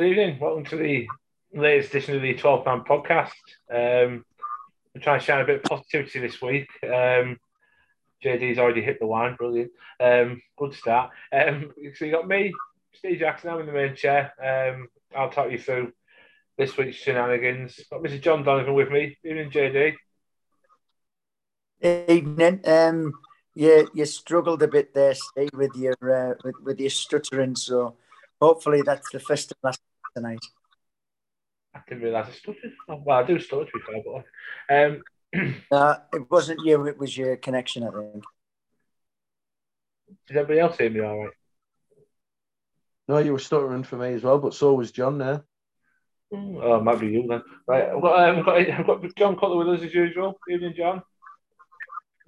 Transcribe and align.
Good 0.00 0.12
evening. 0.12 0.38
Welcome 0.40 0.64
to 0.64 0.76
the 0.76 1.06
latest 1.52 1.90
edition 1.90 2.16
of 2.16 2.22
the 2.22 2.32
12 2.32 2.64
Man 2.64 2.84
podcast. 2.88 3.32
Um, 3.70 4.24
we're 4.94 5.02
trying 5.02 5.20
to 5.20 5.24
shine 5.26 5.42
a 5.42 5.44
bit 5.44 5.56
of 5.56 5.64
positivity 5.64 6.20
this 6.20 6.40
week. 6.40 6.70
Um, 6.82 7.36
JD's 8.24 8.58
already 8.58 8.80
hit 8.80 8.98
the 8.98 9.04
line, 9.04 9.34
brilliant. 9.34 9.72
Um, 10.02 10.40
good 10.56 10.72
start. 10.72 11.10
Um, 11.30 11.74
so 11.94 12.06
you 12.06 12.12
got 12.12 12.26
me, 12.26 12.54
Steve 12.94 13.18
Jackson, 13.18 13.50
I'm 13.50 13.60
in 13.60 13.66
the 13.66 13.72
main 13.72 13.94
chair. 13.94 14.32
Um, 14.42 14.88
I'll 15.14 15.28
talk 15.28 15.50
you 15.50 15.58
through 15.58 15.92
this 16.56 16.78
week's 16.78 16.96
shenanigans. 16.96 17.78
Got 17.90 18.02
Mr. 18.02 18.22
John 18.22 18.42
Donovan 18.42 18.72
with 18.72 18.90
me. 18.90 19.18
Evening, 19.22 19.50
JD. 19.50 19.96
Evening. 22.08 22.60
Um, 22.64 23.12
you 23.54 23.90
you 23.92 24.06
struggled 24.06 24.62
a 24.62 24.68
bit 24.68 24.94
there, 24.94 25.14
Steve, 25.14 25.50
with 25.52 25.76
your 25.76 25.94
uh, 26.00 26.36
with, 26.42 26.54
with 26.62 26.80
your 26.80 26.88
stuttering. 26.88 27.54
So 27.54 27.96
hopefully 28.40 28.80
that's 28.80 29.10
the 29.12 29.20
first 29.20 29.52
and 29.52 29.58
last 29.62 29.80
tonight. 30.14 30.38
I 31.74 31.80
didn't 31.88 32.02
realise 32.02 32.26
I 32.28 32.32
stuttered. 32.32 32.72
Oh, 32.88 33.02
well, 33.04 33.18
I 33.18 33.22
do 33.22 33.38
stutter 33.38 33.64
to 33.64 33.70
be 33.72 33.80
fair, 33.86 34.02
but 34.04 35.42
um, 35.42 35.54
uh, 35.72 35.96
it 36.12 36.30
wasn't 36.30 36.60
you; 36.64 36.86
it 36.86 36.98
was 36.98 37.16
your 37.16 37.36
connection, 37.36 37.84
I 37.84 37.90
think. 37.90 38.24
Did 40.26 40.36
everybody 40.36 40.60
else 40.60 40.76
hear 40.76 40.90
me 40.90 41.00
all 41.00 41.24
right? 41.24 41.32
No, 43.08 43.18
you 43.18 43.32
were 43.32 43.38
stuttering 43.38 43.84
for 43.84 43.96
me 43.96 44.14
as 44.14 44.22
well, 44.22 44.38
but 44.38 44.54
so 44.54 44.74
was 44.74 44.92
John 44.92 45.18
there. 45.18 45.44
Oh, 46.32 46.76
it 46.76 46.84
might 46.84 47.00
be 47.00 47.08
you 47.08 47.26
then. 47.28 47.42
Right, 47.66 47.88
I've 47.88 48.00
got, 48.00 48.28
um, 48.28 48.38
I've 48.38 48.44
got, 48.44 48.58
I've 48.58 48.86
got 48.86 49.16
John 49.16 49.36
Cutler 49.36 49.56
with 49.56 49.80
us 49.80 49.84
as 49.84 49.92
usual. 49.92 50.38
Evening, 50.48 50.74
John. 50.76 51.02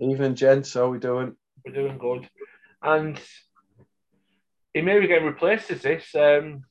Evening, 0.00 0.34
gents. 0.34 0.74
How 0.74 0.88
we 0.88 0.98
doing? 0.98 1.36
We're 1.64 1.72
doing 1.72 1.98
good. 1.98 2.28
And 2.82 3.20
he 4.74 4.80
may 4.80 4.98
be 4.98 5.06
getting 5.06 5.26
replaced 5.26 5.70
as 5.70 5.82
this. 5.82 6.12
Um, 6.16 6.64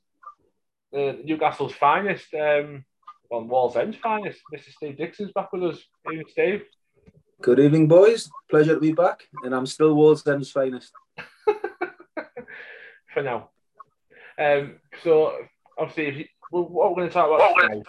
uh, 0.95 1.13
Newcastle's 1.23 1.73
finest, 1.73 2.33
um, 2.33 2.85
well, 3.29 3.43
Wallsend's 3.43 3.97
finest, 3.97 4.39
Mr. 4.53 4.71
Steve 4.71 4.97
Dixon's 4.97 5.31
back 5.31 5.53
with 5.53 5.63
us. 5.63 5.79
Evening, 6.07 6.25
Steve. 6.29 6.63
Good 7.41 7.59
evening, 7.59 7.87
boys. 7.87 8.29
Pleasure 8.49 8.75
to 8.75 8.79
be 8.79 8.91
back, 8.91 9.23
and 9.43 9.55
I'm 9.55 9.65
still 9.65 9.95
Wallsend's 9.95 10.51
finest. 10.51 10.91
For 13.13 13.23
now. 13.23 13.49
Um, 14.37 14.75
so, 15.03 15.37
obviously, 15.77 16.07
if 16.07 16.17
you, 16.17 16.25
well, 16.51 16.63
what 16.63 16.89
we're 16.89 16.97
going 16.97 17.07
to 17.07 17.13
talk 17.13 17.27
about 17.27 17.55
tonight, 17.59 17.83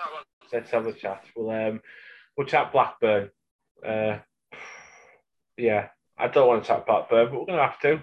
let's 0.53 0.71
have 0.71 0.87
a 0.87 0.93
chat. 0.93 1.25
We'll, 1.37 1.51
um, 1.51 1.81
we'll 2.37 2.47
chat 2.47 2.73
Blackburn. 2.73 3.31
Uh, 3.85 4.19
yeah, 5.57 5.89
I 6.17 6.29
don't 6.29 6.47
want 6.47 6.63
to 6.63 6.69
talk 6.69 6.87
Blackburn, 6.87 7.31
but 7.31 7.41
we're 7.41 7.47
going 7.47 7.59
to 7.59 7.67
have 7.67 7.81
to 7.81 8.03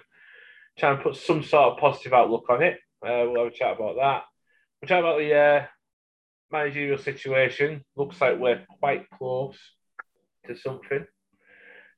try 0.78 0.92
and 0.92 1.02
put 1.02 1.16
some 1.16 1.42
sort 1.42 1.72
of 1.72 1.78
positive 1.78 2.12
outlook 2.12 2.44
on 2.48 2.62
it. 2.62 2.74
Uh, 3.02 3.24
we'll 3.26 3.44
have 3.44 3.52
a 3.52 3.56
chat 3.56 3.76
about 3.76 3.96
that. 3.96 4.24
We'll 4.80 4.88
chat 4.88 5.00
about 5.00 5.18
the 5.18 5.34
uh, 5.34 5.66
managerial 6.50 6.98
situation. 6.98 7.84
Looks 7.96 8.20
like 8.20 8.38
we're 8.38 8.64
quite 8.78 9.10
close 9.10 9.58
to 10.46 10.56
something. 10.56 11.06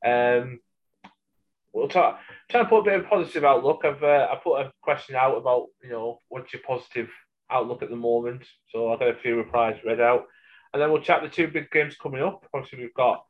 Um, 0.04 0.58
we'll 1.72 1.88
talk, 1.88 2.18
try 2.50 2.60
and 2.60 2.68
put 2.68 2.80
a 2.80 2.82
bit 2.82 3.00
of 3.00 3.06
positive 3.06 3.44
outlook. 3.44 3.82
I've 3.84 4.02
uh, 4.02 4.28
I 4.32 4.36
put 4.42 4.60
a 4.62 4.72
question 4.82 5.14
out 5.14 5.36
about 5.36 5.66
you 5.82 5.90
know 5.90 6.18
what's 6.28 6.52
your 6.52 6.62
positive 6.66 7.08
outlook 7.48 7.82
at 7.82 7.90
the 7.90 7.96
moment. 7.96 8.44
So 8.70 8.92
I've 8.92 8.98
got 8.98 9.10
a 9.10 9.20
few 9.22 9.36
replies 9.36 9.78
read 9.86 10.00
out, 10.00 10.24
and 10.72 10.82
then 10.82 10.90
we'll 10.90 11.02
chat 11.02 11.22
the 11.22 11.28
two 11.28 11.46
big 11.46 11.70
games 11.70 11.96
coming 12.02 12.22
up. 12.22 12.44
Obviously, 12.52 12.80
we've 12.80 12.94
got 12.94 13.24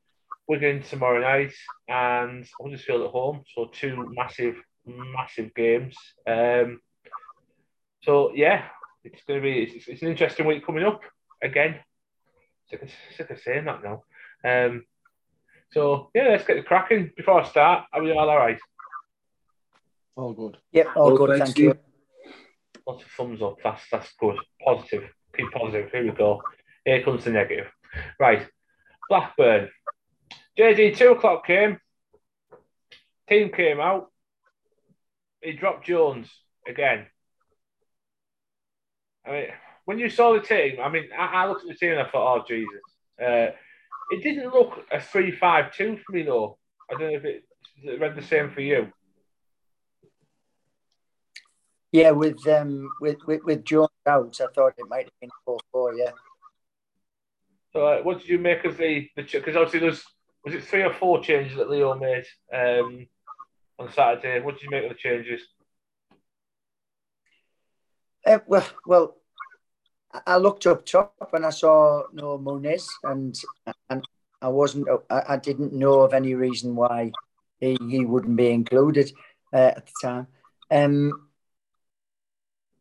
Wigan 0.49 0.83
tomorrow 0.83 1.21
night 1.21 1.53
and 1.89 2.49
Huddersfield 2.59 3.03
at 3.03 3.11
home. 3.11 3.43
So 3.55 3.67
two 3.67 4.09
massive, 4.17 4.57
massive 4.87 5.55
games. 5.55 5.99
Um, 6.27 6.81
so 8.03 8.33
yeah, 8.35 8.65
it's 9.05 9.23
going 9.25 9.41
to 9.41 9.43
be 9.43 9.63
it's, 9.63 9.89
it's, 9.89 10.03
an 10.03 10.09
interesting 10.09 10.47
week 10.47 10.65
coming 10.65 10.85
up 10.85 11.01
again. 11.43 11.77
Sick 12.71 12.83
of, 12.83 12.91
sick 13.17 13.31
of 13.31 13.39
saying 13.41 13.65
that 13.65 13.83
now. 13.83 14.03
Um, 14.45 14.85
so 15.73 16.11
yeah, 16.15 16.29
let's 16.29 16.47
get 16.47 16.57
the 16.57 16.63
cracking. 16.63 17.11
Before 17.17 17.41
I 17.41 17.49
start, 17.49 17.85
are 17.93 18.03
we 18.03 18.13
all 18.13 18.29
all 18.29 18.37
right? 18.37 18.59
All 20.17 20.33
good. 20.33 20.59
Yep, 20.73 20.89
all 20.97 21.17
good. 21.17 21.39
Thank 21.39 21.59
you. 21.59 21.79
Lots 22.87 23.05
of 23.05 23.11
thumbs 23.11 23.43
up. 23.43 23.57
That's 23.63 23.83
that's 23.91 24.13
good. 24.19 24.37
Positive. 24.65 25.05
Keep 25.37 25.53
positive. 25.53 25.91
Here 25.91 26.05
we 26.05 26.11
go. 26.11 26.43
Here 26.85 27.03
comes 27.03 27.25
the 27.25 27.31
negative. 27.31 27.69
Right. 28.19 28.47
Blackburn. 29.09 29.71
JD, 30.59 30.97
two 30.97 31.13
o'clock 31.13 31.47
came. 31.47 31.79
Team 33.29 33.51
came 33.51 33.81
out. 33.81 34.11
He 35.41 35.53
dropped 35.53 35.87
Jones 35.87 36.29
again. 36.69 37.07
I 39.27 39.31
mean, 39.31 39.47
when 39.85 39.99
you 39.99 40.09
saw 40.09 40.33
the 40.33 40.41
team, 40.41 40.77
I 40.83 40.89
mean, 40.89 41.09
I, 41.17 41.27
I 41.45 41.49
looked 41.49 41.63
at 41.63 41.69
the 41.69 41.75
team 41.75 41.93
and 41.93 42.01
I 42.01 42.11
thought, 42.11 42.41
oh, 42.41 42.45
Jesus. 42.47 42.69
Uh, 43.21 43.55
it 44.11 44.23
didn't 44.23 44.53
look 44.53 44.85
a 44.91 45.01
3 45.01 45.33
5 45.33 45.75
2 45.75 45.99
for 46.05 46.13
me, 46.13 46.23
though. 46.23 46.59
I 46.91 46.99
don't 46.99 47.13
know 47.13 47.19
if 47.19 47.25
it, 47.25 47.45
it 47.83 48.01
read 48.01 48.17
the 48.17 48.23
same 48.23 48.51
for 48.51 48.61
you. 48.61 48.93
Yeah, 51.93 52.13
with 52.13 52.47
um 52.49 52.91
with 53.03 53.19
with, 53.27 53.43
with 53.45 53.65
Jones 53.67 53.91
out, 54.07 54.41
I 54.41 54.47
thought 54.55 54.73
it 54.79 54.89
might 54.89 55.05
have 55.05 55.21
been 55.21 55.31
four 55.45 55.59
four. 55.71 55.95
Yeah. 55.95 56.13
So, 57.75 57.87
uh, 57.87 58.03
what 58.03 58.21
did 58.21 58.29
you 58.29 58.39
make 58.39 58.65
of 58.65 58.79
the 58.79 59.11
the 59.15 59.23
because 59.23 59.57
obviously 59.57 59.81
there's 59.81 60.03
was 60.43 60.55
it 60.55 60.65
three 60.65 60.83
or 60.83 60.93
four 60.95 61.23
changes 61.23 61.57
that 61.59 61.71
Leo 61.71 61.95
made 61.95 62.25
um, 62.53 63.07
on 63.79 63.93
Saturday? 63.93 64.41
What 64.41 64.55
did 64.55 64.65
you 64.65 64.71
make 64.71 64.85
of 64.85 64.89
the 64.89 64.95
changes? 64.95 65.43
Uh, 68.27 68.39
well, 68.47 68.67
well, 68.87 69.17
I 70.27 70.37
looked 70.37 70.67
up 70.67 70.85
top 70.85 71.31
and 71.33 71.47
I 71.47 71.51
saw 71.51 72.05
no 72.13 72.39
Muniz, 72.39 72.87
and 73.03 73.35
and 73.89 74.07
I 74.41 74.49
wasn't, 74.49 74.89
I, 75.09 75.23
I 75.31 75.37
didn't 75.37 75.73
know 75.73 76.01
of 76.01 76.13
any 76.13 76.35
reason 76.35 76.75
why 76.75 77.13
he, 77.61 77.79
he 77.89 78.05
wouldn't 78.05 78.37
be 78.37 78.51
included 78.51 79.13
uh, 79.53 79.73
at 79.77 79.87
the 79.87 79.93
time. 80.03 80.27
Um, 80.71 81.29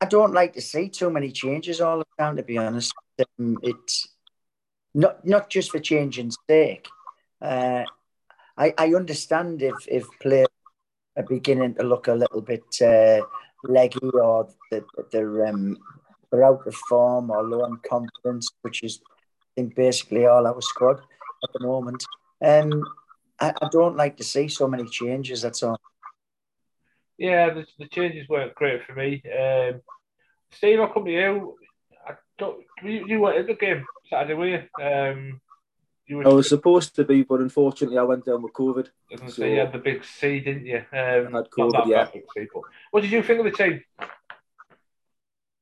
I 0.02 0.06
don't 0.06 0.34
like 0.34 0.54
to 0.54 0.62
see 0.62 0.90
too 0.90 1.12
many 1.12 1.32
changes 1.32 1.80
all 1.80 2.00
the 2.00 2.06
time, 2.18 2.36
to 2.38 2.44
be 2.44 2.58
honest. 2.58 2.94
Um, 3.40 3.60
it's 3.62 4.08
not 4.94 5.26
not 5.26 5.50
just 5.50 5.72
for 5.72 5.80
changing's 5.80 6.38
sake. 6.50 6.88
Uh, 7.42 7.84
I, 8.58 8.74
I 8.78 8.94
understand 8.94 9.62
if, 9.62 9.88
if 9.88 10.08
players 10.20 10.48
are 11.16 11.24
beginning 11.24 11.76
to 11.76 11.84
look 11.84 12.08
a 12.08 12.14
little 12.14 12.42
bit 12.42 12.64
uh, 12.82 13.22
leggy 13.64 14.00
or 14.14 14.48
that 14.72 14.84
they're, 15.12 15.48
um, 15.48 15.78
they're 16.32 16.44
out 16.44 16.66
of 16.66 16.76
form 16.90 17.30
or 17.30 17.44
low 17.44 17.64
on 17.64 17.80
confidence, 17.88 18.50
which 18.62 18.84
is, 18.84 19.02
I 19.08 19.62
think, 19.62 19.76
basically 19.76 20.26
all 20.26 20.48
our 20.48 20.62
squad 20.62 21.00
at 21.44 21.50
the 21.54 21.66
moment. 21.66 22.04
Um, 22.44 22.84
I, 23.40 23.54
I 23.62 23.70
don't 23.72 23.98
like 23.98 24.18
to 24.18 24.24
see 24.24 24.48
so 24.48 24.68
many 24.68 24.86
changes, 24.86 25.42
that's 25.42 25.64
all. 25.64 25.80
Yeah, 27.18 27.54
the, 27.54 27.66
the 27.78 27.88
changes 27.88 28.28
weren't 28.30 28.56
great 28.56 28.82
for 28.86 28.94
me. 28.94 29.22
Um, 29.26 29.82
Steve, 30.52 30.80
I'll 30.80 30.94
come 30.94 31.06
to 31.06 31.12
you. 31.12 31.58
I 32.08 32.14
don't, 32.38 32.64
you, 32.84 33.06
you 33.08 33.20
were 33.20 33.34
at 33.34 33.48
the 33.48 33.54
game 33.54 33.86
Saturday, 34.10 34.34
were 34.34 34.48
you? 34.48 34.84
Um, 34.84 35.42
I 36.10 36.28
was 36.28 36.50
supposed 36.50 36.96
to 36.96 37.06
be, 37.06 37.24
but 37.24 37.40
unfortunately, 37.40 37.98
I 37.98 38.04
went 38.04 38.26
down 38.26 38.42
with 38.42 38.54
COVID. 38.54 38.88
I 39.12 39.28
so 39.30 39.46
you 39.46 39.60
had 39.60 39.72
the 39.72 39.78
big 39.78 40.04
C, 40.04 40.40
didn't 40.40 40.66
you? 40.66 40.78
Um, 40.78 40.84
I 40.92 41.38
had 41.38 41.50
COVID, 41.50 41.88
yeah. 41.88 42.08
C, 42.12 42.48
what 42.92 43.02
did 43.02 43.12
you 43.12 43.24
think 43.24 43.40
of 43.40 43.46
the 43.46 43.52
team? 43.52 43.82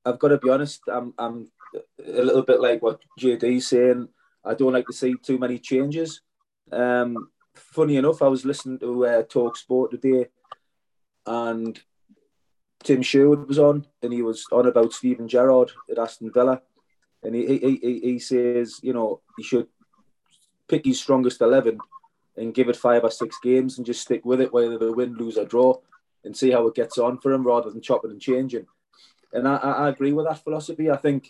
I've 0.06 0.18
got 0.18 0.30
to 0.30 0.38
be 0.38 0.50
honest. 0.50 0.82
I'm, 0.88 1.14
I'm 1.18 1.52
a 1.76 2.22
little 2.24 2.42
bit 2.42 2.62
like 2.62 2.82
what 2.82 3.02
JD's 3.20 3.68
saying. 3.68 4.08
I 4.44 4.54
don't 4.56 4.74
like 4.74 4.88
to 4.88 4.94
see 4.94 5.16
too 5.22 5.38
many 5.38 5.60
changes. 5.60 6.22
Um, 6.72 7.30
funny 7.54 7.98
enough, 7.98 8.22
I 8.22 8.28
was 8.28 8.46
listening 8.46 8.80
to 8.80 9.06
uh, 9.06 9.24
Talk 9.24 9.58
Sport 9.58 9.92
today, 9.92 10.28
and 11.26 11.80
Tim 12.84 13.02
Sherwood 13.02 13.48
was 13.48 13.60
on, 13.60 13.86
and 14.02 14.14
he 14.14 14.22
was 14.22 14.46
on 14.52 14.66
about 14.68 14.94
Steven 14.94 15.28
Gerrard 15.28 15.72
at 15.92 16.00
Aston 16.00 16.32
Villa, 16.34 16.62
and 17.22 17.36
he 17.36 17.46
he, 17.46 17.80
he, 17.82 18.00
he 18.00 18.20
says, 18.20 18.80
you 18.82 18.94
know, 18.94 19.22
he 19.38 19.44
should 19.44 19.68
pick 20.70 20.86
his 20.86 21.02
strongest 21.02 21.42
11 21.42 21.80
and 22.38 22.54
give 22.54 22.70
it 22.70 22.78
five 22.78 23.04
or 23.04 23.12
six 23.12 23.38
games 23.44 23.78
and 23.78 23.86
just 23.86 24.02
stick 24.02 24.24
with 24.24 24.40
it, 24.40 24.54
whether 24.54 24.78
they 24.78 24.90
win, 24.90 25.16
lose, 25.16 25.38
or 25.38 25.46
draw, 25.46 25.76
and 26.24 26.36
see 26.36 26.52
how 26.52 26.66
it 26.68 26.76
gets 26.76 26.98
on 26.98 27.18
for 27.18 27.34
him 27.34 27.46
rather 27.46 27.70
than 27.70 27.82
chopping 27.82 28.12
and 28.12 28.22
changing. 28.22 28.66
And 29.34 29.48
I, 29.48 29.58
I 29.58 29.90
agree 29.90 30.14
with 30.14 30.26
that 30.28 30.44
philosophy. 30.44 30.90
I 30.90 30.96
think, 30.96 31.28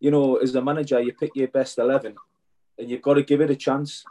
you 0.00 0.10
know, 0.10 0.36
as 0.36 0.54
a 0.54 0.62
manager, 0.62 1.00
you 1.00 1.12
pick 1.12 1.32
your 1.34 1.48
best 1.48 1.78
11 1.78 2.14
and 2.78 2.90
you've 2.90 3.02
got 3.02 3.14
to 3.14 3.22
give 3.22 3.40
it 3.40 3.50
a 3.50 3.56
chance. 3.56 4.04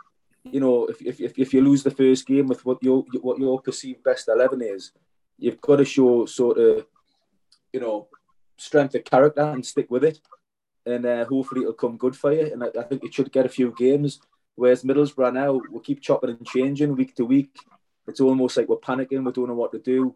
You 0.43 0.59
know, 0.59 0.85
if, 0.85 1.01
if, 1.01 1.37
if 1.37 1.53
you 1.53 1.61
lose 1.61 1.83
the 1.83 1.91
first 1.91 2.27
game 2.27 2.47
with 2.47 2.63
what 2.65 2.81
your, 2.83 3.03
what 3.21 3.39
your 3.39 3.59
perceived 3.59 4.03
best 4.03 4.27
11 4.27 4.61
is, 4.61 4.91
you've 5.37 5.61
got 5.61 5.77
to 5.77 5.85
show 5.85 6.25
sort 6.25 6.59
of, 6.59 6.85
you 7.73 7.79
know, 7.79 8.07
strength 8.57 8.95
of 8.95 9.03
character 9.03 9.41
and 9.41 9.65
stick 9.65 9.89
with 9.89 10.03
it. 10.03 10.19
And 10.85 11.05
uh, 11.05 11.25
hopefully 11.25 11.61
it'll 11.61 11.73
come 11.73 11.97
good 11.97 12.15
for 12.15 12.31
you. 12.31 12.51
And 12.53 12.63
I, 12.63 12.67
I 12.79 12.83
think 12.83 13.03
it 13.03 13.13
should 13.13 13.31
get 13.31 13.47
a 13.47 13.49
few 13.49 13.73
games 13.75 14.19
Whereas 14.55 14.83
Middlesbrough 14.83 15.33
now, 15.33 15.59
we 15.71 15.79
keep 15.81 16.01
chopping 16.01 16.29
and 16.29 16.45
changing 16.45 16.95
week 16.95 17.15
to 17.15 17.25
week. 17.25 17.55
It's 18.07 18.21
almost 18.21 18.57
like 18.57 18.69
we're 18.69 18.77
panicking. 18.77 19.25
We 19.25 19.31
don't 19.31 19.47
know 19.47 19.55
what 19.55 19.71
to 19.73 19.79
do. 19.79 20.15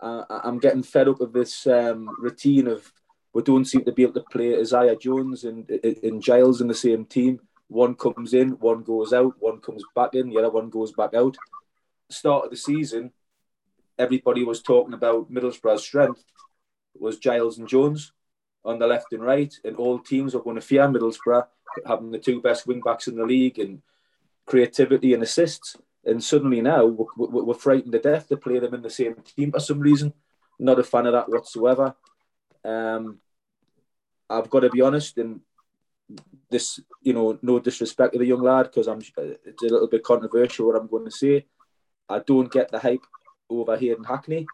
Uh, 0.00 0.24
I'm 0.28 0.58
getting 0.58 0.82
fed 0.82 1.08
up 1.08 1.20
of 1.20 1.32
this 1.32 1.66
um, 1.66 2.08
routine 2.20 2.66
of 2.68 2.92
we 3.32 3.42
don't 3.42 3.64
seem 3.64 3.84
to 3.84 3.92
be 3.92 4.02
able 4.02 4.14
to 4.14 4.24
play 4.30 4.58
Isaiah 4.58 4.96
Jones 4.96 5.44
and, 5.44 5.68
and 6.02 6.22
Giles 6.22 6.60
in 6.60 6.68
the 6.68 6.74
same 6.74 7.04
team. 7.04 7.40
One 7.68 7.94
comes 7.94 8.34
in, 8.34 8.50
one 8.50 8.82
goes 8.82 9.12
out, 9.12 9.34
one 9.40 9.60
comes 9.60 9.82
back 9.94 10.14
in, 10.14 10.30
the 10.30 10.38
other 10.38 10.50
one 10.50 10.70
goes 10.70 10.92
back 10.92 11.14
out. 11.14 11.36
Start 12.10 12.44
of 12.44 12.50
the 12.50 12.56
season, 12.56 13.12
everybody 13.98 14.44
was 14.44 14.62
talking 14.62 14.94
about 14.94 15.30
Middlesbrough's 15.32 15.82
strength 15.82 16.24
was 16.98 17.18
Giles 17.18 17.58
and 17.58 17.68
Jones 17.68 18.12
on 18.64 18.78
the 18.78 18.86
left 18.86 19.12
and 19.12 19.22
right, 19.22 19.52
and 19.64 19.76
all 19.76 19.98
teams 19.98 20.34
are 20.34 20.40
going 20.40 20.56
to 20.56 20.62
fear 20.62 20.86
Middlesbrough 20.88 21.46
having 21.86 22.10
the 22.10 22.18
two 22.18 22.40
best 22.40 22.66
wing 22.66 22.80
backs 22.84 23.08
in 23.08 23.16
the 23.16 23.24
league 23.24 23.58
and 23.58 23.82
creativity 24.46 25.14
and 25.14 25.22
assists. 25.22 25.76
And 26.04 26.22
suddenly 26.22 26.60
now 26.60 26.84
we're, 26.84 27.06
we're 27.16 27.54
frightened 27.54 27.92
to 27.92 27.98
death 27.98 28.28
to 28.28 28.36
play 28.36 28.58
them 28.58 28.74
in 28.74 28.82
the 28.82 28.90
same 28.90 29.16
team 29.36 29.52
for 29.52 29.60
some 29.60 29.80
reason. 29.80 30.12
Not 30.58 30.78
a 30.78 30.84
fan 30.84 31.06
of 31.06 31.12
that 31.12 31.28
whatsoever. 31.28 31.94
Um, 32.64 33.18
I've 34.28 34.50
got 34.50 34.60
to 34.60 34.70
be 34.70 34.80
honest, 34.80 35.18
and 35.18 35.40
this, 36.50 36.80
you 37.02 37.12
know, 37.12 37.38
no 37.42 37.58
disrespect 37.58 38.12
to 38.12 38.18
the 38.18 38.26
young 38.26 38.42
lad 38.42 38.64
because 38.64 38.86
I'm 38.86 39.00
it's 39.16 39.62
a 39.62 39.66
little 39.66 39.88
bit 39.88 40.04
controversial 40.04 40.66
what 40.66 40.76
I'm 40.76 40.86
going 40.86 41.04
to 41.04 41.10
say. 41.10 41.46
I 42.08 42.20
don't 42.20 42.52
get 42.52 42.70
the 42.70 42.78
hype 42.78 43.04
over 43.50 43.76
here 43.76 43.96
in 43.96 44.04
Hackney. 44.04 44.46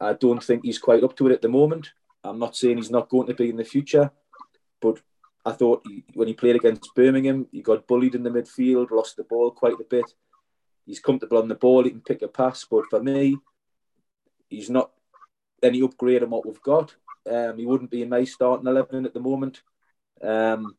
I 0.00 0.12
don't 0.12 0.42
think 0.42 0.64
he's 0.64 0.78
quite 0.78 1.04
up 1.04 1.16
to 1.16 1.28
it 1.28 1.32
at 1.32 1.42
the 1.42 1.48
moment. 1.48 1.92
I'm 2.22 2.38
not 2.38 2.56
saying 2.56 2.78
he's 2.78 2.90
not 2.90 3.08
going 3.08 3.26
to 3.28 3.34
be 3.34 3.50
in 3.50 3.56
the 3.56 3.64
future, 3.64 4.10
but 4.80 5.00
I 5.44 5.52
thought 5.52 5.82
he, 5.86 6.04
when 6.14 6.28
he 6.28 6.34
played 6.34 6.56
against 6.56 6.94
Birmingham, 6.94 7.46
he 7.52 7.60
got 7.60 7.86
bullied 7.86 8.14
in 8.14 8.22
the 8.22 8.30
midfield, 8.30 8.90
lost 8.90 9.16
the 9.16 9.24
ball 9.24 9.50
quite 9.50 9.80
a 9.80 9.84
bit. 9.84 10.06
He's 10.86 11.00
comfortable 11.00 11.38
on 11.38 11.48
the 11.48 11.54
ball, 11.54 11.84
he 11.84 11.90
can 11.90 12.00
pick 12.00 12.22
a 12.22 12.28
pass, 12.28 12.64
but 12.64 12.84
for 12.88 13.02
me, 13.02 13.36
he's 14.48 14.70
not 14.70 14.90
any 15.62 15.82
upgrade 15.82 16.22
on 16.22 16.30
what 16.30 16.46
we've 16.46 16.62
got. 16.62 16.94
Um, 17.30 17.58
he 17.58 17.66
wouldn't 17.66 17.90
be 17.90 18.02
in 18.02 18.08
my 18.08 18.24
starting 18.24 18.66
11 18.66 19.06
at 19.06 19.14
the 19.14 19.20
moment. 19.20 19.62
Um, 20.22 20.76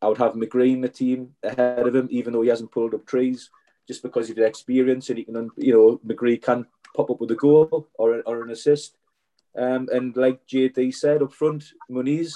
I 0.00 0.08
would 0.08 0.18
have 0.18 0.32
McGree 0.32 0.72
in 0.72 0.80
the 0.80 0.88
team 0.88 1.34
ahead 1.42 1.86
of 1.86 1.94
him, 1.94 2.08
even 2.10 2.32
though 2.32 2.42
he 2.42 2.48
hasn't 2.48 2.72
pulled 2.72 2.94
up 2.94 3.06
trees, 3.06 3.50
just 3.86 4.02
because 4.02 4.28
of 4.30 4.36
the 4.36 4.44
experience 4.44 5.08
and 5.08 5.18
he 5.18 5.24
can, 5.24 5.50
you 5.56 5.72
know, 5.72 6.00
McGree 6.06 6.42
can 6.42 6.66
pop 6.94 7.10
up 7.10 7.20
with 7.20 7.30
a 7.30 7.36
goal 7.36 7.88
or, 7.94 8.22
or 8.26 8.42
an 8.42 8.50
assist. 8.50 8.96
Um, 9.56 9.88
and 9.92 10.16
like 10.16 10.46
JD 10.46 10.94
said 10.94 11.22
up 11.22 11.32
front, 11.32 11.64
Muniz, 11.90 12.32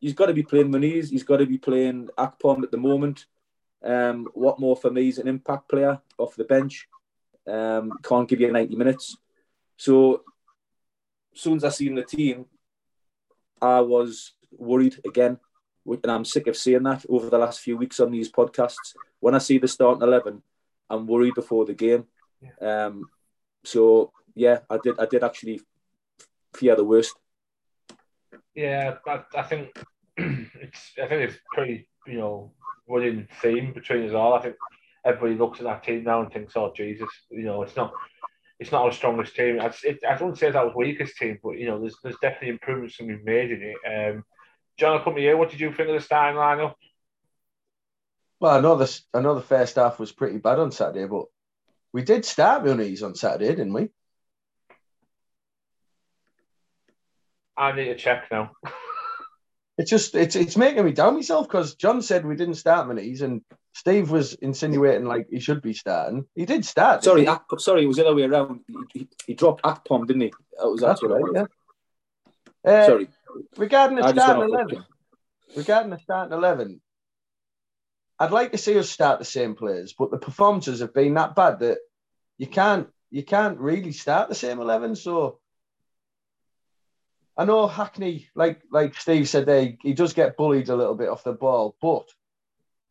he's 0.00 0.14
got 0.14 0.26
to 0.26 0.34
be 0.34 0.42
playing 0.42 0.70
Muniz. 0.70 1.10
He's 1.10 1.22
got 1.22 1.38
to 1.38 1.46
be 1.46 1.58
playing 1.58 2.08
Akpom 2.18 2.62
at 2.62 2.70
the 2.70 2.76
moment. 2.78 3.26
Um, 3.82 4.28
what 4.34 4.58
more 4.58 4.76
for 4.76 4.90
me? 4.90 5.04
He's 5.04 5.18
an 5.18 5.28
impact 5.28 5.68
player 5.68 6.00
off 6.18 6.36
the 6.36 6.44
bench. 6.44 6.88
Um, 7.46 7.92
can't 8.02 8.28
give 8.28 8.40
you 8.40 8.50
90 8.50 8.76
minutes. 8.76 9.16
So 9.76 10.22
as 11.34 11.40
soon 11.40 11.56
as 11.56 11.64
I 11.64 11.68
seen 11.68 11.94
the 11.94 12.02
team, 12.02 12.46
I 13.60 13.80
was 13.80 14.32
worried 14.50 14.98
again. 15.04 15.38
And 15.86 16.10
I'm 16.10 16.24
sick 16.24 16.48
of 16.48 16.56
seeing 16.56 16.82
that 16.82 17.04
over 17.08 17.30
the 17.30 17.38
last 17.38 17.60
few 17.60 17.76
weeks 17.76 18.00
on 18.00 18.10
these 18.10 18.30
podcasts. 18.30 18.96
When 19.20 19.36
I 19.36 19.38
see 19.38 19.58
the 19.58 19.68
starting 19.68 20.02
11, 20.02 20.42
I'm 20.90 21.06
worried 21.06 21.34
before 21.34 21.64
the 21.64 21.74
game. 21.74 22.06
Um, 22.60 23.04
so 23.64 24.12
yeah, 24.34 24.60
I 24.68 24.78
did. 24.82 24.98
I 24.98 25.06
did 25.06 25.22
actually 25.22 25.60
fear 26.54 26.74
the 26.74 26.84
worst. 26.84 27.14
Yeah, 28.56 28.94
I, 29.06 29.20
I 29.36 29.42
think 29.42 29.76
it's. 30.16 30.92
I 31.00 31.06
think 31.06 31.30
it's 31.30 31.38
pretty. 31.52 31.88
You 32.06 32.18
know, 32.18 32.52
running 32.88 33.28
theme 33.42 33.72
between 33.72 34.08
us 34.08 34.14
all. 34.14 34.34
I 34.34 34.40
think 34.40 34.56
everybody 35.04 35.34
looks 35.34 35.58
at 35.58 35.64
that 35.64 35.84
team 35.84 36.04
now 36.04 36.22
and 36.22 36.32
thinks, 36.32 36.56
"Oh 36.56 36.72
Jesus," 36.74 37.10
you 37.30 37.44
know, 37.44 37.62
it's 37.62 37.76
not 37.76 37.92
it's 38.58 38.72
not 38.72 38.82
our 38.82 38.92
strongest 38.92 39.36
team. 39.36 39.60
I, 39.60 39.72
it, 39.84 39.98
I 40.08 40.16
don't 40.16 40.38
say 40.38 40.48
it's 40.48 40.56
our 40.56 40.72
weakest 40.74 41.16
team, 41.16 41.38
but 41.42 41.58
you 41.58 41.66
know, 41.66 41.80
there's 41.80 41.96
there's 42.02 42.16
definitely 42.22 42.50
improvements 42.50 42.96
that 42.96 43.06
we've 43.06 43.24
made 43.24 43.50
in 43.50 43.74
it. 43.74 44.14
Um, 44.16 44.24
John, 44.78 45.02
come 45.02 45.14
to 45.14 45.20
you. 45.20 45.36
What 45.36 45.50
did 45.50 45.60
you 45.60 45.72
think 45.72 45.88
of 45.88 45.94
the 45.94 46.00
starting 46.00 46.38
lineup? 46.38 46.74
Well, 48.40 48.56
I 48.56 48.60
know 48.60 48.76
the 48.76 49.00
I 49.12 49.20
know 49.20 49.34
the 49.34 49.42
first 49.42 49.76
half 49.76 49.98
was 49.98 50.12
pretty 50.12 50.38
bad 50.38 50.58
on 50.58 50.72
Saturday, 50.72 51.06
but 51.06 51.26
we 51.92 52.02
did 52.02 52.24
start 52.24 52.64
Muniz 52.64 53.02
on 53.02 53.14
Saturday, 53.14 53.48
didn't 53.48 53.72
we? 53.72 53.90
I 57.56 57.72
need 57.72 57.86
to 57.86 57.96
check 57.96 58.28
now. 58.30 58.52
it's 59.78 59.90
just 59.90 60.14
it's 60.14 60.36
it's 60.36 60.56
making 60.56 60.84
me 60.84 60.92
doubt 60.92 61.14
myself 61.14 61.48
because 61.48 61.74
John 61.74 62.02
said 62.02 62.24
we 62.24 62.36
didn't 62.36 62.54
start 62.54 62.88
Muniz 62.88 63.22
and 63.22 63.42
Steve 63.74 64.10
was 64.10 64.34
insinuating 64.34 65.04
like 65.04 65.26
he 65.30 65.38
should 65.38 65.60
be 65.60 65.74
starting. 65.74 66.24
He 66.34 66.46
did 66.46 66.64
start. 66.64 67.04
Sorry, 67.04 67.26
Ak- 67.26 67.44
sorry, 67.58 67.84
it 67.84 67.86
was 67.86 67.96
the 67.96 68.06
other 68.06 68.16
way 68.16 68.22
around. 68.22 68.60
He, 68.66 68.76
he, 68.92 69.08
he 69.26 69.34
dropped 69.34 69.62
Akpom, 69.64 70.06
didn't 70.06 70.22
he? 70.22 70.32
That 70.58 70.68
was 70.68 70.80
that's 70.80 71.02
right. 71.02 71.22
Yeah. 71.34 71.44
Uh, 72.64 72.86
sorry. 72.86 73.08
Regarding 73.58 73.96
the 73.96 74.10
starting 74.10 74.50
eleven, 74.50 74.84
regarding 75.54 75.90
the 75.90 75.98
starting 75.98 76.32
eleven, 76.32 76.80
I'd 78.18 78.32
like 78.32 78.52
to 78.52 78.58
see 78.58 78.78
us 78.78 78.88
start 78.88 79.18
the 79.18 79.26
same 79.26 79.54
players, 79.54 79.94
but 79.98 80.10
the 80.10 80.16
performances 80.18 80.80
have 80.80 80.94
been 80.94 81.14
that 81.14 81.34
bad 81.34 81.58
that 81.58 81.78
you 82.38 82.46
can't 82.46 82.88
you 83.10 83.22
can't 83.22 83.58
really 83.58 83.92
start 83.92 84.30
the 84.30 84.34
same 84.34 84.58
eleven. 84.58 84.96
So 84.96 85.38
I 87.36 87.44
know 87.44 87.66
Hackney, 87.66 88.28
like 88.34 88.62
like 88.70 88.94
Steve 88.94 89.28
said, 89.28 89.46
there 89.46 89.74
he 89.82 89.92
does 89.92 90.14
get 90.14 90.36
bullied 90.36 90.68
a 90.68 90.76
little 90.76 90.94
bit 90.94 91.10
off 91.10 91.24
the 91.24 91.32
ball, 91.32 91.76
but 91.82 92.08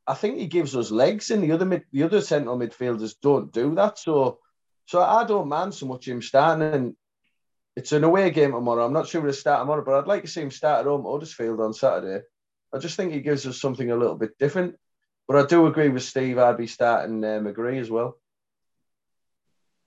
I 0.07 0.13
think 0.13 0.37
he 0.37 0.47
gives 0.47 0.75
us 0.75 0.91
legs, 0.91 1.31
and 1.31 1.43
the 1.43 1.51
other 1.51 1.65
mid, 1.65 1.83
the 1.91 2.03
other 2.03 2.21
central 2.21 2.57
midfielders 2.57 3.15
don't 3.21 3.51
do 3.51 3.73
that. 3.75 3.97
So, 3.97 4.39
so 4.85 5.01
I 5.01 5.25
don't 5.25 5.47
mind 5.47 5.73
so 5.73 5.87
much 5.87 6.07
him 6.07 6.21
starting. 6.21 6.73
And 6.73 6.95
it's 7.75 7.91
an 7.91 8.03
away 8.03 8.29
game 8.29 8.51
tomorrow. 8.51 8.85
I'm 8.85 8.93
not 8.93 9.07
sure 9.07 9.21
we'll 9.21 9.33
start 9.33 9.61
tomorrow, 9.61 9.83
but 9.83 9.95
I'd 9.95 10.07
like 10.07 10.21
to 10.21 10.27
see 10.27 10.41
him 10.41 10.51
start 10.51 10.81
at 10.81 10.85
home 10.85 11.05
Huddersfield 11.05 11.59
on 11.59 11.73
Saturday. 11.73 12.23
I 12.71 12.77
just 12.77 12.97
think 12.97 13.13
he 13.13 13.21
gives 13.21 13.47
us 13.47 13.59
something 13.59 13.89
a 13.89 13.97
little 13.97 14.15
bit 14.15 14.37
different. 14.37 14.75
But 15.27 15.37
I 15.37 15.45
do 15.47 15.65
agree 15.65 15.89
with 15.89 16.03
Steve. 16.03 16.37
I'd 16.37 16.57
be 16.57 16.67
starting 16.67 17.23
uh, 17.23 17.39
McGree 17.39 17.81
as 17.81 17.89
well. 17.89 18.19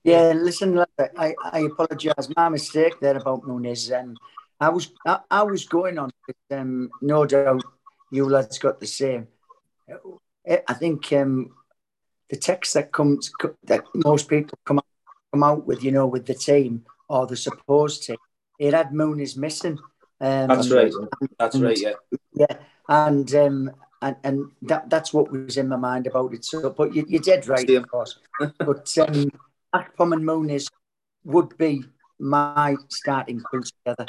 Yeah, 0.02 0.32
listen, 0.34 0.84
I, 1.16 1.34
I 1.44 1.60
apologise. 1.60 2.28
My 2.34 2.48
mistake 2.48 2.98
there 3.00 3.16
about 3.16 3.42
Muniz. 3.42 3.92
Um, 3.92 4.16
I 4.60 4.68
was 4.70 4.92
I, 5.06 5.20
I 5.30 5.42
was 5.42 5.66
going 5.66 5.98
on, 5.98 6.10
um, 6.50 6.90
no 7.00 7.26
doubt 7.26 7.62
you 8.10 8.28
lads 8.28 8.58
got 8.58 8.80
the 8.80 8.86
same. 8.86 9.28
I 10.46 10.74
think 10.74 11.12
um, 11.12 11.54
the 12.30 12.36
text 12.36 12.74
that 12.74 12.92
comes 12.92 13.32
that 13.64 13.84
most 13.94 14.28
people 14.28 14.58
come 14.64 14.78
out, 14.78 14.86
come 15.32 15.42
out 15.42 15.66
with, 15.66 15.82
you 15.82 15.92
know, 15.92 16.06
with 16.06 16.26
the 16.26 16.34
team 16.34 16.84
or 17.08 17.26
the 17.26 17.36
supposed 17.36 18.04
team, 18.04 18.16
it 18.58 18.74
had 18.74 18.90
Muniz 18.90 19.36
missing. 19.36 19.78
Um, 20.20 20.48
that's 20.48 20.70
right. 20.70 20.92
That's 21.38 21.54
and, 21.54 21.64
right. 21.64 21.78
Yeah. 21.78 21.92
Yeah, 22.34 22.56
and 22.88 23.34
um, 23.34 23.70
and 24.02 24.16
and 24.24 24.50
that 24.62 24.90
that's 24.90 25.12
what 25.12 25.30
was 25.30 25.56
in 25.56 25.68
my 25.68 25.76
mind 25.76 26.06
about 26.06 26.34
it. 26.34 26.44
So, 26.44 26.70
but 26.70 26.94
you, 26.94 27.04
you 27.08 27.18
did 27.18 27.46
right, 27.48 27.68
of 27.70 27.88
course. 27.88 28.18
but 28.38 28.98
um, 28.98 29.30
Akpom 29.74 30.12
and 30.12 30.24
Muniz 30.24 30.70
would 31.24 31.56
be 31.58 31.84
my 32.18 32.76
starting 32.88 33.40
crew 33.40 33.62
together. 33.62 34.06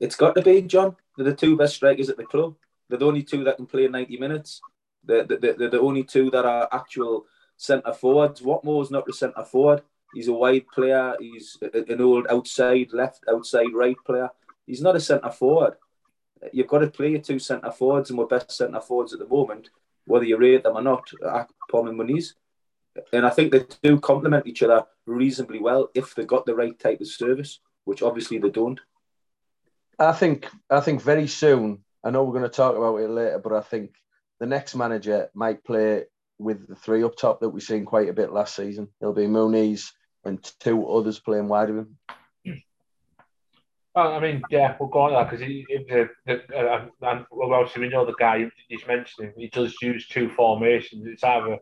It's 0.00 0.16
got 0.16 0.34
to 0.34 0.42
be 0.42 0.62
John. 0.62 0.96
They're 1.16 1.24
the 1.24 1.34
two 1.34 1.56
best 1.56 1.76
strikers 1.76 2.08
at 2.08 2.16
the 2.16 2.24
club. 2.24 2.54
They're 2.88 2.98
the 2.98 3.06
only 3.06 3.22
two 3.22 3.44
that 3.44 3.56
can 3.56 3.66
play 3.66 3.88
ninety 3.88 4.18
minutes. 4.18 4.60
They're, 5.04 5.24
they're, 5.24 5.70
the 5.70 5.80
only 5.80 6.04
two 6.04 6.30
that 6.30 6.44
are 6.44 6.68
actual 6.72 7.26
centre 7.56 7.92
forwards. 7.92 8.42
Watmore's 8.42 8.90
not 8.90 9.08
a 9.08 9.12
centre 9.12 9.44
forward. 9.44 9.82
He's 10.14 10.28
a 10.28 10.32
wide 10.32 10.66
player. 10.68 11.14
He's 11.20 11.56
an 11.62 12.00
old 12.00 12.26
outside 12.28 12.92
left, 12.92 13.24
outside 13.28 13.72
right 13.72 13.96
player. 14.04 14.30
He's 14.66 14.82
not 14.82 14.96
a 14.96 15.00
centre 15.00 15.30
forward. 15.30 15.74
You've 16.52 16.68
got 16.68 16.80
to 16.80 16.88
play 16.88 17.10
your 17.10 17.20
two 17.20 17.38
centre 17.38 17.70
forwards, 17.70 18.10
and 18.10 18.18
we're 18.18 18.26
best 18.26 18.52
centre 18.52 18.80
forwards 18.80 19.12
at 19.12 19.20
the 19.20 19.28
moment, 19.28 19.70
whether 20.06 20.24
you 20.24 20.36
rate 20.36 20.64
them 20.64 20.76
or 20.76 20.82
not, 20.82 21.08
Akpom 21.22 21.88
and 21.88 21.98
Muniz. 21.98 22.34
And 23.12 23.26
I 23.26 23.30
think 23.30 23.52
they 23.52 23.64
do 23.82 23.98
complement 24.00 24.46
each 24.46 24.62
other 24.62 24.84
reasonably 25.06 25.60
well 25.60 25.90
if 25.94 26.14
they've 26.14 26.26
got 26.26 26.46
the 26.46 26.54
right 26.54 26.78
type 26.78 27.00
of 27.00 27.06
service, 27.06 27.60
which 27.84 28.02
obviously 28.02 28.38
they 28.38 28.50
don't. 28.50 28.80
I 29.98 30.12
think 30.12 30.48
I 30.70 30.80
think 30.80 31.02
very 31.02 31.26
soon. 31.26 31.82
I 32.04 32.10
know 32.10 32.24
we're 32.24 32.38
going 32.38 32.42
to 32.44 32.48
talk 32.48 32.76
about 32.76 32.96
it 32.96 33.08
later, 33.08 33.40
but 33.42 33.52
I 33.52 33.60
think 33.60 33.94
the 34.38 34.46
next 34.46 34.74
manager 34.74 35.28
might 35.34 35.64
play 35.64 36.04
with 36.38 36.68
the 36.68 36.76
three 36.76 37.02
up 37.02 37.16
top 37.16 37.40
that 37.40 37.48
we've 37.48 37.62
seen 37.62 37.84
quite 37.84 38.08
a 38.08 38.12
bit 38.12 38.32
last 38.32 38.54
season. 38.54 38.88
It'll 39.00 39.14
be 39.14 39.26
Muniz 39.26 39.92
and 40.24 40.42
two 40.60 40.86
others 40.86 41.18
playing 41.18 41.48
wide 41.48 41.70
of 41.70 41.78
him. 41.78 41.96
Well, 43.96 44.12
I 44.12 44.20
mean, 44.20 44.42
yeah, 44.50 44.76
we'll 44.78 44.90
go 44.90 45.00
on 45.00 45.14
that 45.14 45.30
because 45.30 46.04
uh, 46.28 47.24
well, 47.30 47.54
obviously 47.54 47.80
we 47.80 47.88
know 47.88 48.04
the 48.04 48.12
guy 48.18 48.44
he's 48.68 48.86
mentioning. 48.86 49.32
He 49.38 49.48
does 49.48 49.74
use 49.80 50.06
two 50.06 50.28
formations. 50.28 51.06
It's 51.06 51.24
either 51.24 51.56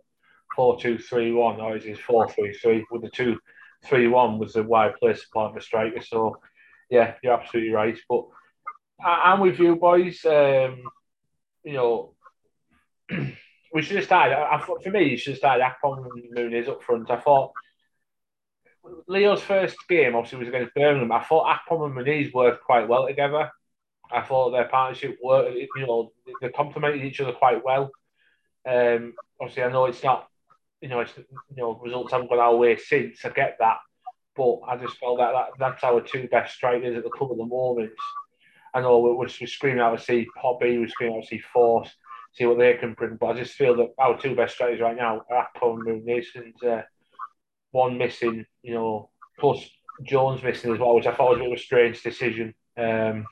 four 0.57 0.76
two 0.81 0.99
three 0.99 1.31
one 1.31 1.61
or 1.61 1.76
it's 1.76 1.85
it 1.85 2.00
four 2.00 2.29
three 2.29 2.53
three? 2.55 2.85
With 2.91 3.03
the 3.03 3.11
two 3.11 3.38
three 3.85 4.09
one 4.09 4.41
was 4.41 4.55
the 4.55 4.64
wide 4.64 4.97
player 4.97 5.14
support 5.14 5.55
the 5.55 5.61
striker. 5.61 6.03
So, 6.03 6.38
yeah, 6.91 7.14
you're 7.23 7.35
absolutely 7.35 7.73
right. 7.73 7.99
But 8.09 8.25
I, 9.05 9.33
am 9.33 9.41
with 9.41 9.59
you, 9.59 9.76
boys. 9.76 10.25
Um, 10.25 10.83
you 11.64 11.75
know, 11.75 12.14
we 13.73 13.83
should 13.83 13.97
have 13.97 14.05
started. 14.05 14.37
I, 14.37 14.59
for 14.59 14.91
me, 14.91 15.11
you 15.11 15.17
should 15.17 15.33
have 15.33 15.38
started 15.38 15.64
Akpom 15.64 16.05
and 16.05 16.37
Muniz 16.37 16.69
up 16.69 16.83
front. 16.83 17.11
I 17.11 17.21
thought 17.21 17.53
Leo's 19.09 19.43
first 19.43 19.76
game 19.88 20.14
obviously 20.14 20.38
was 20.38 20.49
against 20.49 20.75
Birmingham. 20.75 21.12
I 21.12 21.23
thought 21.23 21.47
Akpom 21.47 21.87
and 21.87 21.95
Muniz 21.95 22.33
worked 22.33 22.64
quite 22.64 22.88
well 22.88 23.07
together. 23.07 23.50
I 24.12 24.23
thought 24.23 24.50
their 24.50 24.69
partnership 24.69 25.19
worked. 25.23 25.57
You 25.57 25.69
know, 25.87 26.12
they 26.41 26.50
complemented 26.50 27.05
each 27.05 27.21
other 27.21 27.33
quite 27.33 27.64
well. 27.64 27.91
Um, 28.67 29.14
obviously, 29.41 29.62
I 29.62 29.73
know 29.73 29.87
it's 29.87 30.03
not. 30.03 30.29
You 30.81 30.88
know, 30.88 31.00
it's, 31.00 31.17
you 31.17 31.57
know, 31.57 31.81
results 31.83 32.12
haven't 32.12 32.29
gone 32.29 32.38
our 32.38 32.57
way 32.57 32.76
since. 32.76 33.25
I 33.25 33.31
get 33.31 33.57
that, 33.61 33.79
but 34.37 34.61
I 34.67 34.76
just 34.76 34.99
felt 34.99 35.19
that, 35.19 35.33
that 35.33 35.47
that's 35.59 35.85
our 35.85 36.00
two 36.00 36.29
best 36.29 36.55
strikers 36.55 36.97
at 36.97 37.05
the 37.05 37.11
club 37.11 37.31
at 37.33 37.38
the 37.38 37.47
moment. 37.47 37.93
I 38.75 38.81
know 38.81 38.99
we're, 38.99 39.14
we're 39.14 39.29
screaming 39.29 39.81
out 39.81 39.97
to 39.97 40.05
see 40.05 40.26
Poppy, 40.41 40.79
we're 40.79 40.88
screaming 40.88 41.19
out 41.19 41.23
to 41.23 41.29
see 41.29 41.43
Forss, 41.55 41.88
see 42.33 42.45
what 42.45 42.59
they 42.59 42.75
can 42.75 42.95
bring. 42.95 43.17
But 43.17 43.26
I 43.26 43.35
just 43.35 43.55
feel 43.55 43.76
that 43.76 43.95
our 43.99 44.19
two 44.19 44.35
best 44.35 44.55
strikers 44.55 44.81
right 44.81 44.97
now 44.97 45.23
are 45.31 45.49
Akpom 45.55 45.87
and 45.87 46.03
Muniz, 46.03 46.26
and 46.35 46.71
uh, 46.71 46.83
one 47.71 47.97
missing, 47.97 48.45
you 48.62 48.75
know, 48.75 49.11
plus 49.38 49.64
Jones 50.03 50.43
missing 50.43 50.73
as 50.73 50.81
well, 50.81 50.95
which 50.95 51.07
I 51.07 51.14
thought 51.14 51.31
was 51.31 51.38
a 51.38 51.43
bit 51.43 51.53
of 51.53 51.59
a 51.59 51.62
strange 51.62 52.03
decision. 52.03 52.55
Um, 52.76 53.26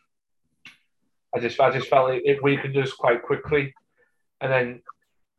I 1.35 1.41
just, 1.41 1.59
I 1.59 1.73
just 1.73 1.89
felt 1.89 2.13
it, 2.13 2.23
it 2.25 2.43
weakened 2.43 2.77
us 2.77 2.93
quite 2.93 3.23
quickly, 3.23 3.75
and 4.41 4.53
then 4.53 4.83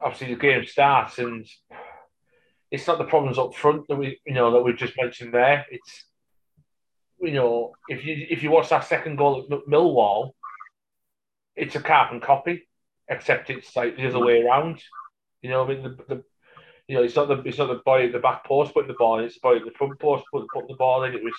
obviously 0.02 0.34
the 0.34 0.40
game 0.40 0.66
starts, 0.66 1.20
and 1.20 1.48
it's 2.74 2.88
not 2.88 2.98
the 2.98 3.04
problems 3.04 3.38
up 3.38 3.54
front 3.54 3.88
that 3.88 3.96
we, 3.96 4.20
you 4.26 4.34
know, 4.34 4.52
that 4.52 4.64
we've 4.64 4.76
just 4.76 4.98
mentioned 5.00 5.32
there. 5.32 5.64
It's, 5.70 6.06
you 7.22 7.32
know, 7.32 7.74
if 7.88 8.04
you 8.04 8.26
if 8.32 8.42
you 8.42 8.50
watch 8.50 8.70
that 8.70 8.86
second 8.86 9.16
goal 9.16 9.42
at 9.44 9.60
Millwall, 9.70 10.32
it's 11.56 11.76
a 11.76 11.80
carbon 11.80 12.20
copy, 12.20 12.68
except 13.08 13.52
it's 13.52 13.76
like 13.76 13.96
the 13.96 14.08
other 14.08 14.26
way 14.26 14.42
around. 14.42 14.82
You 15.44 15.52
know, 15.52 15.64
I 15.64 15.68
mean, 15.68 15.84
the, 15.84 15.90
the 16.08 16.24
you 16.88 16.96
know, 16.96 17.04
it's 17.04 17.16
not 17.16 17.28
the 17.28 17.44
it's 17.44 17.60
not 17.60 17.68
the 17.68 17.82
boy 17.86 18.08
at 18.08 18.12
the 18.12 18.18
back 18.18 18.44
post 18.44 18.74
putting 18.74 18.88
the 18.88 18.96
ball 18.96 19.20
in, 19.20 19.26
it's 19.26 19.36
the 19.36 19.42
boy 19.44 19.58
at 19.58 19.66
the 19.66 19.72
front 19.78 20.00
post 20.00 20.24
putting, 20.32 20.48
putting 20.52 20.70
the 20.70 20.76
ball 20.76 21.04
in. 21.04 21.14
It 21.14 21.24
was 21.24 21.36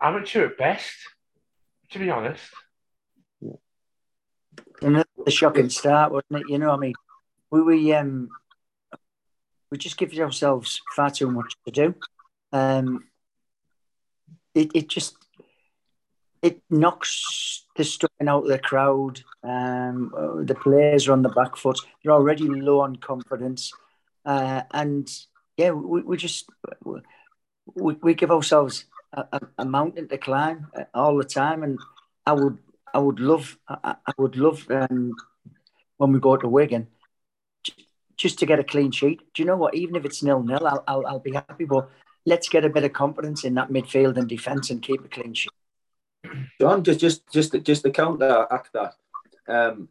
amateur 0.00 0.46
at 0.46 0.56
best, 0.56 0.96
to 1.90 1.98
be 1.98 2.08
honest. 2.08 2.42
Yeah. 3.42 3.52
Another 4.80 5.04
shocking 5.28 5.68
start, 5.68 6.10
wasn't 6.10 6.40
it? 6.40 6.48
You 6.48 6.58
know, 6.58 6.70
I 6.70 6.78
mean, 6.78 6.94
we 7.50 7.60
were 7.60 7.98
um 7.98 8.30
we 9.70 9.78
just 9.78 9.96
give 9.96 10.12
ourselves 10.18 10.80
far 10.94 11.10
too 11.10 11.30
much 11.30 11.54
to 11.64 11.70
do. 11.72 11.94
Um, 12.52 13.04
it 14.54 14.70
it 14.74 14.88
just 14.88 15.16
it 16.42 16.60
knocks 16.70 17.64
the 17.76 17.84
stuff 17.84 18.10
out 18.26 18.44
of 18.44 18.48
the 18.48 18.58
crowd. 18.58 19.22
Um, 19.42 20.12
the 20.44 20.54
players 20.54 21.08
are 21.08 21.12
on 21.12 21.22
the 21.22 21.30
back 21.30 21.56
foot. 21.56 21.80
They're 22.02 22.12
already 22.12 22.46
low 22.46 22.80
on 22.80 22.96
confidence. 22.96 23.72
Uh, 24.24 24.62
and 24.70 25.08
yeah, 25.56 25.70
we, 25.70 26.02
we 26.02 26.16
just 26.16 26.50
we, 26.84 27.94
we 28.02 28.14
give 28.14 28.30
ourselves 28.30 28.84
a, 29.12 29.40
a, 29.58 29.64
mountain 29.64 30.08
to 30.08 30.18
climb 30.18 30.66
uh, 30.76 30.84
all 30.92 31.16
the 31.16 31.24
time, 31.24 31.62
and 31.62 31.78
I 32.26 32.32
would 32.32 32.58
I 32.92 32.98
would 32.98 33.20
love 33.20 33.58
I, 33.68 33.96
I 34.06 34.12
would 34.18 34.36
love 34.36 34.66
um, 34.70 35.12
when 35.96 36.12
we 36.12 36.20
go 36.20 36.36
to 36.36 36.48
Wigan 36.48 36.88
just 38.16 38.38
to 38.38 38.46
get 38.46 38.58
a 38.58 38.64
clean 38.64 38.90
sheet. 38.90 39.20
Do 39.34 39.42
you 39.42 39.46
know 39.46 39.56
what? 39.56 39.74
Even 39.74 39.96
if 39.96 40.04
it's 40.04 40.22
nil 40.22 40.42
nil, 40.42 40.66
I'll, 40.66 40.84
I'll 40.86 41.06
I'll 41.06 41.18
be 41.20 41.32
happy. 41.32 41.64
But 41.64 41.88
let's 42.26 42.48
get 42.48 42.64
a 42.64 42.70
bit 42.70 42.84
of 42.84 42.92
confidence 42.92 43.44
in 43.44 43.54
that 43.54 43.70
midfield 43.70 44.16
and 44.16 44.28
defence 44.28 44.70
and 44.70 44.82
keep 44.82 45.04
a 45.04 45.08
clean 45.08 45.34
sheet. 45.34 45.52
John, 46.60 46.82
just 46.82 47.00
just 47.00 47.30
just 47.30 47.52
just 47.62 47.82
to 47.82 47.90
counteract 47.90 48.72
that. 48.72 48.94
Um, 49.46 49.88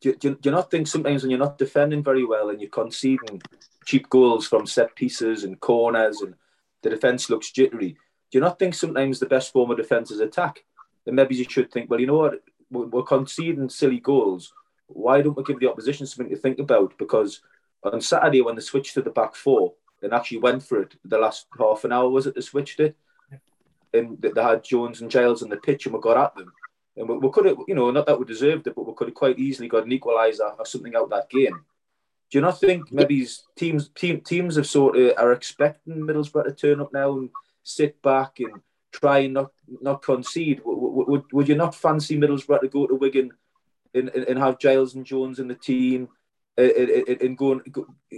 do, 0.00 0.14
do, 0.14 0.34
do 0.34 0.48
you 0.48 0.50
not 0.50 0.70
think 0.70 0.86
sometimes 0.86 1.22
when 1.22 1.30
you're 1.30 1.38
not 1.38 1.58
defending 1.58 2.02
very 2.02 2.24
well 2.24 2.50
and 2.50 2.60
you're 2.60 2.70
conceding 2.70 3.40
cheap 3.86 4.08
goals 4.10 4.46
from 4.46 4.66
set 4.66 4.94
pieces 4.96 5.44
and 5.44 5.60
corners 5.60 6.20
and 6.20 6.34
the 6.82 6.90
defence 6.90 7.30
looks 7.30 7.52
jittery, 7.52 7.96
do 8.30 8.38
you 8.38 8.40
not 8.40 8.58
think 8.58 8.74
sometimes 8.74 9.20
the 9.20 9.26
best 9.26 9.52
form 9.52 9.70
of 9.70 9.76
defence 9.76 10.10
is 10.10 10.18
attack? 10.18 10.64
Then 11.04 11.14
maybe 11.14 11.36
you 11.36 11.44
should 11.48 11.70
think, 11.70 11.88
well, 11.88 12.00
you 12.00 12.06
know 12.06 12.18
what, 12.18 12.42
we're 12.70 13.02
conceding 13.02 13.68
silly 13.68 14.00
goals. 14.00 14.52
Why 14.88 15.22
don't 15.22 15.36
we 15.36 15.44
give 15.44 15.60
the 15.60 15.70
opposition 15.70 16.06
something 16.06 16.34
to 16.34 16.40
think 16.40 16.58
about? 16.58 16.98
Because 16.98 17.40
on 17.82 18.00
Saturday, 18.00 18.42
when 18.42 18.54
they 18.54 18.60
switched 18.60 18.94
to 18.94 19.02
the 19.02 19.10
back 19.10 19.34
four 19.34 19.74
and 20.02 20.12
actually 20.12 20.38
went 20.38 20.62
for 20.62 20.82
it, 20.82 20.94
the 21.04 21.18
last 21.18 21.46
half 21.58 21.84
an 21.84 21.92
hour 21.92 22.08
was 22.08 22.26
it 22.26 22.34
they 22.34 22.40
switched 22.40 22.80
it, 22.80 22.96
and 23.92 24.20
they 24.20 24.42
had 24.42 24.64
Jones 24.64 25.00
and 25.00 25.10
Giles 25.10 25.42
on 25.42 25.48
the 25.48 25.56
pitch 25.56 25.86
and 25.86 25.94
we 25.94 26.00
got 26.00 26.16
at 26.16 26.34
them. 26.34 26.52
And 26.96 27.08
we, 27.08 27.18
we 27.18 27.30
could 27.30 27.46
have, 27.46 27.58
you 27.68 27.74
know, 27.74 27.90
not 27.90 28.06
that 28.06 28.18
we 28.18 28.24
deserved 28.24 28.66
it, 28.66 28.74
but 28.74 28.86
we 28.86 28.94
could 28.94 29.08
have 29.08 29.14
quite 29.14 29.38
easily 29.38 29.68
got 29.68 29.84
an 29.84 29.90
equaliser 29.90 30.58
or 30.58 30.66
something 30.66 30.94
out 30.94 31.10
that 31.10 31.30
game. 31.30 31.64
Do 32.30 32.38
you 32.38 32.40
not 32.40 32.58
think 32.58 32.90
maybe 32.90 33.26
teams 33.56 33.90
team, 33.94 34.20
teams 34.22 34.56
have 34.56 34.66
sort 34.66 34.96
of 34.96 35.12
are 35.18 35.32
expecting 35.32 35.96
Middlesbrough 35.96 36.44
to 36.44 36.52
turn 36.52 36.80
up 36.80 36.92
now 36.92 37.12
and 37.12 37.28
sit 37.62 38.00
back 38.00 38.40
and 38.40 38.62
try 38.90 39.18
and 39.18 39.34
not 39.34 39.52
not 39.82 40.02
concede? 40.02 40.62
Would, 40.64 41.06
would, 41.08 41.22
would 41.32 41.48
you 41.48 41.54
not 41.54 41.74
fancy 41.74 42.18
Middlesbrough 42.18 42.62
to 42.62 42.68
go 42.68 42.86
to 42.86 42.94
Wigan 42.94 43.32
and, 43.94 44.08
and, 44.08 44.24
and 44.24 44.38
have 44.38 44.58
Giles 44.58 44.94
and 44.94 45.04
Jones 45.04 45.40
in 45.40 45.48
the 45.48 45.54
team 45.54 46.08
Uh, 46.58 46.68
and 47.22 47.38
go 47.38 47.52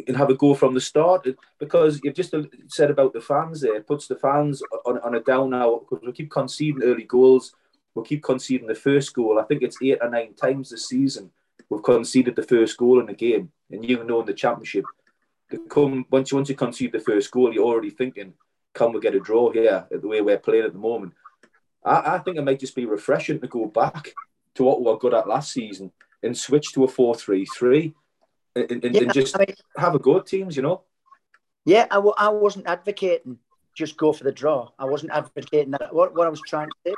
and 0.09 0.17
have 0.17 0.29
a 0.29 0.35
go 0.35 0.55
from 0.55 0.75
the 0.75 0.81
start 0.81 1.25
because 1.61 2.01
you've 2.03 2.17
just 2.17 2.35
uh, 2.35 2.43
said 2.67 2.91
about 2.91 3.13
the 3.13 3.21
fans 3.21 3.61
there 3.61 3.77
it 3.77 3.87
puts 3.87 4.09
the 4.09 4.17
fans 4.17 4.61
on, 4.85 4.99
on 5.03 5.15
a 5.15 5.21
down 5.21 5.51
now 5.51 5.79
because 5.79 6.05
we 6.05 6.11
keep 6.11 6.33
conceding 6.33 6.83
early 6.83 7.05
goals 7.05 7.55
we'll 7.95 8.05
keep 8.05 8.23
conceding 8.23 8.67
the 8.67 8.75
first 8.75 9.15
goal. 9.15 9.39
I 9.39 9.45
think 9.45 9.63
it's 9.63 9.79
eight 9.83 9.99
or 10.01 10.11
nine 10.11 10.35
times 10.35 10.71
this 10.71 10.89
season 10.89 11.31
we've 11.71 11.83
conceded 11.83 12.37
the 12.37 12.43
first 12.43 12.77
goal 12.77 13.01
in 13.01 13.07
the 13.07 13.15
game. 13.15 13.51
And 13.71 13.89
you 13.89 14.05
know 14.05 14.21
in 14.21 14.27
the 14.27 14.35
championship, 14.35 14.85
the 15.51 15.59
come 15.59 16.07
once 16.11 16.31
you 16.31 16.37
once 16.37 16.49
you 16.49 16.55
concede 16.55 16.93
the 16.93 17.01
first 17.01 17.31
goal, 17.31 17.53
you're 17.53 17.65
already 17.65 17.91
thinking, 17.91 18.35
can 18.75 18.93
we 18.93 19.01
get 19.01 19.15
a 19.15 19.21
draw 19.21 19.51
here 19.51 19.87
at 19.93 20.03
the 20.03 20.09
way 20.09 20.21
we're 20.21 20.39
playing 20.39 20.65
at 20.65 20.73
the 20.73 20.79
moment? 20.79 21.15
I, 21.85 22.17
I 22.17 22.19
think 22.19 22.37
it 22.37 22.45
might 22.45 22.61
just 22.61 22.77
be 22.77 22.87
refreshing 22.87 23.41
to 23.41 23.49
go 23.49 23.67
back 23.67 24.13
to 24.57 24.65
what 24.65 24.81
we 24.81 24.87
were 24.87 24.99
good 24.99 25.15
at 25.15 25.29
last 25.29 25.53
season 25.53 25.93
and 26.23 26.37
switch 26.37 26.73
to 26.73 26.85
a 26.85 26.89
4-3-3 26.89 27.93
and, 28.57 28.85
and, 28.85 28.95
yeah, 28.95 29.03
and 29.03 29.13
just 29.13 29.37
I 29.37 29.41
mean, 29.41 29.55
have 29.77 29.95
a 29.95 29.99
go 29.99 30.19
at 30.19 30.27
teams, 30.27 30.57
you 30.57 30.63
know? 30.63 30.83
Yeah, 31.65 31.87
I 31.91 31.97
w- 31.97 32.15
I 32.17 32.29
wasn't 32.29 32.67
advocating 32.67 33.39
just 33.75 33.97
go 33.97 34.13
for 34.13 34.25
the 34.25 34.33
draw. 34.33 34.71
I 34.79 34.85
wasn't 34.85 35.13
advocating 35.13 35.73
that. 35.73 35.93
What, 35.93 36.15
what 36.15 36.27
I 36.27 36.31
was 36.31 36.41
trying 36.43 36.69
to 36.69 36.77
say 36.87 36.95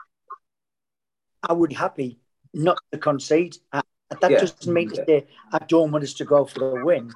I 1.43 1.53
would 1.53 1.71
be 1.71 1.75
happy 1.75 2.19
not 2.53 2.79
to 2.93 2.99
concede. 2.99 3.57
I, 3.73 3.83
that 4.21 4.31
yeah. 4.31 4.41
doesn't 4.41 4.73
mean 4.73 4.91
to 4.91 5.05
say 5.07 5.27
I 5.53 5.59
don't 5.67 5.91
want 5.91 6.05
us 6.05 6.15
to 6.15 6.25
go 6.25 6.45
for 6.45 6.59
the 6.61 6.85
win, 6.85 7.13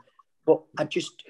but 0.47 0.63
I 0.79 0.85
just 0.85 1.25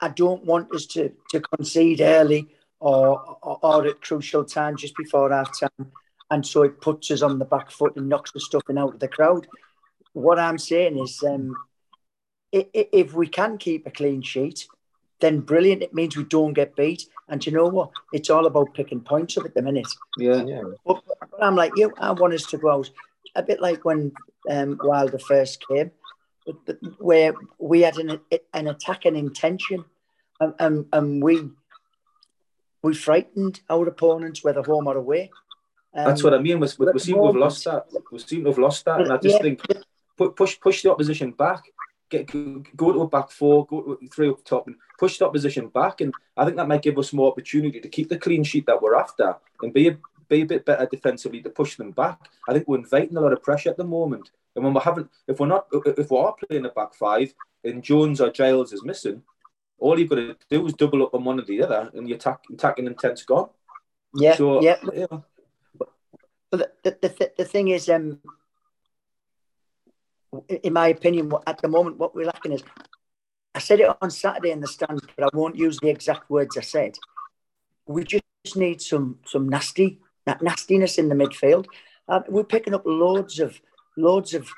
I 0.00 0.08
don't 0.08 0.44
want 0.44 0.74
us 0.74 0.86
to, 0.86 1.12
to 1.30 1.40
concede 1.40 2.00
early 2.00 2.48
or, 2.80 3.38
or, 3.42 3.58
or 3.62 3.86
at 3.86 4.00
crucial 4.02 4.44
time 4.44 4.76
just 4.76 4.96
before 4.96 5.30
half 5.30 5.58
time, 5.58 5.92
and 6.30 6.44
so 6.44 6.62
it 6.62 6.80
puts 6.80 7.10
us 7.10 7.22
on 7.22 7.38
the 7.38 7.44
back 7.44 7.70
foot 7.70 7.96
and 7.96 8.08
knocks 8.08 8.32
the 8.32 8.40
stuffing 8.40 8.78
out 8.78 8.94
of 8.94 9.00
the 9.00 9.08
crowd. 9.08 9.46
What 10.12 10.38
I'm 10.38 10.58
saying 10.58 10.98
is, 10.98 11.22
um, 11.22 11.54
if 12.52 13.14
we 13.14 13.28
can 13.28 13.58
keep 13.58 13.86
a 13.86 13.90
clean 13.90 14.22
sheet, 14.22 14.66
then 15.20 15.40
brilliant. 15.40 15.82
It 15.82 15.94
means 15.94 16.16
we 16.16 16.24
don't 16.24 16.52
get 16.52 16.76
beat. 16.76 17.06
And 17.28 17.44
you 17.44 17.52
know 17.52 17.66
what? 17.66 17.90
It's 18.12 18.30
all 18.30 18.46
about 18.46 18.74
picking 18.74 19.00
points 19.00 19.36
up 19.36 19.44
at 19.44 19.54
the 19.54 19.62
minute. 19.62 19.88
Yeah, 20.18 20.44
yeah. 20.44 20.62
But, 20.84 21.02
but 21.06 21.42
I'm 21.42 21.56
like 21.56 21.72
you. 21.76 21.92
I 21.98 22.12
want 22.12 22.34
us 22.34 22.46
to 22.46 22.58
go 22.58 22.70
out 22.70 22.90
a 23.34 23.42
bit 23.42 23.60
like 23.60 23.84
when 23.84 24.12
um, 24.48 24.78
Wilder 24.82 25.18
first 25.18 25.64
came, 25.66 25.90
where 26.98 27.34
we 27.58 27.82
had 27.82 27.96
an, 27.96 28.20
an 28.54 28.68
attacking 28.68 29.16
intention, 29.16 29.84
and, 30.40 30.54
and, 30.58 30.86
and 30.92 31.22
we 31.22 31.50
we 32.82 32.94
frightened 32.94 33.60
our 33.68 33.88
opponents, 33.88 34.44
whether 34.44 34.62
home 34.62 34.86
or 34.86 34.96
away. 34.96 35.30
Um, 35.92 36.04
That's 36.04 36.22
what 36.22 36.34
I 36.34 36.38
mean. 36.38 36.60
We, 36.60 36.68
we, 36.78 36.92
we 36.92 36.98
seem 37.00 37.16
to 37.16 37.26
have 37.26 37.34
lost 37.34 37.64
that. 37.64 37.86
We 38.12 38.18
seem 38.20 38.44
to 38.44 38.50
have 38.50 38.58
lost 38.58 38.84
that, 38.84 39.00
and 39.00 39.12
I 39.12 39.16
just 39.16 39.36
yeah, 39.36 39.42
think 39.42 39.62
push 40.36 40.60
push 40.60 40.82
the 40.82 40.92
opposition 40.92 41.32
back 41.32 41.64
get 42.10 42.26
go 42.76 42.92
to 42.92 43.02
a 43.02 43.08
back 43.08 43.30
four, 43.30 43.66
go 43.66 43.82
to 43.82 44.08
three 44.08 44.28
up 44.28 44.44
top, 44.44 44.66
and 44.66 44.76
push 44.98 45.18
the 45.18 45.26
opposition 45.26 45.68
back. 45.68 46.00
And 46.00 46.12
I 46.36 46.44
think 46.44 46.56
that 46.56 46.68
might 46.68 46.82
give 46.82 46.98
us 46.98 47.12
more 47.12 47.30
opportunity 47.30 47.80
to 47.80 47.88
keep 47.88 48.08
the 48.08 48.18
clean 48.18 48.44
sheet 48.44 48.66
that 48.66 48.80
we're 48.80 48.96
after 48.96 49.36
and 49.62 49.72
be 49.72 49.88
a, 49.88 49.98
be 50.28 50.42
a 50.42 50.46
bit 50.46 50.64
better 50.64 50.86
defensively 50.86 51.42
to 51.42 51.50
push 51.50 51.76
them 51.76 51.92
back. 51.92 52.18
I 52.48 52.52
think 52.52 52.68
we're 52.68 52.78
inviting 52.78 53.16
a 53.16 53.20
lot 53.20 53.32
of 53.32 53.42
pressure 53.42 53.70
at 53.70 53.76
the 53.76 53.84
moment. 53.84 54.30
And 54.54 54.64
when 54.64 54.72
we 54.72 54.80
haven't, 54.80 55.10
if 55.28 55.38
we're 55.38 55.46
not, 55.46 55.66
if 55.72 56.10
we 56.10 56.18
are 56.18 56.34
playing 56.48 56.64
a 56.64 56.70
back 56.70 56.94
five 56.94 57.34
and 57.62 57.82
Jones 57.82 58.20
or 58.20 58.30
Giles 58.30 58.72
is 58.72 58.84
missing, 58.84 59.22
all 59.78 59.98
you've 59.98 60.08
got 60.08 60.16
to 60.16 60.36
do 60.48 60.66
is 60.66 60.72
double 60.72 61.02
up 61.02 61.14
on 61.14 61.24
one 61.24 61.38
or 61.38 61.44
the 61.44 61.62
other, 61.62 61.90
and 61.94 62.08
your 62.08 62.16
attack, 62.16 62.40
attacking 62.50 62.86
intent's 62.86 63.24
gone. 63.24 63.50
Yeah, 64.14 64.34
so, 64.34 64.62
yeah. 64.62 64.78
yeah. 64.94 65.06
But 65.76 65.90
the, 66.50 66.96
the, 67.02 67.08
the, 67.08 67.32
the 67.36 67.44
thing 67.44 67.68
is, 67.68 67.90
um, 67.90 68.20
in 70.48 70.72
my 70.72 70.88
opinion, 70.88 71.32
at 71.46 71.60
the 71.60 71.68
moment, 71.68 71.98
what 71.98 72.14
we're 72.14 72.26
lacking 72.26 72.52
is 72.52 72.62
I 73.54 73.58
said 73.58 73.80
it 73.80 73.96
on 74.02 74.10
Saturday 74.10 74.50
in 74.50 74.60
the 74.60 74.66
stands, 74.66 75.02
but 75.16 75.24
I 75.24 75.36
won't 75.36 75.56
use 75.56 75.78
the 75.80 75.88
exact 75.88 76.28
words 76.28 76.56
I 76.56 76.60
said. 76.60 76.96
We 77.86 78.04
just 78.04 78.22
need 78.56 78.80
some 78.82 79.18
some 79.24 79.48
nasty 79.48 80.00
that 80.26 80.42
nastiness 80.42 80.98
in 80.98 81.08
the 81.08 81.14
midfield. 81.14 81.66
Uh, 82.08 82.20
we're 82.28 82.44
picking 82.44 82.74
up 82.74 82.82
loads 82.84 83.40
of 83.40 83.60
loads 83.96 84.34
of 84.34 84.50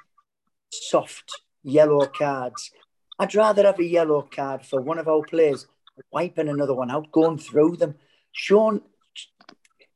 soft 0.71 1.43
yellow 1.63 2.07
cards. 2.07 2.71
I'd 3.19 3.35
rather 3.35 3.65
have 3.65 3.79
a 3.79 3.85
yellow 3.85 4.23
card 4.23 4.65
for 4.65 4.81
one 4.81 4.99
of 4.99 5.09
our 5.09 5.23
players 5.23 5.67
wiping 6.11 6.49
another 6.49 6.75
one 6.75 6.91
out, 6.91 7.11
going 7.13 7.39
through 7.39 7.77
them, 7.77 7.95
showing 8.33 8.83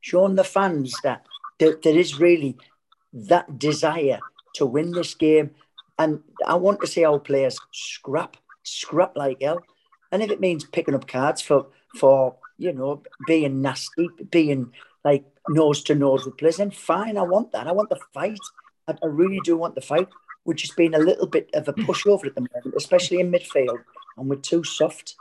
showing 0.01 0.35
the 0.35 0.43
fans 0.43 0.93
that 1.03 1.25
there, 1.59 1.77
there 1.81 1.97
is 1.97 2.19
really 2.19 2.57
that 3.13 3.57
desire 3.59 4.19
to 4.55 4.65
win 4.65 4.91
this 4.91 5.13
game. 5.13 5.51
And 5.99 6.21
I 6.45 6.55
want 6.55 6.81
to 6.81 6.87
see 6.87 7.05
our 7.05 7.19
players 7.19 7.57
scrap, 7.71 8.37
scrap 8.63 9.15
like 9.15 9.41
hell. 9.41 9.61
And 10.11 10.21
if 10.21 10.31
it 10.31 10.39
means 10.39 10.63
picking 10.63 10.95
up 10.95 11.07
cards 11.07 11.41
for, 11.41 11.67
for 11.99 12.35
you 12.57 12.73
know, 12.73 13.03
being 13.27 13.61
nasty, 13.61 14.09
being 14.29 14.71
like 15.03 15.25
nose 15.49 15.83
to 15.83 15.95
nose 15.95 16.25
with 16.25 16.37
players, 16.37 16.57
then 16.57 16.71
fine, 16.71 17.17
I 17.17 17.23
want 17.23 17.51
that. 17.51 17.67
I 17.67 17.71
want 17.71 17.89
the 17.89 17.99
fight. 18.13 18.39
I, 18.87 18.93
I 19.03 19.05
really 19.05 19.39
do 19.43 19.57
want 19.57 19.75
the 19.75 19.81
fight, 19.81 20.07
which 20.43 20.61
has 20.61 20.71
been 20.71 20.93
a 20.93 20.99
little 20.99 21.27
bit 21.27 21.49
of 21.53 21.67
a 21.67 21.73
pushover 21.73 22.25
at 22.25 22.35
the 22.35 22.41
moment, 22.41 22.75
especially 22.75 23.19
in 23.19 23.31
midfield, 23.31 23.79
and 24.17 24.29
we're 24.29 24.35
too 24.37 24.63
soft. 24.63 25.15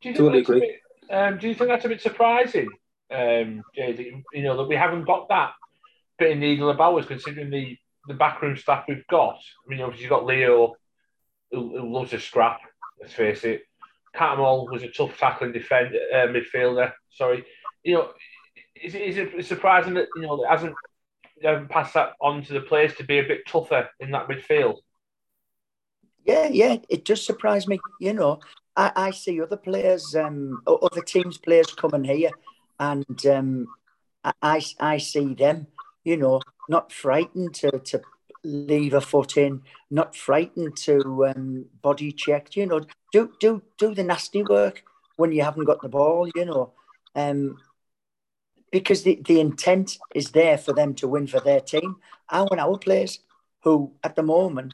Do 0.00 0.08
you 0.10 0.14
totally 0.14 0.40
agree. 0.40 0.60
Bit, 0.60 0.80
um, 1.14 1.38
do 1.38 1.48
you 1.48 1.54
think 1.54 1.68
that's 1.70 1.84
a 1.84 1.88
bit 1.88 2.00
surprising, 2.00 2.68
um, 3.10 3.62
Jay, 3.74 3.92
that, 3.92 4.22
you 4.32 4.42
know, 4.42 4.56
that 4.56 4.68
we 4.68 4.76
haven't 4.76 5.04
got 5.04 5.28
that 5.28 5.52
bit 6.18 6.32
of 6.32 6.38
needle 6.38 6.70
about 6.70 6.98
us, 6.98 7.06
considering 7.06 7.50
the, 7.50 7.78
the 8.08 8.14
backroom 8.14 8.56
staff 8.56 8.84
we've 8.88 9.06
got? 9.08 9.36
I 9.36 9.70
mean, 9.70 9.80
obviously, 9.80 10.04
you've 10.04 10.10
got 10.10 10.26
Leo, 10.26 10.74
who, 11.50 11.78
who 11.78 11.92
loves 11.92 12.12
a 12.12 12.20
scrap, 12.20 12.60
let's 13.00 13.12
face 13.12 13.44
it. 13.44 13.62
Cattermole 14.14 14.70
was 14.70 14.82
a 14.82 14.88
tough 14.88 15.16
tackling 15.18 15.52
defender, 15.52 15.98
uh, 16.12 16.26
midfielder. 16.26 16.92
Sorry, 17.10 17.44
you 17.82 17.94
know, 17.94 18.10
is, 18.82 18.94
is 18.94 19.16
it 19.16 19.46
surprising 19.46 19.94
that 19.94 20.08
you 20.16 20.22
know 20.22 20.42
it 20.42 20.48
hasn't 20.48 20.74
passed 21.70 21.94
that 21.94 22.12
on 22.20 22.42
to 22.44 22.52
the 22.52 22.60
players 22.60 22.94
to 22.96 23.04
be 23.04 23.18
a 23.18 23.26
bit 23.26 23.46
tougher 23.46 23.88
in 24.00 24.10
that 24.10 24.28
midfield? 24.28 24.78
Yeah, 26.24 26.48
yeah, 26.48 26.76
it 26.88 27.04
does 27.04 27.24
surprise 27.24 27.66
me. 27.66 27.80
You 28.00 28.12
know, 28.12 28.40
I, 28.76 28.92
I 28.94 29.10
see 29.10 29.40
other 29.40 29.56
players, 29.56 30.14
um, 30.14 30.62
other 30.66 31.02
teams' 31.02 31.38
players 31.38 31.72
coming 31.74 32.04
here, 32.04 32.30
and 32.78 33.26
um, 33.26 33.66
I, 34.42 34.62
I 34.78 34.98
see 34.98 35.34
them, 35.34 35.66
you 36.04 36.16
know, 36.16 36.40
not 36.68 36.92
frightened 36.92 37.54
to, 37.54 37.70
to 37.78 38.00
leave 38.44 38.94
a 38.94 39.00
foot 39.00 39.36
in, 39.36 39.62
not 39.90 40.16
frightened 40.16 40.76
to 40.76 41.26
um, 41.26 41.66
body 41.80 42.12
check, 42.12 42.56
you 42.56 42.66
know, 42.66 42.80
do 43.12 43.32
do 43.40 43.62
do 43.78 43.94
the 43.94 44.02
nasty 44.02 44.42
work 44.42 44.82
when 45.16 45.32
you 45.32 45.42
haven't 45.42 45.64
got 45.64 45.82
the 45.82 45.88
ball, 45.88 46.28
you 46.34 46.44
know, 46.44 46.72
um, 47.14 47.58
because 48.70 49.02
the, 49.02 49.20
the 49.26 49.38
intent 49.38 49.98
is 50.14 50.30
there 50.30 50.58
for 50.58 50.72
them 50.72 50.94
to 50.94 51.06
win 51.06 51.26
for 51.26 51.40
their 51.40 51.60
team. 51.60 51.96
I 52.28 52.40
want 52.40 52.60
our 52.60 52.78
players 52.78 53.20
who, 53.62 53.92
at 54.02 54.16
the 54.16 54.22
moment, 54.22 54.72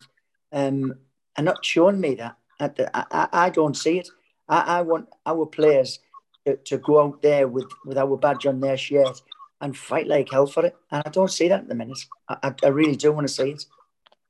um, 0.52 0.94
are 1.36 1.44
not 1.44 1.64
showing 1.64 2.00
me 2.00 2.14
that. 2.14 2.36
I, 2.60 2.70
I, 2.94 3.28
I 3.32 3.50
don't 3.50 3.76
see 3.76 3.98
it. 3.98 4.08
I, 4.48 4.78
I 4.78 4.82
want 4.82 5.08
our 5.26 5.44
players 5.46 5.98
to, 6.46 6.56
to, 6.56 6.78
go 6.78 7.02
out 7.02 7.20
there 7.20 7.46
with, 7.48 7.66
with 7.84 7.98
our 7.98 8.16
badge 8.16 8.46
on 8.46 8.60
their 8.60 8.76
shirt 8.76 9.20
and 9.60 9.76
fight 9.76 10.06
like 10.06 10.30
hell 10.30 10.46
for 10.46 10.66
it. 10.66 10.76
And 10.90 11.02
I 11.04 11.10
don't 11.10 11.30
see 11.30 11.48
that 11.48 11.60
at 11.60 11.68
the 11.68 11.74
minute. 11.74 11.98
I, 12.28 12.54
I 12.62 12.68
really 12.68 12.96
do 12.96 13.12
want 13.12 13.26
to 13.26 13.32
see 13.32 13.50
it. 13.50 13.64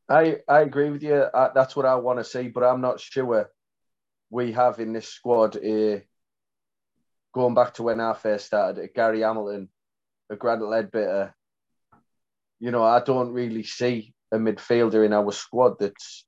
I, 0.09 0.39
I 0.49 0.61
agree 0.61 0.91
with 0.91 1.03
you. 1.03 1.27
I, 1.35 1.51
that's 1.55 1.77
what 1.77 1.85
I 1.85 1.97
want 1.97 2.19
to 2.19 2.25
see, 2.25 2.49
but 2.49 2.65
I'm 2.65 2.81
not 2.81 3.01
sure 3.01 3.51
we 4.31 4.53
have 4.53 4.79
in 4.81 4.93
this 4.93 5.09
squad 5.09 5.57
a 5.57 6.03
going 7.35 7.55
back 7.55 7.75
to 7.75 7.83
when 7.83 8.01
I 8.01 8.15
first 8.15 8.47
started, 8.47 8.89
Gary 8.95 9.21
Hamilton, 9.21 9.69
a 10.31 10.37
Grant 10.37 10.63
Leadbitter. 10.63 11.33
You 12.59 12.71
know, 12.71 12.83
I 12.83 13.01
don't 13.01 13.33
really 13.33 13.63
see 13.63 14.15
a 14.33 14.39
midfielder 14.39 15.05
in 15.05 15.13
our 15.13 15.31
squad 15.31 15.79
that's 15.79 16.25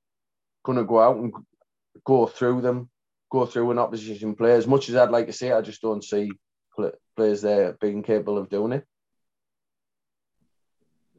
going 0.63 0.77
to 0.77 0.83
go 0.83 0.99
out 0.99 1.17
and 1.17 1.33
go 2.05 2.27
through 2.27 2.61
them, 2.61 2.89
go 3.31 3.45
through 3.45 3.71
an 3.71 3.79
opposition 3.79 4.35
player. 4.35 4.55
As 4.55 4.67
much 4.67 4.89
as 4.89 4.95
I'd 4.95 5.09
like 5.11 5.27
to 5.27 5.33
see, 5.33 5.51
I 5.51 5.61
just 5.61 5.81
don't 5.81 6.03
see 6.03 6.31
players 7.17 7.41
there 7.41 7.75
being 7.81 8.03
capable 8.03 8.37
of 8.37 8.49
doing 8.49 8.73
it. 8.73 8.85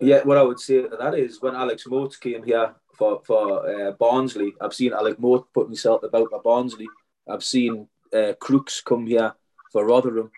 Yeah, 0.03 0.23
what 0.25 0.39
I 0.39 0.43
would 0.43 0.61
say 0.61 0.83
to 0.83 0.97
that 0.99 1.15
is 1.15 1.41
when 1.41 1.55
Alex 1.55 1.85
Mowatt 1.87 2.19
came 2.21 2.43
here 2.43 2.75
for 2.95 3.23
for 3.25 3.69
uh, 3.69 3.93
Barnsley, 3.93 4.55
I've 4.61 4.75
seen 4.75 4.93
Alex 4.93 5.19
Mowatt 5.21 5.45
put 5.55 5.67
himself 5.67 6.03
about 6.03 6.31
for 6.31 6.43
Barnsley. 6.43 6.89
I've 7.29 7.45
seen 7.45 7.89
uh, 8.13 8.33
Crooks 8.41 8.81
come 8.81 9.07
here 9.07 9.35
for 9.71 9.87
Rotherham 9.87 10.31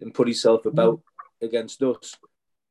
and 0.00 0.14
put 0.14 0.28
himself 0.28 0.66
about 0.66 1.00
mm. 1.00 1.46
against 1.46 1.82
us. 1.82 2.16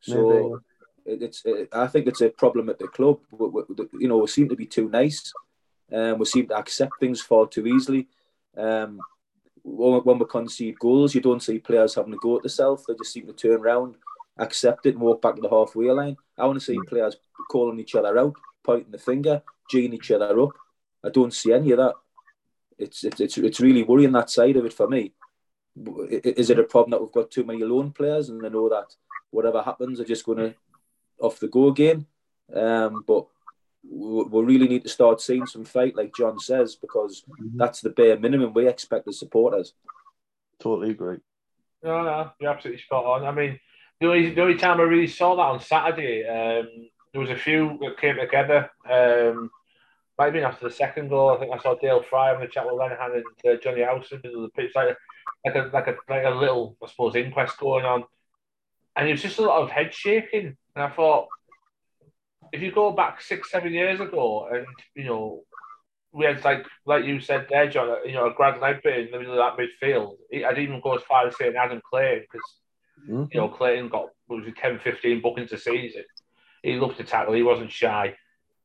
So 0.02 0.62
it, 1.06 1.21
it's 1.21 1.41
it, 1.45 1.69
I 1.71 1.88
think 1.88 2.08
it's 2.08 2.21
a 2.21 2.30
problem 2.30 2.69
at 2.69 2.80
the 2.80 2.88
club. 2.88 3.19
We, 3.32 3.47
we, 3.47 3.63
you 4.00 4.08
know, 4.08 4.17
we 4.17 4.28
seem 4.28 4.50
to 4.50 4.56
be 4.56 4.65
too 4.65 4.89
nice. 4.89 5.32
Um, 5.91 6.19
we 6.19 6.26
seem 6.26 6.47
to 6.47 6.58
accept 6.58 6.93
things 7.00 7.21
far 7.21 7.47
too 7.47 7.67
easily. 7.67 8.08
Um, 8.58 9.00
when, 9.63 10.02
when 10.02 10.19
we 10.19 10.26
concede 10.26 10.80
goals, 10.80 11.15
you 11.15 11.21
don't 11.21 11.43
see 11.43 11.60
players 11.60 11.95
having 11.95 12.12
to 12.12 12.19
go 12.19 12.38
at 12.38 12.43
the 12.43 12.50
self. 12.50 12.86
They 12.86 12.93
just 12.95 13.13
seem 13.13 13.28
to 13.28 13.34
turn 13.34 13.62
around, 13.62 13.95
accept 14.39 14.86
it, 14.86 14.95
and 14.95 15.02
walk 15.02 15.21
back 15.21 15.36
to 15.36 15.41
the 15.41 15.49
halfway 15.49 15.91
line. 15.91 16.17
I 16.38 16.45
want 16.45 16.60
to 16.60 16.65
see 16.65 16.78
players 16.88 17.17
calling 17.52 17.80
each 17.80 17.95
other 17.95 18.17
out, 18.17 18.36
pointing 18.63 18.91
the 18.91 18.97
finger, 18.97 19.41
geeing 19.71 19.93
each 19.93 20.12
other 20.12 20.39
up. 20.39 20.52
I 21.04 21.10
don't 21.10 21.34
see 21.34 21.54
any 21.54 21.71
of 21.71 21.78
that. 21.78 21.93
It's 22.78 23.04
it's 23.04 23.19
it's, 23.19 23.38
it's 23.38 23.60
really 23.60 23.84
worrying 23.84 24.13
that 24.13 24.30
side 24.30 24.58
of 24.58 24.65
it 24.65 24.73
for 24.73 24.88
me. 24.88 25.13
Is 26.10 26.49
it 26.49 26.60
a 26.60 26.63
problem 26.63 26.91
that 26.91 27.02
we've 27.02 27.12
got 27.12 27.32
too 27.32 27.43
many 27.43 27.63
lone 27.63 27.91
players 27.91 28.30
and 28.30 28.41
they 28.41 28.49
know 28.49 28.69
that 28.69 28.95
whatever 29.32 29.62
happens, 29.62 29.97
they're 29.97 30.08
just 30.08 30.25
going 30.25 30.39
to 30.39 30.56
off 31.21 31.39
the 31.39 31.47
go 31.47 31.67
again? 31.67 32.06
Um, 32.54 33.04
but 33.06 33.28
we 33.84 34.43
really 34.43 34.67
need 34.67 34.84
to 34.84 34.89
start 34.89 35.21
seeing 35.21 35.45
some 35.45 35.63
fight, 35.63 35.95
like 35.95 36.15
John 36.17 36.39
says, 36.39 36.75
because 36.75 37.23
mm-hmm. 37.30 37.58
that's 37.58 37.82
the 37.82 37.91
bare 37.91 38.19
minimum 38.19 38.54
we 38.54 38.67
expect 38.67 39.08
as 39.08 39.19
supporters. 39.19 39.73
Totally 40.60 40.91
agree. 40.91 41.17
No, 41.84 42.04
no, 42.04 42.32
you're 42.41 42.52
absolutely 42.52 42.82
spot 42.82 43.06
on. 43.06 43.25
I 43.25 43.32
mean, 43.32 43.60
the 44.00 44.08
only, 44.08 44.34
the 44.34 44.42
only 44.42 44.56
time 44.56 44.80
I 44.80 44.84
really 44.84 45.08
saw 45.08 45.36
that 45.36 45.42
on 45.42 45.60
Saturday, 45.60 46.26
um, 46.26 46.90
there 47.12 47.22
was 47.22 47.30
a 47.30 47.36
few 47.36 47.78
that 47.82 48.00
came 48.00 48.18
together. 48.18 48.70
Um, 48.90 49.50
might 50.18 50.26
have 50.26 50.34
been 50.34 50.44
after 50.44 50.68
the 50.68 50.76
second 50.76 51.10
goal. 51.10 51.30
I 51.30 51.40
think 51.40 51.54
I 51.54 51.58
saw 51.60 51.76
Dael 51.76 52.04
Fry 52.04 52.34
on 52.34 52.42
the 52.42 52.48
chat 52.48 52.66
with 52.66 52.76
Lenihan 52.76 53.16
and 53.16 53.54
uh, 53.54 53.62
Jonny 53.62 53.84
Howson 53.84 54.22
in 54.24 54.42
the 54.42 54.50
pitch, 54.50 54.72
like, 54.76 54.98
like 55.46 55.56
a 55.56 55.70
like 55.74 55.88
a 55.88 55.96
like 56.10 56.26
a 56.26 56.30
little, 56.30 56.76
I 56.84 56.88
suppose, 56.88 57.16
inquest 57.16 57.58
going 57.58 57.86
on. 57.86 58.04
And 58.96 59.08
it 59.08 59.12
was 59.12 59.22
just 59.22 59.40
a 59.40 59.44
lot 59.44 59.62
of 59.62 59.72
head 59.72 59.94
shaking. 59.94 60.58
And 60.76 60.84
I 60.84 60.90
thought, 60.90 61.28
if 62.52 62.62
you 62.62 62.72
go 62.72 62.92
back 62.92 63.22
six, 63.22 63.50
seven 63.50 63.72
years 63.72 64.02
ago, 64.02 64.50
and 64.52 64.66
you 64.94 65.06
know, 65.06 65.44
we 66.12 66.26
had 66.26 66.44
like 66.44 66.66
like 66.86 67.06
you 67.06 67.22
said 67.22 67.48
there, 67.50 67.70
John, 67.70 68.06
you 68.06 68.14
know, 68.14 68.30
a 68.30 68.34
Grant 68.34 68.60
Leadbitter 68.60 69.06
in 69.06 69.12
the 69.12 69.20
middle 69.20 69.40
of 69.40 69.58
that 69.58 69.58
midfield. 69.58 70.18
I'd 70.34 70.60
even 70.60 70.82
go 70.82 70.96
as 70.96 71.04
far 71.04 71.28
as 71.28 71.38
saying 71.38 71.56
Adam 71.56 71.82
Clayton 71.90 72.26
because 72.30 72.60
mm-hmm. 73.04 73.26
you 73.32 73.40
know 73.40 73.50
Clayton 73.50 73.90
got 73.90 74.10
was 74.28 74.46
it 74.48 74.58
10, 74.58 74.80
15 74.80 75.22
bookings 75.22 75.52
a 75.52 75.58
season. 75.58 76.04
He 76.62 76.76
loved 76.76 76.98
to 76.98 77.04
tackle. 77.04 77.34
He 77.34 77.44
wasn't 77.44 77.72
shy. 77.72 78.16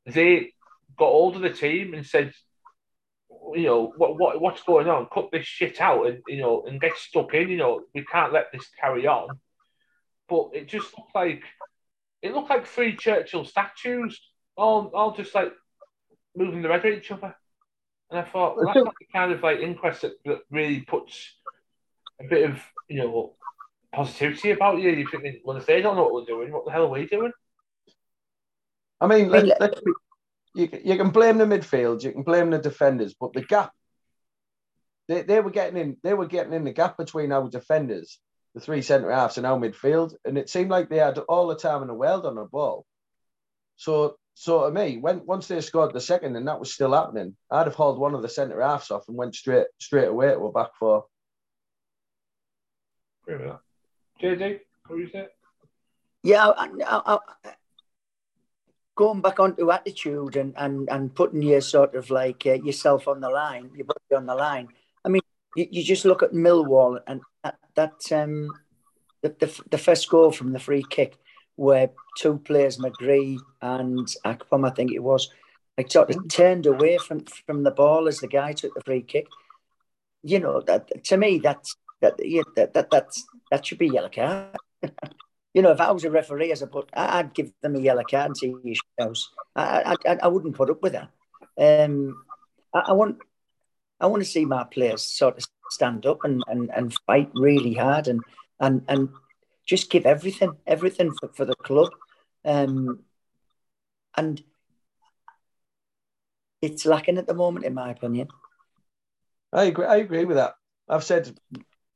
They 0.07 0.53
got 0.97 1.07
hold 1.07 1.37
of 1.37 1.42
the 1.42 1.51
team 1.51 1.94
and 1.94 2.05
said, 2.05 2.33
you 3.55 3.64
know, 3.64 3.92
what 3.97 4.18
what 4.18 4.40
what's 4.40 4.62
going 4.62 4.88
on? 4.88 5.09
Cut 5.12 5.31
this 5.31 5.47
shit 5.47 5.81
out 5.81 6.07
and 6.07 6.23
you 6.27 6.38
know 6.38 6.64
and 6.66 6.81
get 6.81 6.97
stuck 6.97 7.35
in. 7.35 7.49
You 7.49 7.57
know, 7.57 7.83
we 7.94 8.05
can't 8.05 8.33
let 8.33 8.53
this 8.53 8.68
carry 8.81 9.07
on. 9.07 9.29
But 10.29 10.51
it 10.55 10.68
just 10.68 10.97
looked 10.97 11.14
like 11.14 11.42
it 12.23 12.35
looked 12.35 12.51
like 12.51 12.66
three 12.66 12.97
Churchill 12.97 13.44
statues, 13.44 14.20
all 14.57 14.90
all 14.94 15.14
just 15.14 15.35
like 15.35 15.53
moving 16.35 16.62
the 16.62 16.68
red 16.68 16.85
at 16.85 16.92
each 16.92 17.11
other. 17.11 17.35
And 18.11 18.20
I 18.20 18.23
thought 18.23 18.57
well, 18.57 18.66
that's 18.66 18.85
not 18.85 18.94
the 18.99 19.07
kind 19.12 19.33
of 19.33 19.42
like 19.42 19.61
inquest 19.61 20.03
that, 20.03 20.12
that 20.25 20.40
really 20.51 20.81
puts 20.81 21.35
a 22.20 22.25
bit 22.25 22.51
of 22.51 22.61
you 22.88 22.99
know 22.99 23.35
positivity 23.94 24.50
about 24.50 24.80
you. 24.80 24.90
You 24.90 25.09
think, 25.09 25.38
well, 25.44 25.57
if 25.57 25.66
they 25.66 25.80
don't 25.80 25.96
know 25.96 26.04
what 26.04 26.14
we're 26.14 26.24
doing, 26.24 26.52
what 26.52 26.64
the 26.64 26.72
hell 26.72 26.85
are 26.85 26.88
we 26.88 27.07
doing? 27.07 27.33
I 29.00 29.07
mean, 29.07 29.28
let, 29.28 29.61
let, 29.61 29.80
you, 30.54 30.68
you 30.85 30.96
can 30.96 31.11
blame 31.11 31.38
the 31.38 31.44
midfield, 31.44 32.02
you 32.02 32.12
can 32.12 32.22
blame 32.22 32.50
the 32.50 32.59
defenders, 32.59 33.14
but 33.18 33.33
the 33.33 33.42
gap 33.42 33.72
they, 35.09 35.22
they 35.22 35.40
were 35.40 35.50
getting 35.50 35.76
in 35.76 35.96
they 36.02 36.14
were 36.14 36.26
getting 36.26 36.52
in 36.52 36.64
the 36.64 36.72
gap 36.72 36.96
between 36.96 37.33
our 37.33 37.48
defenders 37.48 38.18
the 38.54 38.61
three 38.61 38.83
centre 38.83 39.11
halves 39.11 39.37
and 39.37 39.46
our 39.46 39.59
midfield, 39.59 40.14
and 40.24 40.38
it 40.38 40.48
seemed 40.48 40.70
like 40.70 40.88
they 40.88 40.98
had 40.98 41.18
all 41.18 41.48
the 41.48 41.57
time 41.57 41.83
in 41.83 41.88
the 41.88 41.94
world 41.94 42.24
on 42.24 42.37
the 42.37 42.44
ball. 42.44 42.87
So, 43.76 44.16
so 44.35 44.66
to 44.66 44.70
me, 44.70 44.98
when 44.98 45.26
once 45.26 45.48
they 45.48 45.61
scored 45.61 45.92
the 45.92 46.00
second 46.00 46.37
and 46.37 46.46
that 46.46 46.61
was 46.61 46.72
still 46.72 46.92
happening, 46.92 47.37
I'd 47.50 47.66
have 47.66 47.74
hauled 47.74 47.98
one 47.98 48.14
of 48.14 48.22
the 48.22 48.28
centre 48.28 48.62
halves 48.62 48.92
off 48.92 49.09
and 49.09 49.16
went 49.16 49.35
straight 49.35 49.66
straight 49.80 50.07
away 50.07 50.28
to 50.28 50.38
a 50.38 50.52
back 50.52 50.70
four. 50.78 51.07
JJ, 54.22 54.61
what 54.87 54.96
you 54.98 55.09
say? 55.11 55.27
Yeah, 56.22 56.48
I, 56.48 56.68
I, 56.87 57.18
I, 57.44 57.50
going 58.94 59.20
back 59.20 59.40
onto 59.40 59.70
attitude 59.70 60.37
and, 60.37 60.55
and, 60.57 60.88
and 60.90 61.14
putting 61.14 61.42
your 61.42 61.61
sort 61.61 61.94
of 61.94 62.11
like 62.11 62.46
uh, 62.46 62.55
yourself 62.55 63.09
on 63.09 63.20
the 63.20 63.29
line, 63.29 63.70
your 63.74 63.87
body 63.87 64.14
on 64.16 64.27
the 64.27 64.35
line. 64.35 64.68
I 65.05 65.09
mean, 65.09 65.22
you, 65.57 65.66
you 65.70 65.83
just 65.83 66.05
look 66.05 66.22
at 66.22 66.33
Millwall 66.33 67.00
and 67.07 67.20
that, 67.42 67.59
that 67.74 68.12
um, 68.12 68.48
the, 69.22 69.35
the, 69.38 69.61
the 69.70 69.79
first 69.79 70.09
goal 70.09 70.31
from 70.31 70.53
the 70.53 70.61
free 70.61 70.85
kick 70.88 71.18
where 71.57 71.90
two 72.18 72.38
players, 72.38 72.79
McGree 72.79 73.38
and 73.62 74.07
Akpom, 74.24 74.66
I 74.66 74.70
think 74.70 74.92
it 74.92 75.03
was, 75.03 75.31
like 75.77 75.90
sort 75.90 76.11
of 76.11 76.29
turned 76.29 76.66
away 76.66 76.98
from, 76.98 77.24
from 77.46 77.62
the 77.62 77.70
ball 77.70 78.09
as 78.09 78.18
the 78.20 78.29
guy 78.29 78.53
took 78.53 78.74
the 78.74 78.83
free 78.83 79.03
kick. 79.03 79.27
You 80.22 80.40
know, 80.40 80.61
that 80.62 81.05
to 81.05 81.16
me, 81.16 81.38
that's 81.38 81.77
that 82.00 82.14
yeah, 82.18 82.42
that, 82.57 82.74
that 82.74 82.90
that's 82.90 83.27
that 83.50 83.66
should 83.66 83.78
be 83.78 83.88
yellow 83.88 84.11
card. 84.11 84.57
you 85.54 85.62
know, 85.62 85.70
if 85.70 85.80
I 85.80 85.90
was 85.90 86.04
a 86.04 86.11
referee, 86.11 86.52
as 86.52 86.62
a 86.62 86.66
put, 86.66 86.90
I'd 86.94 87.35
give 87.35 87.52
them 87.62 87.76
a 87.76 87.80
yellow 87.80 88.04
card 88.09 88.26
and 88.26 88.37
see 88.37 88.54
you 88.62 88.74
house. 88.98 89.30
I, 89.57 89.96
I, 90.07 90.18
I 90.22 90.28
wouldn't 90.28 90.57
put 90.57 90.70
up 90.70 90.83
with 90.83 90.92
that. 90.92 91.11
Um, 91.57 92.24
I, 92.74 92.80
I 92.88 92.92
want, 92.92 93.18
I 94.00 94.07
want 94.07 94.22
to 94.22 94.28
see 94.28 94.44
my 94.44 94.64
players 94.64 95.02
sort 95.02 95.38
of 95.38 95.44
stand 95.70 96.07
up 96.07 96.18
and, 96.24 96.42
and, 96.48 96.70
and 96.74 96.96
fight 97.07 97.30
really 97.35 97.74
hard 97.74 98.09
and 98.09 98.22
and 98.61 98.83
and 98.88 99.09
just 99.66 99.90
give 99.90 100.07
everything, 100.07 100.57
everything 100.66 101.12
for, 101.12 101.28
for 101.28 101.44
the 101.44 101.54
club. 101.57 101.90
Um, 102.44 103.00
and 104.16 104.42
it's 106.61 106.85
lacking 106.85 107.18
at 107.18 107.26
the 107.26 107.35
moment, 107.35 107.64
in 107.64 107.74
my 107.74 107.90
opinion. 107.90 108.28
I 109.52 109.64
agree. 109.64 109.87
I 109.87 109.96
agree 109.96 110.24
with 110.24 110.37
that. 110.37 110.54
I've 110.88 111.04
said 111.04 111.35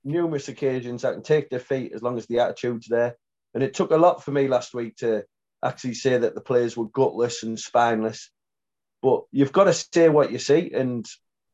numerous 0.08 0.48
occasions 0.48 1.04
I 1.04 1.12
can 1.12 1.22
take 1.22 1.50
defeat 1.50 1.92
as 1.94 2.02
long 2.02 2.16
as 2.16 2.26
the 2.26 2.40
attitude's 2.40 2.88
there. 2.88 3.16
And 3.54 3.62
it 3.62 3.74
took 3.74 3.90
a 3.90 3.96
lot 3.96 4.24
for 4.24 4.30
me 4.30 4.48
last 4.48 4.74
week 4.74 4.96
to 4.96 5.24
actually 5.64 5.94
say 5.94 6.18
that 6.18 6.34
the 6.34 6.40
players 6.40 6.76
were 6.76 6.88
gutless 6.88 7.42
and 7.42 7.58
spineless. 7.58 8.30
But 9.02 9.24
you've 9.30 9.52
got 9.52 9.64
to 9.64 9.72
say 9.72 10.08
what 10.08 10.32
you 10.32 10.38
see. 10.38 10.72
And 10.72 11.06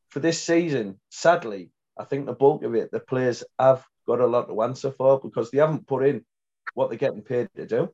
for 0.09 0.19
this 0.19 0.41
season, 0.41 0.99
sadly, 1.09 1.69
I 1.97 2.05
think 2.05 2.25
the 2.25 2.33
bulk 2.33 2.63
of 2.63 2.75
it, 2.75 2.91
the 2.91 2.99
players 2.99 3.43
have 3.59 3.85
got 4.07 4.19
a 4.19 4.27
lot 4.27 4.47
to 4.47 4.61
answer 4.61 4.91
for 4.91 5.19
because 5.19 5.51
they 5.51 5.59
haven't 5.59 5.87
put 5.87 6.05
in 6.05 6.25
what 6.73 6.89
they're 6.89 6.97
getting 6.97 7.21
paid 7.21 7.49
to 7.55 7.65
do. 7.65 7.93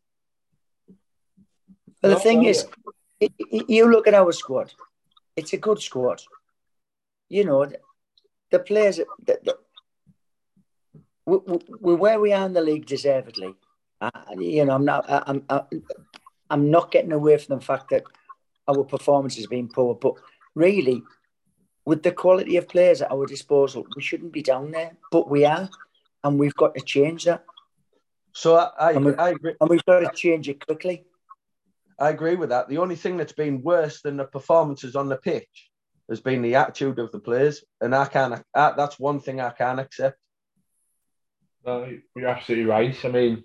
But 2.01 2.09
the 2.09 2.19
thing 2.19 2.45
is, 2.45 2.65
you 3.49 3.89
look 3.89 4.07
at 4.07 4.13
our 4.13 4.31
squad, 4.31 4.73
it's 5.35 5.53
a 5.53 5.57
good 5.57 5.79
squad. 5.79 6.21
You 7.29 7.45
know, 7.45 7.71
the 8.49 8.59
players, 8.59 8.97
the, 8.97 9.39
the, 9.43 9.57
we're 11.25 11.95
where 11.95 12.19
we 12.19 12.33
are 12.33 12.45
in 12.45 12.53
the 12.53 12.61
league 12.61 12.85
deservedly. 12.85 13.55
Uh, 13.99 14.09
you 14.37 14.65
know, 14.65 14.73
I'm 14.73 14.85
not, 14.85 15.05
I'm, 15.07 15.45
I'm 16.49 16.71
not 16.71 16.91
getting 16.91 17.11
away 17.11 17.37
from 17.37 17.59
the 17.59 17.65
fact 17.65 17.89
that 17.91 18.03
our 18.67 18.83
performance 18.83 19.35
has 19.35 19.47
been 19.47 19.67
poor, 19.67 19.93
but 19.93 20.15
really, 20.55 21.03
with 21.85 22.03
the 22.03 22.11
quality 22.11 22.57
of 22.57 22.67
players 22.67 23.01
at 23.01 23.11
our 23.11 23.25
disposal, 23.25 23.85
we 23.95 24.01
shouldn't 24.01 24.31
be 24.31 24.41
down 24.41 24.71
there, 24.71 24.91
but 25.11 25.29
we 25.29 25.45
are, 25.45 25.69
and 26.23 26.39
we've 26.39 26.55
got 26.55 26.73
to 26.75 26.81
change 26.81 27.25
that. 27.25 27.43
So 28.33 28.55
I, 28.55 28.69
I, 28.79 28.91
and 28.93 29.19
I 29.19 29.29
agree, 29.29 29.53
and 29.59 29.69
we've 29.69 29.85
got 29.85 29.99
to 29.99 30.11
change 30.15 30.49
it 30.49 30.65
quickly. 30.65 31.05
I 31.99 32.09
agree 32.09 32.35
with 32.35 32.49
that. 32.49 32.69
The 32.69 32.79
only 32.79 32.95
thing 32.95 33.17
that's 33.17 33.33
been 33.33 33.61
worse 33.61 34.01
than 34.01 34.17
the 34.17 34.25
performances 34.25 34.95
on 34.95 35.09
the 35.09 35.17
pitch 35.17 35.69
has 36.09 36.19
been 36.19 36.41
the 36.41 36.55
attitude 36.55 36.97
of 36.97 37.11
the 37.11 37.19
players, 37.19 37.63
and 37.81 37.93
I 37.93 38.05
can't. 38.05 38.41
I, 38.55 38.71
that's 38.71 38.99
one 38.99 39.19
thing 39.19 39.39
I 39.39 39.51
can't 39.51 39.79
accept. 39.79 40.17
No, 41.65 41.87
you're 42.15 42.27
absolutely 42.27 42.65
right. 42.65 43.05
I 43.05 43.07
mean, 43.09 43.43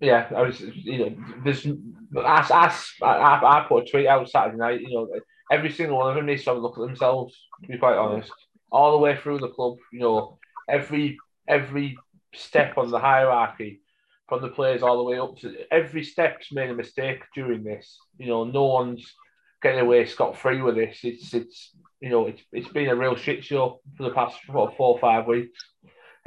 yeah, 0.00 0.28
I 0.34 0.42
was, 0.42 0.60
you 0.60 0.98
know, 0.98 1.16
there's, 1.44 1.66
as, 1.66 2.50
as 2.50 2.90
I, 3.02 3.40
I 3.42 3.66
put 3.68 3.86
a 3.86 3.90
tweet 3.90 4.06
out 4.06 4.28
Saturday 4.28 4.56
night, 4.56 4.80
you 4.80 4.90
know, 4.90 5.08
every 5.50 5.70
single 5.70 5.98
one 5.98 6.10
of 6.10 6.16
them 6.16 6.26
needs 6.26 6.44
to 6.44 6.50
have 6.50 6.58
a 6.58 6.60
look 6.60 6.78
at 6.78 6.86
themselves, 6.86 7.34
to 7.62 7.68
be 7.68 7.78
quite 7.78 7.96
honest. 7.96 8.32
All 8.70 8.92
the 8.92 8.98
way 8.98 9.16
through 9.16 9.38
the 9.38 9.48
club, 9.48 9.76
you 9.92 10.00
know, 10.00 10.38
every 10.68 11.16
every 11.46 11.96
step 12.34 12.76
on 12.76 12.90
the 12.90 12.98
hierarchy 12.98 13.80
from 14.28 14.42
the 14.42 14.48
players 14.48 14.82
all 14.82 14.98
the 14.98 15.02
way 15.02 15.18
up 15.18 15.38
to 15.38 15.56
every 15.70 16.04
step's 16.04 16.52
made 16.52 16.68
a 16.68 16.74
mistake 16.74 17.22
during 17.34 17.64
this. 17.64 17.98
You 18.18 18.26
know, 18.26 18.44
no 18.44 18.64
one's 18.64 19.14
getting 19.62 19.80
away 19.80 20.04
scot 20.04 20.36
free 20.36 20.60
with 20.60 20.76
this. 20.76 20.98
It's 21.02 21.32
it's 21.32 21.70
you 22.00 22.10
know 22.10 22.26
it's 22.26 22.42
it's 22.52 22.68
been 22.68 22.88
a 22.88 22.96
real 22.96 23.16
shit 23.16 23.42
show 23.44 23.80
for 23.96 24.02
the 24.02 24.14
past 24.14 24.38
four, 24.46 24.72
four 24.76 24.94
or 24.94 25.00
five 25.00 25.26
weeks. 25.26 25.58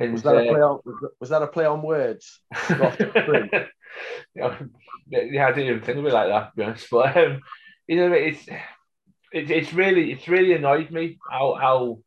Was 0.10 0.24
that 0.24 0.38
a 0.38 0.44
play 0.44 0.62
on? 0.62 0.80
Was 1.20 1.30
that 1.30 1.44
a 1.44 1.48
play 1.48 1.66
on 1.66 1.82
words? 1.82 2.40
yeah, 4.36 4.48
I 4.48 5.52
didn't 5.52 5.60
even 5.60 5.82
think 5.82 5.98
of 5.98 6.06
it 6.06 6.14
like 6.14 6.30
that. 6.30 6.52
To 6.52 6.56
be 6.56 6.64
honest, 6.64 6.88
but 6.90 7.18
um, 7.18 7.42
you 7.88 7.98
know, 7.98 8.14
it's 8.14 8.48
it, 9.32 9.52
it's 9.52 9.74
really 9.74 10.12
it's 10.12 10.28
really 10.28 10.54
annoyed 10.54 10.92
me 10.92 11.18
how 11.30 11.56
how 11.60 12.00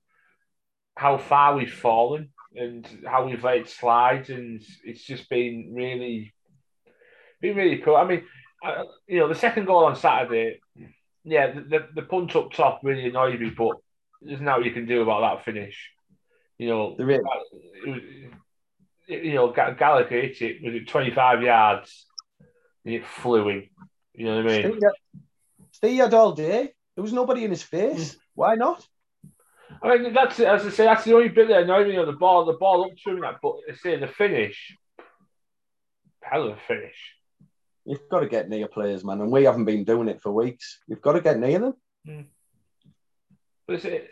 how 0.97 1.19
far 1.19 1.57
we've 1.57 1.73
fallen 1.73 2.31
and 2.57 2.87
how 3.07 3.27
we've 3.27 3.43
let 3.43 3.57
it 3.59 3.69
slide, 3.69 4.31
and 4.31 4.63
it's 4.85 5.03
just 5.03 5.29
been 5.29 5.73
really, 5.75 6.33
been 7.41 7.57
really 7.57 7.79
cool. 7.79 7.97
I 7.97 8.05
mean, 8.05 8.25
I, 8.63 8.85
you 9.07 9.19
know, 9.19 9.29
the 9.29 9.35
second 9.35 9.67
goal 9.67 9.85
on 9.85 9.97
Saturday, 9.97 10.61
yeah, 11.25 11.53
the, 11.53 11.61
the, 11.63 11.89
the 11.97 12.03
punch 12.03 12.37
up 12.37 12.53
top 12.53 12.81
really 12.83 13.07
annoyed 13.07 13.41
me, 13.41 13.51
but 13.51 13.77
there's 14.23 14.41
nothing 14.41 14.65
you 14.65 14.73
can 14.73 14.87
do 14.87 15.03
about 15.03 15.21
that 15.21 15.45
finish. 15.45 15.91
You 16.59 16.69
know. 16.69 16.97
It 16.99 17.23
was, 17.87 18.01
you 19.07 19.35
know, 19.35 19.53
Gallagher 19.53 20.09
hit 20.09 20.41
it 20.41 20.63
was 20.63 20.75
it 20.75 20.89
25 20.89 21.43
yards, 21.43 22.07
and 22.85 22.95
it 22.95 23.07
flew 23.07 23.49
in. 23.49 23.69
You 24.15 24.27
know 24.27 24.43
what 24.43 24.53
I 24.53 24.63
mean? 24.63 24.81
Stay 25.73 25.95
had 25.97 26.15
all 26.15 26.33
day. 26.33 26.73
There 26.95 27.03
was 27.03 27.13
nobody 27.13 27.45
in 27.45 27.51
his 27.51 27.63
face. 27.63 28.17
Why 28.35 28.55
not? 28.55 28.87
I 29.83 29.99
mean, 29.99 30.15
that's 30.15 30.39
as 30.41 30.65
I 30.65 30.71
say, 30.71 30.85
that's 30.85 31.05
the 31.05 31.15
only 31.15 31.29
bit 31.29 31.49
that 31.49 31.63
annoyed 31.63 31.89
me 31.89 31.97
on 31.97 32.07
the 32.07 32.13
ball. 32.13 32.45
The 32.45 32.53
ball 32.55 32.85
up 32.85 32.93
to 33.05 33.11
him, 33.11 33.21
that, 33.21 33.37
but 33.43 33.57
I 33.69 33.75
say 33.75 33.97
the 33.99 34.07
finish, 34.07 34.77
hell 36.23 36.45
of 36.45 36.57
a 36.57 36.61
finish. 36.69 36.97
You've 37.85 38.09
got 38.11 38.21
to 38.21 38.29
get 38.29 38.49
near 38.49 38.67
players, 38.67 39.05
man, 39.05 39.21
and 39.21 39.31
we 39.31 39.45
haven't 39.45 39.67
been 39.67 39.85
doing 39.85 40.09
it 40.09 40.23
for 40.23 40.33
weeks. 40.33 40.81
You've 40.87 41.03
got 41.03 41.13
to 41.13 41.21
get 41.21 41.39
near 41.39 41.59
them. 41.59 41.75
Mm. 42.09 42.27
But, 43.67 43.85
it, 43.85 44.09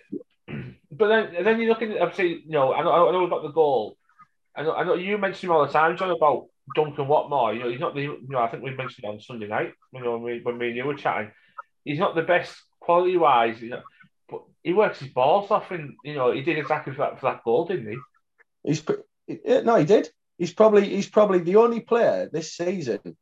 but 0.92 1.09
then, 1.09 1.44
then 1.44 1.61
you 1.61 1.68
look 1.68 1.83
at 1.83 1.96
obviously, 1.98 2.42
you 2.44 2.50
know, 2.50 2.72
I 2.72 2.83
know, 2.83 3.09
I 3.09 3.12
know 3.12 3.24
about 3.24 3.42
the 3.42 3.48
goal. 3.48 3.96
I 4.55 4.62
know, 4.62 4.74
I 4.74 4.85
know 4.85 4.94
you 4.94 5.16
mentioned 5.16 5.44
him 5.44 5.52
all 5.52 5.66
the 5.66 5.72
time, 5.72 5.96
John, 5.96 6.11
about 6.11 6.48
Duncan 6.74 7.07
Watmore. 7.07 7.55
You 7.55 7.61
know, 7.61 7.70
he's 7.70 7.81
not 7.81 7.94
the. 7.94 8.02
You 8.02 8.26
know, 8.28 8.38
I 8.38 8.48
think 8.48 8.62
we 8.62 8.74
mentioned 8.74 9.07
on 9.07 9.20
Sunday 9.20 9.48
night. 9.48 9.72
You 9.92 10.02
know, 10.02 10.12
when 10.12 10.22
we 10.22 10.40
when 10.42 10.59
me 10.59 10.68
and 10.68 10.76
you 10.76 10.85
were 10.85 10.94
chatting, 10.94 11.31
he's 11.85 11.98
not 11.98 12.14
the 12.14 12.22
best 12.22 12.55
quality 12.81 13.16
wise. 13.16 13.61
You 13.62 13.70
know, 13.70 13.83
but 14.28 14.42
he 14.62 14.74
works 14.74 14.98
his 14.98 15.09
balls 15.09 15.50
off, 15.50 15.70
and 15.70 15.94
you 16.05 16.14
know 16.14 16.31
he 16.33 16.42
did 16.42 16.59
exactly 16.59 16.92
for 16.92 16.98
that, 16.98 17.20
for 17.20 17.31
that 17.31 17.44
goal, 17.44 17.64
didn't 17.64 17.90
he? 17.90 17.98
He's 18.64 18.85
no, 19.64 19.76
he 19.76 19.85
did. 19.87 20.11
He's 20.37 20.52
probably 20.52 20.88
he's 20.88 21.09
probably 21.09 21.38
the 21.38 21.57
only 21.57 21.81
player 21.81 22.28
this 22.31 22.55
season 22.55 23.16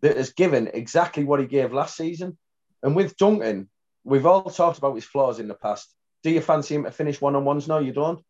that 0.00 0.16
has 0.16 0.32
given 0.32 0.70
exactly 0.72 1.24
what 1.24 1.40
he 1.40 1.46
gave 1.46 1.72
last 1.72 1.96
season. 1.96 2.38
And 2.82 2.96
with 2.96 3.16
Duncan, 3.16 3.68
we've 4.02 4.26
all 4.26 4.44
talked 4.44 4.78
about 4.78 4.94
his 4.94 5.04
flaws 5.04 5.38
in 5.38 5.48
the 5.48 5.54
past. 5.54 5.94
Do 6.22 6.30
you 6.30 6.40
fancy 6.40 6.74
him 6.74 6.84
to 6.84 6.90
finish 6.90 7.20
one 7.20 7.36
on 7.36 7.44
ones? 7.44 7.68
No, 7.68 7.78
you 7.78 7.92
don't. 7.92 8.22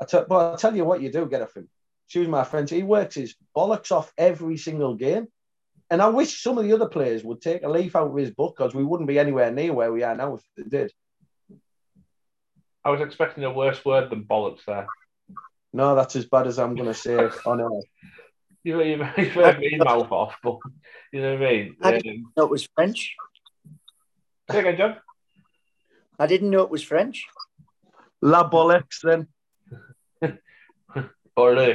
I 0.00 0.04
t- 0.04 0.18
but 0.28 0.34
I'll 0.34 0.56
tell 0.56 0.74
you 0.74 0.84
what 0.84 1.02
you 1.02 1.10
do 1.10 1.26
get 1.26 1.42
off 1.42 1.56
him. 1.56 1.68
Choose 2.08 2.28
my 2.28 2.44
friends. 2.44 2.70
He 2.70 2.82
works 2.82 3.14
his 3.14 3.34
bollocks 3.56 3.92
off 3.92 4.12
every 4.16 4.56
single 4.56 4.94
game. 4.94 5.28
And 5.90 6.00
I 6.00 6.08
wish 6.08 6.42
some 6.42 6.56
of 6.56 6.64
the 6.64 6.72
other 6.72 6.88
players 6.88 7.24
would 7.24 7.40
take 7.40 7.64
a 7.64 7.68
leaf 7.68 7.96
out 7.96 8.08
of 8.08 8.16
his 8.16 8.30
book 8.30 8.56
because 8.56 8.74
we 8.74 8.84
wouldn't 8.84 9.08
be 9.08 9.18
anywhere 9.18 9.50
near 9.50 9.72
where 9.72 9.92
we 9.92 10.04
are 10.04 10.14
now 10.14 10.34
if 10.34 10.42
they 10.56 10.62
did. 10.62 10.92
I 12.84 12.90
was 12.90 13.00
expecting 13.00 13.44
a 13.44 13.52
worse 13.52 13.84
word 13.84 14.08
than 14.10 14.24
bollocks 14.24 14.64
there. 14.66 14.86
No, 15.72 15.94
that's 15.94 16.16
as 16.16 16.26
bad 16.26 16.46
as 16.46 16.58
I'm 16.58 16.74
going 16.74 16.88
to 16.88 16.94
say 16.94 17.14
it 17.14 17.32
on 17.44 17.60
air. 17.60 17.68
You, 18.62 18.80
you, 18.82 19.06
you've 19.16 19.32
heard 19.32 19.58
me 19.58 19.76
mouth 19.78 20.10
off, 20.12 20.36
but 20.42 20.58
you 21.12 21.20
know 21.20 21.34
what 21.34 21.42
I 21.42 21.50
mean? 21.50 21.76
I 21.82 21.92
didn't 21.92 22.24
um, 22.24 22.32
know 22.36 22.44
it 22.44 22.50
was 22.50 22.68
French. 22.74 23.14
Say 24.50 24.60
again, 24.60 24.76
John. 24.76 24.96
I 26.18 26.26
didn't 26.26 26.50
know 26.50 26.62
it 26.62 26.70
was 26.70 26.82
French. 26.82 27.26
La 28.22 28.48
bollocks, 28.48 29.00
then. 29.02 29.26
or 31.36 31.56
uh, 31.56 31.74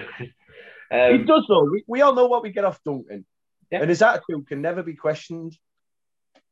um, 0.92 1.12
he 1.20 1.24
does 1.24 1.46
though. 1.48 1.64
We, 1.72 1.84
we 1.88 2.02
all 2.02 2.14
know 2.14 2.28
what 2.28 2.44
we 2.44 2.52
get 2.52 2.66
off 2.66 2.84
Duncan, 2.84 3.26
Yeah. 3.72 3.82
and 3.82 3.90
his 3.90 4.02
attitude 4.02 4.48
can 4.48 4.62
never 4.62 4.84
be 4.84 4.96
questioned. 4.96 5.58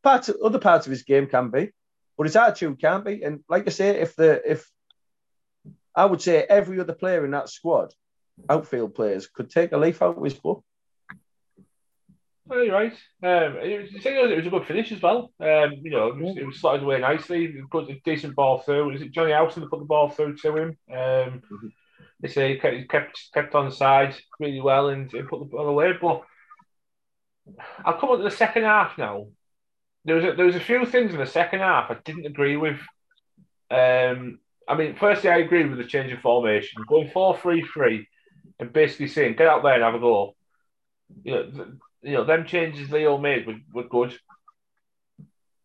Parts 0.01 0.29
other 0.43 0.59
parts 0.59 0.85
of 0.87 0.91
his 0.91 1.03
game 1.03 1.27
can 1.27 1.49
be, 1.49 1.71
but 2.17 2.25
his 2.25 2.35
attitude 2.35 2.81
can't 2.81 3.05
be. 3.05 3.23
And 3.23 3.43
like 3.47 3.67
I 3.67 3.69
say, 3.69 3.99
if 4.01 4.15
the 4.15 4.41
if 4.49 4.69
I 5.95 6.05
would 6.05 6.21
say 6.21 6.43
every 6.49 6.79
other 6.79 6.93
player 6.93 7.23
in 7.23 7.31
that 7.31 7.49
squad, 7.49 7.93
outfield 8.49 8.95
players, 8.95 9.27
could 9.27 9.49
take 9.49 9.71
a 9.71 9.77
leaf 9.77 10.01
out 10.01 10.17
of 10.17 10.23
his 10.23 10.33
book. 10.33 10.63
Oh, 12.49 12.61
you're 12.61 12.73
right. 12.73 12.91
Um, 13.23 13.57
it 13.61 13.81
was, 13.93 14.05
it 14.05 14.35
was 14.37 14.47
a 14.47 14.49
good 14.49 14.65
finish 14.67 14.91
as 14.91 15.01
well. 15.01 15.31
Um, 15.39 15.73
you 15.81 15.91
know, 15.91 16.07
it 16.07 16.17
was, 16.17 16.37
it 16.37 16.45
was 16.45 16.59
slotted 16.59 16.83
away 16.83 16.99
nicely. 16.99 17.55
Put 17.71 17.89
a 17.89 17.99
decent 18.03 18.35
ball 18.35 18.59
through. 18.59 18.91
Was 18.91 19.01
it 19.01 19.11
Jonny 19.11 19.31
Howson 19.31 19.61
that 19.61 19.69
put 19.69 19.79
the 19.79 19.85
ball 19.85 20.09
through 20.09 20.35
to 20.37 20.57
him? 20.57 20.77
Um, 20.93 21.41
They 22.21 22.29
say 22.29 22.53
he 22.53 22.59
kept, 22.59 22.89
kept 22.89 23.19
kept 23.33 23.55
on 23.55 23.71
side 23.71 24.15
really 24.39 24.61
well 24.61 24.89
and, 24.89 25.13
and 25.13 25.29
put 25.29 25.39
the 25.39 25.45
ball 25.45 25.67
away. 25.67 25.93
But 26.01 26.23
I'll 27.85 27.99
come 27.99 28.09
on 28.09 28.17
to 28.19 28.23
the 28.23 28.31
second 28.31 28.63
half 28.63 28.97
now. 28.97 29.27
There 30.05 30.15
was 30.15 30.25
a, 30.25 30.33
there 30.33 30.45
was 30.45 30.55
a 30.55 30.59
few 30.61 30.85
things 30.85 31.13
in 31.13 31.19
the 31.19 31.25
second 31.27 31.59
half 31.59 31.91
I 31.91 31.95
didn't 32.05 32.25
agree 32.25 32.57
with. 32.57 32.79
Um, 33.71 34.39
I 34.67 34.75
mean, 34.75 34.95
firstly, 34.95 35.29
I 35.29 35.37
agree 35.39 35.65
with 35.65 35.77
the 35.77 35.85
change 35.85 36.11
of 36.13 36.19
formation, 36.21 36.83
going 36.87 37.09
four 37.11 37.37
three 37.37 37.63
three, 37.63 38.07
and 38.59 38.73
basically 38.73 39.07
saying 39.07 39.35
get 39.37 39.47
out 39.47 39.63
there 39.63 39.75
and 39.75 39.83
have 39.83 39.95
a 39.95 39.99
go. 39.99 40.35
You 41.23 41.33
know, 41.33 41.67
you 42.03 42.13
know, 42.13 42.23
them 42.25 42.45
changes 42.45 42.91
Leo 42.91 43.17
made 43.17 43.47
were, 43.47 43.59
were 43.73 43.87
good, 43.87 44.17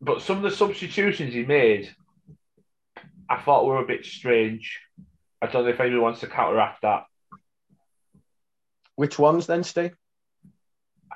but 0.01 0.23
some 0.23 0.37
of 0.37 0.43
the 0.43 0.51
substitutions 0.51 1.35
he 1.35 1.45
made, 1.45 1.95
I 3.29 3.41
thought 3.41 3.67
were 3.67 3.83
a 3.83 3.87
bit 3.87 4.07
strange. 4.07 4.81
I 5.43 5.47
don't 5.47 5.65
know 5.65 5.71
if 5.71 5.81
anyone 5.81 6.03
wants 6.03 6.21
to 6.21 6.27
counteract 6.29 6.83
that. 6.83 7.05
Which 8.95 9.19
ones 9.19 9.47
then, 9.47 9.65
Steve? 9.65 9.95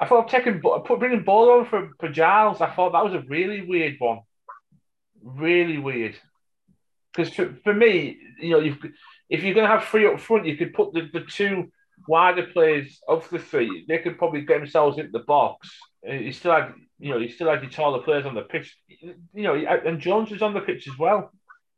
I 0.01 0.07
thought 0.07 0.29
taking 0.29 0.61
put 0.61 0.99
bringing 0.99 1.23
Bola 1.23 1.61
on 1.61 1.67
for, 1.67 1.91
for 2.01 2.09
Giles. 2.09 2.61
I 2.61 2.71
thought 2.71 2.93
that 2.93 3.05
was 3.05 3.15
a 3.15 3.25
really 3.29 3.63
weird 3.63 3.97
one, 3.99 4.21
really 5.23 5.79
weird. 5.79 6.17
Because 7.15 7.33
for, 7.33 7.55
for 7.63 7.75
me, 7.75 8.19
you 8.41 8.51
know, 8.51 8.61
you've, 8.61 8.79
if 9.29 9.43
you're 9.43 9.55
going 9.55 9.69
to 9.69 9.73
have 9.73 9.85
three 9.85 10.07
up 10.07 10.21
front, 10.21 10.47
you 10.47 10.57
could 10.57 10.75
put 10.75 10.93
the, 10.93 11.09
the 11.13 11.21
two 11.21 11.71
wider 12.09 12.47
players 12.47 13.01
of 13.09 13.29
the 13.31 13.39
three. 13.39 13.85
They 13.89 13.99
could 13.99 14.19
probably 14.19 14.43
get 14.43 14.61
themselves 14.61 14.99
into 14.99 15.13
the 15.13 15.21
box. 15.21 15.69
You 16.05 16.33
still 16.33 16.53
had, 16.53 16.75
you 16.99 17.11
know, 17.11 17.19
you 17.19 17.29
still 17.29 17.49
had 17.49 17.63
your 17.63 17.71
taller 17.71 18.03
players 18.03 18.27
on 18.27 18.35
the 18.35 18.43
pitch. 18.43 18.77
You 18.89 19.15
know, 19.35 19.55
and 19.55 20.01
Jones 20.01 20.31
was 20.31 20.43
on 20.43 20.55
the 20.55 20.61
pitch 20.61 20.89
as 20.89 20.99
well. 20.99 21.31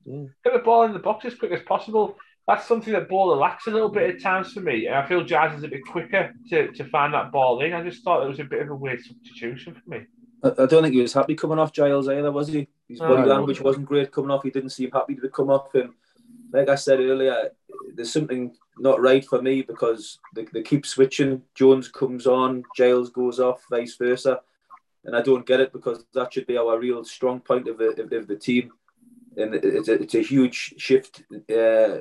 Mm. 0.08 0.30
Get 0.44 0.52
the 0.52 0.58
ball 0.58 0.84
in 0.84 0.92
the 0.92 0.98
box 0.98 1.24
as 1.24 1.34
quick 1.34 1.52
as 1.52 1.62
possible 1.62 2.16
that's 2.46 2.66
something 2.66 2.92
that 2.92 3.08
Bola 3.08 3.34
lacks 3.34 3.66
a 3.66 3.70
little 3.70 3.88
bit 3.88 4.14
at 4.14 4.22
times 4.22 4.52
for 4.52 4.60
me. 4.60 4.86
And 4.86 4.96
I 4.96 5.06
feel 5.06 5.24
Jazz 5.24 5.56
is 5.56 5.64
a 5.64 5.68
bit 5.68 5.84
quicker 5.86 6.34
to, 6.50 6.72
to 6.72 6.84
find 6.84 7.14
that 7.14 7.32
ball 7.32 7.62
in. 7.62 7.72
I 7.72 7.82
just 7.82 8.04
thought 8.04 8.22
it 8.22 8.28
was 8.28 8.40
a 8.40 8.44
bit 8.44 8.62
of 8.62 8.70
a 8.70 8.74
weird 8.74 9.02
substitution 9.02 9.74
for 9.74 9.90
me. 9.90 10.02
I, 10.42 10.48
I 10.48 10.66
don't 10.66 10.82
think 10.82 10.94
he 10.94 11.00
was 11.00 11.14
happy 11.14 11.34
coming 11.34 11.58
off 11.58 11.72
Giles 11.72 12.08
either, 12.08 12.30
was 12.30 12.48
he? 12.48 12.68
His 12.88 12.98
body 12.98 13.22
oh, 13.22 13.26
language 13.34 13.62
wasn't 13.62 13.86
great 13.86 14.12
coming 14.12 14.30
off. 14.30 14.42
He 14.42 14.50
didn't 14.50 14.70
seem 14.70 14.90
happy 14.90 15.14
to 15.14 15.28
come 15.30 15.48
off. 15.48 15.74
And 15.74 15.90
like 16.54 16.68
I 16.68 16.76
said 16.76 17.00
earlier, 17.00 17.50
there's 17.94 18.12
something 18.12 18.54
not 18.78 19.00
right 19.00 19.24
for 19.24 19.42
me 19.42 19.62
because 19.62 20.20
they, 20.34 20.44
they 20.52 20.62
keep 20.62 20.86
switching. 20.86 21.42
Jones 21.54 21.88
comes 21.88 22.26
on, 22.28 22.62
Giles 22.76 23.10
goes 23.10 23.40
off, 23.40 23.64
vice 23.68 23.96
versa. 23.96 24.40
And 25.04 25.16
I 25.16 25.20
don't 25.20 25.44
get 25.44 25.60
it 25.60 25.72
because 25.72 26.04
that 26.14 26.32
should 26.32 26.46
be 26.46 26.56
our 26.56 26.78
real 26.78 27.04
strong 27.04 27.40
point 27.40 27.66
of 27.66 27.78
the, 27.78 28.08
of, 28.16 28.28
the 28.28 28.36
team. 28.36 28.72
And 29.36 29.54
it's 29.54 29.88
a, 29.88 29.94
it's 29.94 30.14
a 30.14 30.22
huge 30.22 30.74
shift 30.78 31.24
uh, 31.50 31.98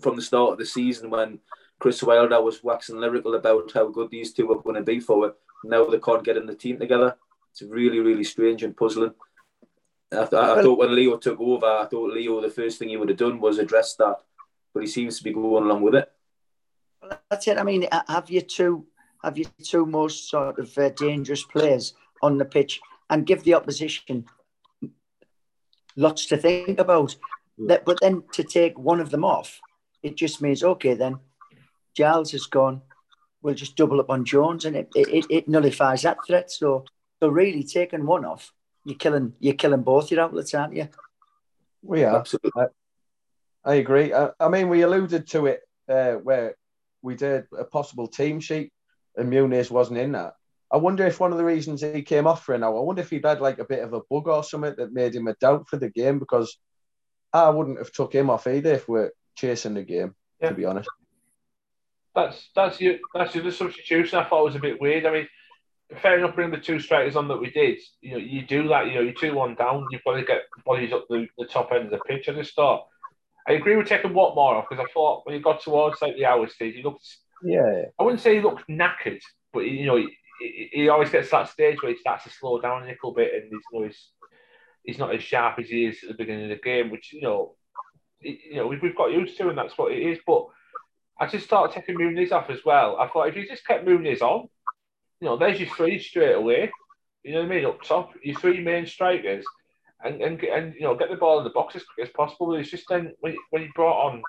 from 0.00 0.16
the 0.16 0.22
start 0.22 0.52
of 0.52 0.58
the 0.58 0.66
season 0.66 1.10
when 1.10 1.38
Chris 1.78 2.02
Wilder 2.02 2.40
was 2.40 2.64
waxing 2.64 2.96
lyrical 2.96 3.34
about 3.34 3.70
how 3.72 3.88
good 3.88 4.10
these 4.10 4.32
two 4.32 4.46
were 4.46 4.62
going 4.62 4.76
to 4.76 4.82
be 4.82 4.98
for 4.98 5.26
it. 5.28 5.34
Now 5.62 5.84
they 5.84 5.98
can't 5.98 6.24
get 6.24 6.38
in 6.38 6.46
the 6.46 6.54
team 6.54 6.78
together. 6.78 7.16
It's 7.50 7.62
really, 7.62 8.00
really 8.00 8.24
strange 8.24 8.62
and 8.62 8.76
puzzling. 8.76 9.14
I, 10.14 10.26
th- 10.26 10.32
I 10.32 10.62
thought 10.62 10.78
when 10.78 10.94
Leo 10.94 11.16
took 11.16 11.40
over, 11.40 11.66
I 11.66 11.86
thought 11.86 12.12
Leo, 12.12 12.40
the 12.40 12.50
first 12.50 12.78
thing 12.78 12.88
he 12.88 12.96
would 12.96 13.08
have 13.08 13.18
done 13.18 13.40
was 13.40 13.58
address 13.58 13.94
that, 13.96 14.16
but 14.72 14.80
he 14.80 14.86
seems 14.86 15.18
to 15.18 15.24
be 15.24 15.32
going 15.32 15.64
along 15.64 15.82
with 15.82 15.94
it. 15.94 16.10
Well, 17.02 17.18
that's 17.30 17.46
it. 17.48 17.58
I 17.58 17.62
mean, 17.62 17.86
have 18.08 18.30
you 18.30 18.40
two, 18.40 18.86
have 19.22 19.38
you 19.38 19.46
two 19.62 19.86
most 19.86 20.30
sort 20.30 20.58
of 20.58 20.76
uh, 20.78 20.90
dangerous 20.90 21.42
players 21.42 21.94
on 22.22 22.38
the 22.38 22.44
pitch, 22.44 22.80
and 23.10 23.26
give 23.26 23.44
the 23.44 23.54
opposition 23.54 24.24
lots 25.96 26.26
to 26.26 26.36
think 26.36 26.78
about. 26.78 27.16
That, 27.66 27.84
but 27.84 27.98
then 28.00 28.24
to 28.32 28.42
take 28.42 28.76
one 28.76 28.98
of 28.98 29.10
them 29.10 29.24
off 29.24 29.60
it 30.04 30.16
just 30.16 30.42
means 30.42 30.62
okay 30.62 30.94
then 30.94 31.18
Giles 31.96 32.34
is 32.34 32.46
gone. 32.46 32.82
We'll 33.42 33.54
just 33.54 33.76
double 33.76 34.00
up 34.00 34.10
on 34.10 34.24
Jones, 34.24 34.64
and 34.64 34.74
it, 34.74 34.88
it, 34.94 35.26
it 35.30 35.48
nullifies 35.48 36.02
that 36.02 36.18
threat. 36.26 36.50
So, 36.50 36.84
so 37.20 37.28
really, 37.28 37.62
taking 37.62 38.04
one 38.06 38.24
off, 38.24 38.52
you're 38.84 38.96
killing 38.96 39.34
you're 39.40 39.54
killing 39.54 39.82
both 39.82 40.10
your 40.10 40.20
outlets, 40.20 40.54
aren't 40.54 40.76
you? 40.76 40.88
We 41.82 42.04
are 42.04 42.16
absolutely. 42.16 42.50
I, 42.56 42.66
I 43.64 43.74
agree. 43.76 44.12
I, 44.12 44.30
I, 44.38 44.48
mean, 44.48 44.68
we 44.68 44.82
alluded 44.82 45.26
to 45.28 45.46
it 45.46 45.60
uh, 45.88 46.14
where 46.14 46.54
we 47.02 47.14
did 47.14 47.46
a 47.58 47.64
possible 47.64 48.08
team 48.08 48.40
sheet, 48.40 48.72
and 49.16 49.32
Muniz 49.32 49.70
wasn't 49.70 49.98
in 49.98 50.12
that. 50.12 50.34
I 50.70 50.76
wonder 50.78 51.06
if 51.06 51.20
one 51.20 51.30
of 51.32 51.38
the 51.38 51.44
reasons 51.44 51.82
he 51.82 52.02
came 52.02 52.26
off 52.26 52.44
for 52.44 52.54
an 52.54 52.64
hour, 52.64 52.76
I 52.76 52.82
wonder 52.82 53.02
if 53.02 53.10
he'd 53.10 53.24
had 53.24 53.40
like 53.40 53.58
a 53.58 53.64
bit 53.64 53.84
of 53.84 53.92
a 53.92 54.00
bug 54.10 54.28
or 54.28 54.42
something 54.42 54.74
that 54.76 54.92
made 54.92 55.14
him 55.14 55.28
a 55.28 55.34
doubt 55.34 55.68
for 55.68 55.76
the 55.76 55.90
game 55.90 56.18
because 56.18 56.56
I 57.32 57.50
wouldn't 57.50 57.78
have 57.78 57.92
took 57.92 58.12
him 58.12 58.30
off 58.30 58.46
either 58.46 58.72
if 58.72 58.88
we're 58.88 59.12
chasing 59.36 59.74
the 59.74 59.82
game. 59.82 60.14
Yeah. 60.40 60.48
To 60.48 60.54
be 60.54 60.64
honest, 60.64 60.88
that's 62.14 62.48
that's 62.54 62.80
your 62.80 62.96
that's 63.14 63.34
your 63.34 63.50
substitution. 63.50 64.18
I 64.18 64.24
thought 64.24 64.44
was 64.44 64.56
a 64.56 64.60
bit 64.60 64.80
weird. 64.80 65.06
I 65.06 65.12
mean, 65.12 65.28
fair 66.00 66.18
enough, 66.18 66.34
bring 66.34 66.50
the 66.50 66.58
two 66.58 66.78
strikers 66.78 67.16
on 67.16 67.28
that 67.28 67.40
we 67.40 67.50
did. 67.50 67.78
You 68.00 68.12
know, 68.12 68.18
you 68.18 68.42
do 68.42 68.68
that. 68.68 68.86
You 68.86 68.94
know, 68.94 69.00
you're 69.02 69.12
two 69.12 69.34
one 69.34 69.54
down. 69.54 69.86
You've 69.90 70.04
got 70.04 70.16
to 70.16 70.24
get 70.24 70.42
bodies 70.64 70.92
up 70.92 71.06
the, 71.08 71.26
the 71.38 71.46
top 71.46 71.70
end 71.72 71.86
of 71.86 71.90
the 71.90 71.98
pitch. 71.98 72.28
at 72.28 72.36
the 72.36 72.44
start. 72.44 72.82
I 73.48 73.52
agree 73.52 73.76
with 73.76 73.88
taking 73.88 74.12
Watmore 74.12 74.56
off 74.56 74.66
because 74.68 74.84
I 74.84 74.92
thought 74.92 75.26
when 75.26 75.34
he 75.34 75.42
got 75.42 75.62
towards 75.62 76.00
like 76.00 76.16
the 76.16 76.26
hour 76.26 76.48
stage, 76.48 76.74
he 76.74 76.82
looked. 76.82 77.06
Yeah. 77.42 77.82
I 77.98 78.02
wouldn't 78.02 78.22
say 78.22 78.36
he 78.36 78.40
looked 78.40 78.68
knackered, 78.68 79.20
but 79.52 79.60
you 79.60 79.86
know, 79.86 79.96
he, 79.96 80.68
he, 80.72 80.88
always 80.88 81.10
gets 81.10 81.30
that 81.30 81.50
stage 81.50 81.82
where 81.82 81.92
he 81.92 81.98
starts 81.98 82.24
to 82.24 82.30
slow 82.30 82.60
down 82.60 82.84
a 82.84 82.86
little 82.86 83.12
bit, 83.12 83.34
and 83.34 83.42
he's 83.44 83.60
you 83.70 83.80
know, 83.80 83.86
he's, 83.86 84.08
he's 84.84 84.98
not 84.98 85.14
as 85.14 85.22
sharp 85.22 85.58
as 85.58 85.68
he 85.68 85.84
is 85.84 86.02
at 86.02 86.08
the 86.08 86.14
beginning 86.14 86.50
of 86.50 86.56
the 86.56 86.62
game, 86.62 86.90
which 86.90 87.12
you 87.12 87.20
know 87.20 87.54
you 88.24 88.56
know, 88.56 88.66
we've, 88.66 88.82
we've 88.82 88.96
got 88.96 89.12
used 89.12 89.36
to, 89.38 89.48
and 89.48 89.58
that's 89.58 89.76
what 89.76 89.92
it 89.92 90.02
is. 90.02 90.18
But 90.26 90.46
I 91.20 91.26
just 91.26 91.44
started 91.44 91.74
taking 91.74 91.96
Muniz 91.96 92.32
off 92.32 92.50
as 92.50 92.64
well. 92.64 92.96
I 92.98 93.08
thought 93.08 93.28
if 93.28 93.36
you 93.36 93.46
just 93.46 93.66
kept 93.66 93.86
Muniz 93.86 94.22
on, 94.22 94.48
you 95.24 95.30
know, 95.30 95.38
there's 95.38 95.58
your 95.58 95.74
three 95.74 95.98
straight 95.98 96.34
away. 96.34 96.70
You 97.22 97.32
know 97.32 97.44
what 97.44 97.52
I 97.52 97.54
mean? 97.54 97.64
Up 97.64 97.82
top, 97.82 98.10
your 98.22 98.38
three 98.38 98.62
main 98.62 98.86
strikers, 98.86 99.42
and 100.04 100.20
and, 100.20 100.38
and 100.42 100.74
you 100.74 100.82
know, 100.82 100.94
get 100.94 101.08
the 101.08 101.16
ball 101.16 101.38
in 101.38 101.44
the 101.44 101.50
box 101.50 101.74
as 101.74 101.82
quick 101.82 102.06
as 102.06 102.12
possible. 102.12 102.54
It's 102.54 102.70
just 102.70 102.84
then 102.90 103.14
when, 103.20 103.34
when 103.48 103.62
he 103.62 103.68
brought 103.74 104.06
on 104.06 104.22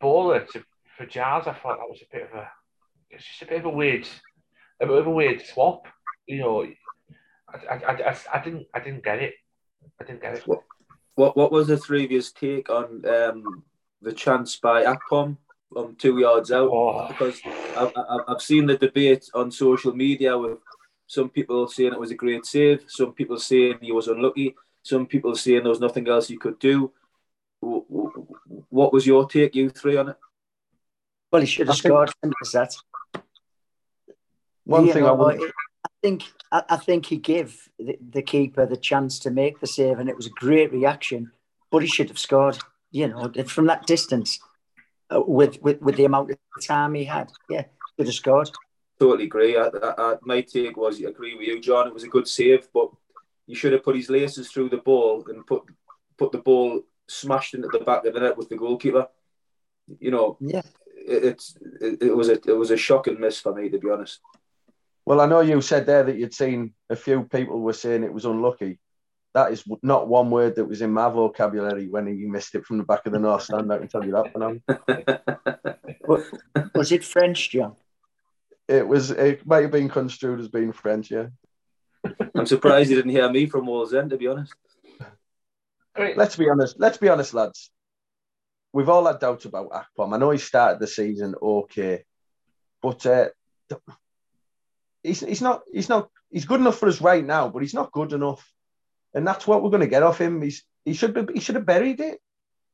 Bola 0.00 0.44
to 0.44 0.64
for 0.98 1.06
Giles, 1.06 1.46
I 1.46 1.52
thought 1.52 1.78
that 1.78 1.88
was 1.88 2.02
a 2.02 2.12
bit 2.12 2.28
of 2.28 2.36
a, 2.36 2.48
it's 3.10 3.24
just 3.24 3.42
a 3.42 3.46
bit 3.46 3.60
of 3.60 3.66
a 3.66 3.70
weird, 3.70 4.08
a 4.80 4.86
bit 4.86 4.98
of 4.98 5.06
a 5.06 5.10
weird 5.10 5.46
swap. 5.46 5.86
You 6.26 6.38
know, 6.40 6.66
I, 7.48 7.76
I, 7.76 7.92
I, 8.10 8.16
I 8.34 8.42
didn't 8.42 8.66
I 8.74 8.80
didn't 8.80 9.04
get 9.04 9.20
it. 9.20 9.34
I 10.00 10.04
didn't 10.04 10.20
get 10.20 10.34
it. 10.34 10.48
What 11.14 11.36
what 11.36 11.52
was 11.52 11.68
the 11.68 11.78
three 11.78 12.12
of 12.16 12.34
take 12.34 12.68
on 12.70 13.06
um, 13.06 13.62
the 14.02 14.12
chance 14.12 14.56
by 14.56 14.82
Akpom 14.82 15.36
from 15.72 15.96
two 15.96 16.18
yards 16.18 16.52
out? 16.52 16.70
Oh. 16.72 17.08
Because 17.08 17.40
I've, 17.76 17.92
I've 18.28 18.42
seen 18.42 18.66
the 18.66 18.76
debate 18.76 19.28
on 19.34 19.50
social 19.50 19.94
media 19.94 20.36
with 20.36 20.58
some 21.06 21.28
people 21.28 21.68
saying 21.68 21.92
it 21.92 22.00
was 22.00 22.10
a 22.10 22.16
great 22.16 22.44
save, 22.46 22.84
some 22.88 23.12
people 23.12 23.38
saying 23.38 23.78
he 23.80 23.92
was 23.92 24.08
unlucky, 24.08 24.54
some 24.82 25.06
people 25.06 25.34
saying 25.34 25.62
there 25.62 25.70
was 25.70 25.80
nothing 25.80 26.08
else 26.08 26.28
he 26.28 26.36
could 26.36 26.58
do. 26.58 26.92
What 27.60 28.92
was 28.92 29.06
your 29.06 29.28
take, 29.28 29.54
you 29.54 29.70
three, 29.70 29.96
on 29.96 30.10
it? 30.10 30.16
Well, 31.30 31.42
he 31.42 31.46
should 31.46 31.66
have 31.68 31.76
scored. 31.76 32.10
That. 32.22 32.74
One 34.64 34.90
thing 34.92 35.04
know, 35.04 35.08
I 35.08 35.34
would 35.36 35.52
think 36.02 36.24
I, 36.52 36.62
I 36.68 36.76
think 36.76 37.06
he 37.06 37.16
gave 37.16 37.68
the, 37.78 37.98
the, 38.10 38.22
keeper 38.22 38.66
the 38.66 38.76
chance 38.76 39.18
to 39.20 39.30
make 39.30 39.60
the 39.60 39.66
save, 39.66 39.98
and 39.98 40.08
it 40.08 40.16
was 40.16 40.26
a 40.26 40.30
great 40.30 40.72
reaction. 40.72 41.32
But 41.70 41.82
he 41.82 41.88
should 41.88 42.08
have 42.08 42.18
scored. 42.18 42.58
You 42.92 43.08
know, 43.08 43.32
from 43.46 43.66
that 43.66 43.86
distance, 43.86 44.38
uh, 45.14 45.20
with, 45.20 45.60
with 45.62 45.80
with 45.80 45.96
the 45.96 46.04
amount 46.04 46.30
of 46.30 46.38
time 46.64 46.94
he 46.94 47.04
had, 47.04 47.30
yeah, 47.48 47.64
should 47.96 48.06
have 48.06 48.14
scored. 48.14 48.50
Totally 48.98 49.24
agree. 49.24 49.56
I, 49.58 49.68
I, 49.82 50.16
my 50.22 50.40
take 50.40 50.76
was, 50.76 51.00
I 51.02 51.08
agree 51.08 51.34
with 51.34 51.46
you, 51.46 51.60
John. 51.60 51.86
It 51.86 51.94
was 51.94 52.04
a 52.04 52.08
good 52.08 52.26
save, 52.26 52.68
but 52.72 52.90
you 53.46 53.54
should 53.54 53.72
have 53.72 53.84
put 53.84 53.96
his 53.96 54.08
laces 54.08 54.50
through 54.50 54.70
the 54.70 54.78
ball 54.78 55.24
and 55.28 55.46
put 55.46 55.64
put 56.16 56.32
the 56.32 56.38
ball 56.38 56.82
smashed 57.08 57.54
into 57.54 57.68
the 57.68 57.80
back 57.80 58.04
of 58.04 58.14
the 58.14 58.20
net 58.20 58.36
with 58.36 58.48
the 58.48 58.56
goalkeeper. 58.56 59.08
You 60.00 60.10
know, 60.10 60.36
yeah, 60.40 60.62
it, 60.96 61.24
it's 61.24 61.56
it, 61.80 62.02
it 62.02 62.16
was 62.16 62.28
a 62.28 62.32
it 62.32 62.56
was 62.56 62.70
a 62.70 62.76
shocking 62.76 63.20
miss 63.20 63.40
for 63.40 63.54
me 63.54 63.68
to 63.68 63.78
be 63.78 63.90
honest. 63.90 64.20
Well, 65.04 65.20
I 65.20 65.26
know 65.26 65.40
you 65.40 65.60
said 65.60 65.86
there 65.86 66.02
that 66.02 66.16
you'd 66.16 66.34
seen 66.34 66.74
a 66.90 66.96
few 66.96 67.22
people 67.24 67.60
were 67.60 67.72
saying 67.72 68.02
it 68.02 68.12
was 68.12 68.24
unlucky. 68.24 68.80
That 69.36 69.52
is 69.52 69.62
not 69.82 70.08
one 70.08 70.30
word 70.30 70.56
that 70.56 70.64
was 70.64 70.80
in 70.80 70.90
my 70.90 71.10
vocabulary 71.10 71.88
when 71.88 72.06
he 72.06 72.24
missed 72.24 72.54
it 72.54 72.64
from 72.64 72.78
the 72.78 72.84
back 72.84 73.04
of 73.04 73.12
the 73.12 73.18
north 73.18 73.42
stand. 73.42 73.70
I 73.70 73.76
can 73.76 73.88
tell 73.88 74.02
you 74.02 74.12
that 74.12 74.32
for 74.32 74.38
now. 74.38 74.56
was 76.74 76.90
it 76.90 77.04
French, 77.04 77.50
John? 77.50 77.76
It 78.66 78.88
was. 78.88 79.10
It 79.10 79.46
might 79.46 79.60
have 79.60 79.70
been 79.70 79.90
construed 79.90 80.40
as 80.40 80.48
being 80.48 80.72
French. 80.72 81.10
Yeah. 81.10 81.26
I'm 82.34 82.46
surprised 82.46 82.88
you 82.88 82.96
didn't 82.96 83.10
hear 83.10 83.30
me 83.30 83.44
from 83.44 83.66
Wallsend, 83.66 84.08
to 84.08 84.16
be 84.16 84.26
honest. 84.26 84.54
Let's 85.98 86.36
be 86.36 86.48
honest. 86.48 86.76
Let's 86.78 86.96
be 86.96 87.10
honest, 87.10 87.34
lads. 87.34 87.70
We've 88.72 88.88
all 88.88 89.04
had 89.04 89.18
doubts 89.18 89.44
about 89.44 89.70
Akpom. 89.70 90.14
I 90.14 90.16
know 90.16 90.30
he 90.30 90.38
started 90.38 90.80
the 90.80 90.86
season 90.86 91.34
okay, 91.42 92.04
but 92.80 93.04
uh, 93.04 93.28
he's, 95.02 95.20
he's 95.20 95.42
not 95.42 95.60
he's 95.70 95.90
not 95.90 96.08
he's 96.30 96.46
good 96.46 96.60
enough 96.60 96.78
for 96.78 96.88
us 96.88 97.02
right 97.02 97.24
now, 97.24 97.50
but 97.50 97.60
he's 97.60 97.74
not 97.74 97.92
good 97.92 98.14
enough, 98.14 98.50
and 99.16 99.26
that's 99.26 99.46
what 99.46 99.62
we're 99.62 99.70
going 99.70 99.80
to 99.80 99.88
get 99.88 100.02
off 100.04 100.20
him. 100.20 100.42
He's 100.42 100.62
he 100.84 100.92
should 100.92 101.14
be 101.14 101.34
he 101.34 101.40
should 101.40 101.56
have 101.56 101.66
buried 101.66 102.00
it. 102.00 102.20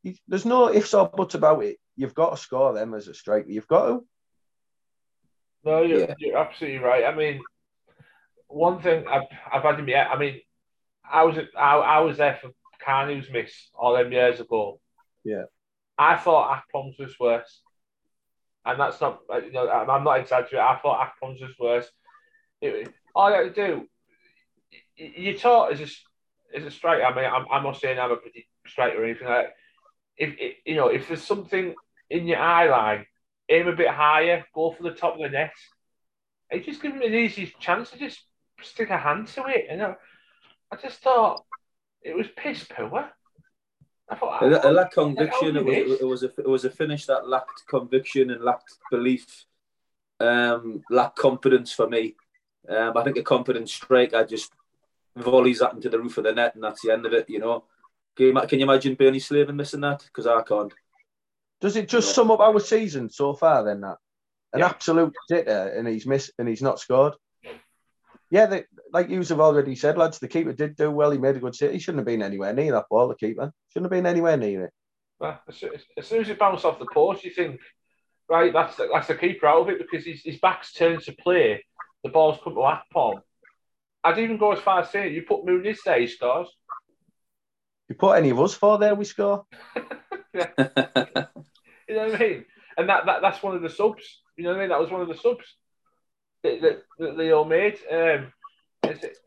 He, 0.02 0.20
there's 0.28 0.44
no 0.44 0.72
ifs 0.72 0.92
or 0.92 1.08
buts 1.08 1.34
about 1.34 1.64
it. 1.64 1.78
You've 1.96 2.14
got 2.14 2.30
to 2.30 2.36
score 2.36 2.74
them 2.74 2.92
as 2.92 3.08
a 3.08 3.14
striker. 3.14 3.48
You've 3.48 3.68
got 3.68 3.86
to. 3.86 4.04
No, 5.64 5.82
you're, 5.82 6.00
yeah. 6.00 6.14
you're 6.18 6.36
absolutely 6.36 6.80
right. 6.80 7.04
I 7.04 7.14
mean, 7.14 7.40
one 8.48 8.82
thing 8.82 9.06
I've, 9.06 9.22
I've 9.50 9.62
had 9.62 9.78
him 9.78 9.88
yet. 9.88 10.08
I 10.10 10.18
mean, 10.18 10.40
I 11.10 11.22
was 11.22 11.38
I, 11.56 11.76
I 11.76 12.00
was 12.00 12.18
there 12.18 12.38
for 12.42 12.50
Carney's 12.84 13.30
miss 13.32 13.52
all 13.74 13.94
them 13.94 14.10
years 14.10 14.40
ago. 14.40 14.80
Yeah. 15.24 15.44
I 15.96 16.16
thought 16.16 16.60
Akpom's 16.60 16.98
was 16.98 17.14
worse, 17.20 17.62
and 18.64 18.80
that's 18.80 19.00
not. 19.00 19.20
Uh, 19.32 19.38
you 19.38 19.52
know, 19.52 19.70
I'm 19.70 20.02
not 20.02 20.18
exaggerating. 20.18 20.58
I 20.58 20.78
thought 20.82 21.08
Akpom's 21.08 21.40
was 21.40 21.52
worse 21.60 21.88
it, 22.62 22.92
all 23.14 23.30
you 23.30 23.36
have 23.36 23.54
to 23.54 23.66
do, 23.66 23.88
you 24.96 25.38
taught 25.38 25.72
as 25.72 25.80
a 25.80 25.86
as 26.54 26.64
a 26.64 26.70
striker. 26.70 27.04
I 27.04 27.14
mean, 27.14 27.24
I'm, 27.24 27.46
I'm 27.50 27.62
not 27.62 27.76
saying 27.78 27.98
I'm 27.98 28.10
a 28.12 28.16
pretty 28.16 28.48
striker 28.66 29.00
or 29.00 29.04
anything 29.04 29.28
like 29.28 29.46
that. 29.46 29.54
If 30.16 30.34
it, 30.38 30.56
you 30.66 30.76
know, 30.76 30.88
if 30.88 31.08
there's 31.08 31.22
something 31.22 31.74
in 32.10 32.26
your 32.26 32.38
eye 32.38 32.68
line, 32.68 33.06
aim 33.48 33.68
a 33.68 33.76
bit 33.76 33.88
higher, 33.88 34.44
go 34.54 34.72
for 34.72 34.82
the 34.82 34.92
top 34.92 35.14
of 35.14 35.20
the 35.20 35.28
net, 35.28 35.52
It 36.50 36.64
just 36.64 36.82
gives 36.82 36.94
him 36.94 37.02
an 37.02 37.14
easy 37.14 37.52
chance 37.58 37.90
to 37.90 37.98
just 37.98 38.20
stick 38.62 38.90
a 38.90 38.98
hand 38.98 39.28
to 39.28 39.46
it. 39.46 39.66
And 39.70 39.82
I, 39.82 39.96
I 40.70 40.76
just 40.76 41.00
thought 41.00 41.44
it 42.02 42.16
was 42.16 42.26
piss 42.36 42.64
poor. 42.64 43.10
I 44.08 44.16
thought, 44.16 44.42
It, 44.42 44.52
it 44.52 44.60
"Oh, 44.64 44.70
lacked 44.70 44.94
conviction. 44.94 45.56
It 45.56 45.64
was, 45.64 46.00
it 46.00 46.06
was 46.06 46.22
a 46.22 46.26
it 46.38 46.48
was 46.48 46.64
a 46.64 46.70
finish 46.70 47.06
that 47.06 47.28
lacked 47.28 47.62
conviction 47.68 48.30
and 48.30 48.44
lacked 48.44 48.74
belief, 48.90 49.46
um, 50.20 50.82
lacked 50.90 51.18
confidence 51.18 51.72
for 51.72 51.88
me. 51.88 52.16
Um, 52.68 52.96
I 52.96 53.02
think 53.02 53.16
a 53.16 53.22
confident 53.22 53.70
I 54.14 54.22
just 54.24 54.52
volleys 55.16 55.58
that 55.60 55.74
into 55.74 55.88
the 55.88 55.98
roof 55.98 56.18
of 56.18 56.24
the 56.24 56.32
net, 56.32 56.54
and 56.54 56.64
that's 56.64 56.82
the 56.82 56.92
end 56.92 57.06
of 57.06 57.12
it. 57.12 57.28
You 57.28 57.38
know, 57.38 57.64
can 58.16 58.26
you, 58.26 58.40
can 58.46 58.58
you 58.58 58.64
imagine 58.64 58.94
Bernie 58.94 59.18
Slaven 59.20 59.54
missing 59.54 59.80
that? 59.82 60.02
Because 60.04 60.26
I 60.26 60.42
can't. 60.42 60.72
Does 61.60 61.76
it 61.76 61.88
just 61.88 62.08
Yeah. 62.08 62.14
sum 62.14 62.30
up 62.30 62.40
our 62.40 62.58
season 62.60 63.08
so 63.10 63.34
far? 63.34 63.64
Then 63.64 63.82
that 63.82 63.98
an 64.52 64.60
Yeah. 64.60 64.66
absolute 64.68 65.14
sitter, 65.28 65.68
and 65.76 65.86
he's 65.88 66.06
missed 66.06 66.32
and 66.38 66.48
he's 66.48 66.62
not 66.62 66.78
scored. 66.80 67.14
Yeah, 68.30 68.46
they, 68.46 68.64
like 68.92 69.10
you 69.10 69.18
have 69.18 69.40
already 69.40 69.74
said, 69.76 69.98
lads, 69.98 70.18
the 70.18 70.26
keeper 70.28 70.54
did 70.54 70.74
do 70.76 70.90
well. 70.90 71.10
He 71.10 71.18
made 71.18 71.36
a 71.36 71.40
good 71.40 71.54
sit. 71.54 71.72
He 71.72 71.78
shouldn't 71.78 71.98
have 72.00 72.06
been 72.06 72.22
anywhere 72.22 72.54
near 72.54 72.72
that 72.72 72.86
ball. 72.90 73.08
The 73.08 73.14
keeper 73.14 73.52
shouldn't 73.68 73.92
have 73.92 73.96
been 73.96 74.06
anywhere 74.10 74.38
near 74.38 74.64
it. 74.66 74.72
Well, 75.20 75.38
as, 75.46 75.56
soon- 75.58 75.74
as 75.98 76.06
soon 76.06 76.22
as 76.22 76.30
it 76.30 76.38
bounced 76.38 76.64
off 76.64 76.78
the 76.78 76.86
post, 76.92 77.24
you 77.24 77.30
think, 77.30 77.60
right, 78.30 78.50
that's 78.52 78.76
the, 78.76 78.88
that's 78.92 79.08
the 79.08 79.16
keeper 79.16 79.46
out 79.46 79.60
of 79.60 79.68
it 79.68 79.78
because 79.78 80.06
his, 80.06 80.22
his 80.22 80.38
back's 80.38 80.72
turned 80.72 81.02
to 81.02 81.12
play. 81.12 81.62
The 82.04 82.08
ball's 82.10 82.38
come 82.42 82.54
to 82.54 82.60
Akpom. 82.60 83.20
I'd 84.04 84.18
even 84.18 84.38
go 84.38 84.52
as 84.52 84.60
far 84.60 84.80
as 84.80 84.90
saying, 84.90 85.14
you 85.14 85.22
put 85.22 85.44
Muniz 85.44 85.78
there, 85.84 86.00
he 86.00 86.06
scores. 86.06 86.48
You 87.88 87.94
put 87.94 88.12
any 88.16 88.30
of 88.30 88.40
us 88.40 88.54
four 88.54 88.78
there, 88.78 88.94
we 88.94 89.04
score. 89.04 89.46
You 91.92 91.98
know 91.98 92.06
what 92.06 92.14
I 92.14 92.18
mean? 92.18 92.44
And 92.78 92.88
that, 92.88 93.04
that 93.04 93.20
that's 93.20 93.42
one 93.42 93.54
of 93.54 93.60
the 93.60 93.68
subs. 93.68 94.22
You 94.36 94.44
know 94.44 94.50
what 94.50 94.56
I 94.56 94.60
mean? 94.60 94.68
That 94.70 94.80
was 94.80 94.90
one 94.90 95.02
of 95.02 95.08
the 95.08 95.14
subs 95.14 95.44
that, 96.42 96.62
that, 96.62 96.82
that 96.98 97.16
they 97.18 97.32
all 97.32 97.44
made. 97.44 97.78
Um, 97.90 98.32
it's, 98.82 99.04
it, 99.04 99.18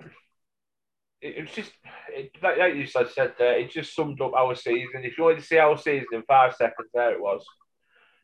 it 1.21 1.41
was 1.41 1.51
just, 1.51 1.71
it, 2.11 2.31
like, 2.41 2.57
like 2.57 2.73
you 2.73 2.87
said, 2.87 3.09
said 3.09 3.33
there, 3.37 3.59
it 3.59 3.69
just 3.69 3.95
summed 3.95 4.19
up 4.19 4.33
our 4.33 4.55
season. 4.55 5.03
If 5.03 5.17
you 5.17 5.25
wanted 5.25 5.41
to 5.41 5.45
see 5.45 5.59
our 5.59 5.77
season 5.77 6.07
in 6.11 6.23
five 6.23 6.55
seconds, 6.55 6.89
there 6.91 7.11
it 7.13 7.21
was. 7.21 7.45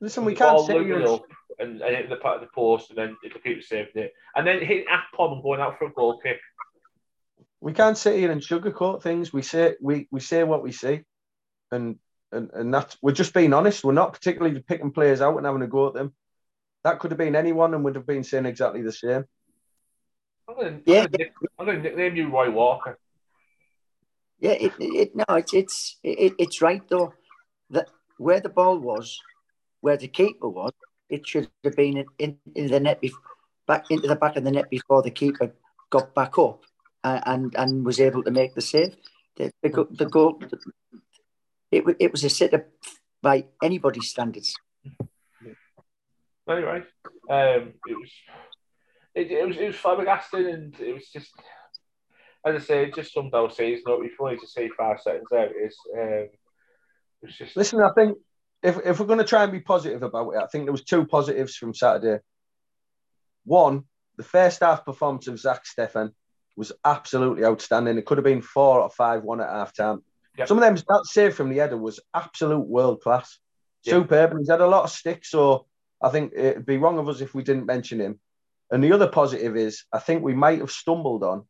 Listen, 0.01 0.25
we 0.25 0.33
can't 0.33 0.57
ball 0.57 0.65
sit 0.65 0.81
here 0.81 0.97
and 0.97 1.05
up 1.05 1.21
and, 1.59 1.81
and 1.81 1.95
hit 1.95 2.09
the 2.09 2.15
part 2.15 2.35
of 2.35 2.41
the 2.41 2.47
post, 2.53 2.89
and 2.89 2.97
then 2.97 3.15
the 3.21 3.29
keeper 3.29 3.61
saved 3.61 3.95
it. 3.95 4.13
And 4.35 4.45
then 4.45 4.59
hitting 4.59 4.85
Akpom 4.85 5.33
and 5.33 5.43
going 5.43 5.61
out 5.61 5.77
for 5.77 5.85
a 5.85 5.91
goal 5.93 6.19
kick. 6.19 6.39
we 7.61 7.71
can't 7.71 7.97
sit 7.97 8.17
here 8.17 8.31
and 8.31 8.41
sugarcoat 8.41 9.03
things. 9.03 9.31
We 9.31 9.43
say 9.43 9.75
we, 9.79 10.07
we 10.11 10.19
say 10.19 10.43
what 10.43 10.63
we 10.63 10.71
see, 10.71 11.01
and 11.71 11.97
and 12.31 12.49
and 12.53 12.73
that's 12.73 12.97
we're 13.01 13.11
just 13.11 13.33
being 13.33 13.53
honest. 13.53 13.83
We're 13.83 13.93
not 13.93 14.13
particularly 14.13 14.59
picking 14.59 14.91
players 14.91 15.21
out 15.21 15.37
and 15.37 15.45
having 15.45 15.61
a 15.61 15.67
go 15.67 15.87
at 15.89 15.93
them. 15.93 16.13
That 16.83 16.97
could 16.97 17.11
have 17.11 17.19
been 17.19 17.35
anyone, 17.35 17.75
and 17.75 17.83
would 17.83 17.95
have 17.95 18.07
been 18.07 18.23
saying 18.23 18.47
exactly 18.47 18.81
the 18.81 18.91
same. 18.91 19.25
I'm 20.49 20.55
going 20.55 20.81
Yeah. 20.87 21.05
to 21.05 21.29
I'm 21.59 21.65
going 21.67 21.77
to 21.77 21.83
nickname 21.83 22.15
you 22.15 22.29
Roy 22.29 22.49
Walker. 22.49 22.97
Yeah, 24.39 24.53
it, 24.53 24.73
it 24.79 25.15
no, 25.15 25.35
it's 25.35 25.53
it's 25.53 25.99
it, 26.01 26.33
it's 26.39 26.59
right 26.63 26.81
though. 26.89 27.13
That 27.69 27.87
where 28.17 28.39
the 28.39 28.49
ball 28.49 28.79
was, 28.79 29.19
where 29.81 29.97
the 29.97 30.07
keeper 30.07 30.47
was, 30.47 30.73
it 31.09 31.27
should 31.27 31.49
have 31.63 31.75
been 31.75 31.97
in, 31.97 32.05
in, 32.17 32.37
in 32.55 32.67
the 32.67 32.79
net, 32.79 33.01
bef- 33.01 33.11
back 33.67 33.91
into 33.91 34.07
the 34.07 34.15
back 34.15 34.37
of 34.37 34.43
the 34.43 34.51
net 34.51 34.69
before 34.69 35.01
the 35.01 35.11
keeper 35.11 35.53
got 35.89 36.15
back 36.15 36.37
up 36.37 36.63
and 37.03 37.21
and, 37.25 37.55
and 37.57 37.85
was 37.85 37.99
able 37.99 38.23
to 38.23 38.31
make 38.31 38.55
the 38.55 38.61
save. 38.61 38.95
The 39.35 39.51
the, 39.61 39.87
the 39.91 40.05
goal, 40.05 40.41
it 41.71 41.83
it 41.99 42.11
was 42.11 42.23
a 42.23 42.29
sitter 42.29 42.67
by 43.21 43.45
anybody's 43.61 44.09
standards. 44.09 44.55
Anyway, 46.49 46.83
um, 47.29 47.73
it 47.87 47.97
was 47.97 48.11
it, 49.15 49.31
it 49.31 49.47
was 49.47 49.57
it 49.57 49.67
was 49.67 49.75
flabbergasting, 49.75 50.53
and 50.53 50.79
it 50.79 50.93
was 50.93 51.09
just 51.09 51.31
as 52.45 52.55
I 52.55 52.59
say, 52.59 52.83
it 52.85 52.95
just 52.95 53.13
summed 53.13 53.33
our 53.33 53.51
season 53.51 53.83
up. 53.89 53.99
If 54.01 54.11
you 54.11 54.17
wanted 54.19 54.39
to 54.39 54.47
say 54.47 54.69
five 54.69 54.99
seconds, 54.99 55.27
there 55.29 55.45
it 55.45 55.55
is. 55.67 55.77
Um, 55.95 56.29
it 57.21 57.25
was 57.25 57.37
just 57.37 57.55
Listen, 57.55 57.81
I 57.81 57.91
think 57.93 58.17
if, 58.63 58.77
if 58.85 58.99
we're 58.99 59.05
going 59.07 59.19
to 59.19 59.25
try 59.25 59.43
and 59.43 59.51
be 59.51 59.59
positive 59.59 60.03
about 60.03 60.31
it, 60.31 60.37
I 60.41 60.47
think 60.47 60.65
there 60.65 60.71
was 60.71 60.83
two 60.83 61.05
positives 61.05 61.55
from 61.55 61.73
Saturday. 61.73 62.21
One, 63.45 63.83
the 64.17 64.23
first 64.23 64.59
half 64.61 64.85
performance 64.85 65.27
of 65.27 65.39
Zack 65.39 65.63
Steffen 65.65 66.11
was 66.55 66.71
absolutely 66.85 67.45
outstanding. 67.45 67.97
It 67.97 68.05
could 68.05 68.17
have 68.17 68.25
been 68.25 68.41
four 68.41 68.81
or 68.81 68.89
five 68.89 69.23
one 69.23 69.41
at 69.41 69.49
half 69.49 69.73
time. 69.75 70.03
Yep. 70.37 70.47
Some 70.47 70.57
of 70.57 70.61
them 70.61 70.75
that 70.75 71.05
save 71.05 71.35
from 71.35 71.49
the 71.49 71.57
header 71.57 71.77
was 71.77 71.99
absolute 72.13 72.67
world 72.67 73.01
class, 73.01 73.39
Yeah. 73.83 73.93
superb, 73.93 74.31
and 74.31 74.39
he's 74.39 74.49
had 74.49 74.61
a 74.61 74.67
lot 74.67 74.83
of 74.83 74.91
sticks. 74.91 75.31
So 75.31 75.65
I 76.01 76.09
think 76.09 76.33
it'd 76.35 76.65
be 76.65 76.77
wrong 76.77 76.99
of 76.99 77.09
us 77.09 77.21
if 77.21 77.33
we 77.33 77.43
didn't 77.43 77.65
mention 77.65 77.99
him. 77.99 78.19
And 78.69 78.83
the 78.83 78.93
other 78.93 79.07
positive 79.07 79.57
is 79.57 79.83
I 79.91 79.99
think 79.99 80.23
we 80.23 80.33
might 80.33 80.59
have 80.59 80.71
stumbled 80.71 81.23
on 81.23 81.45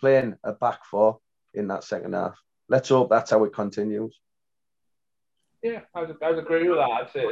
playing 0.00 0.36
a 0.44 0.52
back 0.52 0.84
four 0.84 1.18
in 1.52 1.68
that 1.68 1.84
second 1.84 2.14
half. 2.14 2.38
Let's 2.68 2.88
hope 2.88 3.10
that's 3.10 3.30
how 3.30 3.44
it 3.44 3.52
continues. 3.52 4.18
Yeah, 5.64 5.80
I'd, 5.94 6.10
I'd 6.22 6.38
agree 6.38 6.68
with 6.68 6.76
that. 6.76 6.90
I'd 6.90 7.10
say, 7.10 7.24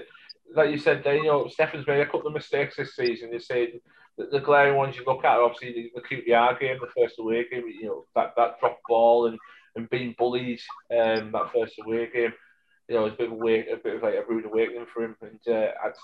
like 0.56 0.70
you 0.70 0.78
said, 0.78 1.04
you 1.04 1.24
know, 1.24 1.50
Steffen's 1.54 1.86
made 1.86 2.00
a 2.00 2.06
couple 2.06 2.26
of 2.26 2.32
mistakes 2.32 2.76
this 2.76 2.96
season. 2.96 3.30
You 3.30 3.38
say 3.38 3.74
the, 4.16 4.26
the 4.32 4.40
glaring 4.40 4.78
ones 4.78 4.96
you 4.96 5.04
look 5.06 5.22
at, 5.22 5.36
are 5.36 5.42
obviously 5.42 5.92
the, 5.94 6.00
the 6.00 6.16
QPR 6.16 6.58
game, 6.58 6.78
the 6.80 6.88
first 6.98 7.18
away 7.18 7.46
game, 7.50 7.64
you 7.68 7.84
know, 7.84 8.06
that, 8.14 8.32
that 8.38 8.58
drop 8.58 8.78
ball 8.88 9.26
and, 9.26 9.38
and 9.76 9.88
being 9.90 10.14
bullied 10.16 10.60
um, 10.90 11.30
that 11.30 11.52
first 11.54 11.74
away 11.84 12.08
game. 12.10 12.32
You 12.88 12.94
know, 12.94 13.04
it's 13.04 13.14
a 13.16 13.18
bit 13.18 13.26
of 13.26 13.32
a, 13.32 13.36
wake, 13.36 13.66
a 13.70 13.76
bit 13.76 13.96
of 13.96 14.02
like 14.02 14.14
a 14.14 14.24
rude 14.26 14.46
awakening 14.46 14.86
for 14.92 15.04
him, 15.04 15.16
and 15.20 15.54
uh, 15.54 15.72
it's, 15.84 16.00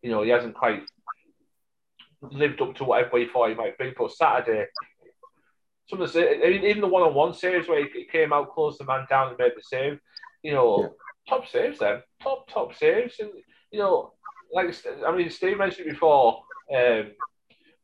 you 0.00 0.10
know, 0.10 0.22
he 0.22 0.30
hasn't 0.30 0.54
quite 0.54 0.84
lived 2.22 2.62
up 2.62 2.76
to 2.76 2.84
what 2.84 3.00
everybody 3.00 3.30
thought 3.30 3.50
he 3.50 3.54
might 3.54 3.76
be. 3.76 3.92
But 3.96 4.12
Saturday, 4.12 4.64
some 5.86 6.00
of 6.00 6.10
the, 6.10 6.46
I 6.46 6.48
even 6.48 6.80
the 6.80 6.88
one-on-one 6.88 7.34
saves 7.34 7.68
where 7.68 7.86
he 7.86 8.06
came 8.10 8.32
out, 8.32 8.54
closed 8.54 8.80
the 8.80 8.86
man 8.86 9.06
down, 9.10 9.28
and 9.28 9.38
made 9.38 9.52
the 9.54 9.62
save. 9.62 9.98
You 10.42 10.52
know. 10.52 10.94
Top 11.28 11.46
saves 11.48 11.78
then, 11.78 12.02
top 12.22 12.48
top 12.48 12.74
saves, 12.74 13.16
and 13.20 13.30
you 13.70 13.80
know, 13.80 14.12
like 14.52 14.74
I 15.06 15.14
mean, 15.16 15.30
Steve 15.30 15.58
mentioned 15.58 15.88
before 15.88 16.42
um, 16.74 17.10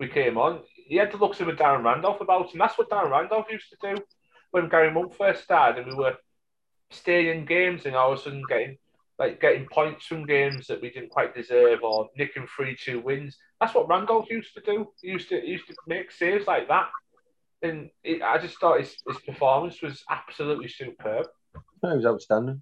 we 0.00 0.08
came 0.08 0.38
on, 0.38 0.60
he 0.86 0.96
had 0.96 1.12
the 1.12 1.16
looks 1.18 1.40
of 1.40 1.48
a 1.48 1.52
Darren 1.52 1.84
Randolph 1.84 2.20
about 2.20 2.50
him. 2.50 2.58
That's 2.58 2.78
what 2.78 2.90
Darren 2.90 3.10
Randolph 3.10 3.46
used 3.50 3.70
to 3.70 3.94
do 3.94 4.02
when 4.50 4.68
Gary 4.68 4.90
Monk 4.92 5.14
first 5.14 5.44
started, 5.44 5.86
and 5.86 5.96
we 5.96 6.04
were 6.04 6.16
staying 6.90 7.26
in 7.26 7.46
games 7.46 7.86
and 7.86 7.96
all 7.96 8.12
of 8.12 8.18
a 8.18 8.22
sudden 8.22 8.42
getting 8.48 8.76
like 9.18 9.40
getting 9.40 9.66
points 9.66 10.06
from 10.06 10.26
games 10.26 10.66
that 10.66 10.80
we 10.82 10.90
didn't 10.90 11.10
quite 11.10 11.34
deserve 11.34 11.80
or 11.82 12.08
nicking 12.16 12.46
three 12.54 12.76
two 12.76 13.00
wins. 13.00 13.36
That's 13.60 13.74
what 13.74 13.88
Randolph 13.88 14.28
used 14.30 14.54
to 14.54 14.60
do. 14.60 14.88
He 15.00 15.08
used 15.08 15.28
to 15.28 15.40
he 15.40 15.52
used 15.52 15.68
to 15.68 15.74
make 15.86 16.10
saves 16.10 16.46
like 16.46 16.68
that. 16.68 16.88
And 17.62 17.90
it, 18.02 18.20
I 18.20 18.38
just 18.38 18.58
thought 18.58 18.80
his, 18.80 18.94
his 19.08 19.18
performance 19.18 19.80
was 19.80 20.02
absolutely 20.10 20.68
superb. 20.68 21.26
It 21.54 21.96
was 21.96 22.04
outstanding. 22.04 22.60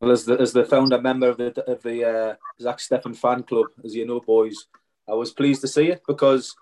Well, 0.00 0.10
as 0.10 0.24
the 0.24 0.38
as 0.38 0.52
the 0.52 0.64
founder 0.64 1.00
member 1.00 1.28
of 1.28 1.38
the 1.38 1.64
of 1.70 1.82
the 1.82 2.04
uh, 2.04 2.34
Zack 2.60 2.78
Steffen 2.78 3.16
fan 3.16 3.42
club, 3.42 3.66
as 3.84 3.94
you 3.94 4.06
know, 4.06 4.20
boys, 4.20 4.66
I 5.08 5.14
was 5.14 5.32
pleased 5.32 5.60
to 5.62 5.68
see 5.68 5.88
it 5.88 6.02
because 6.06 6.54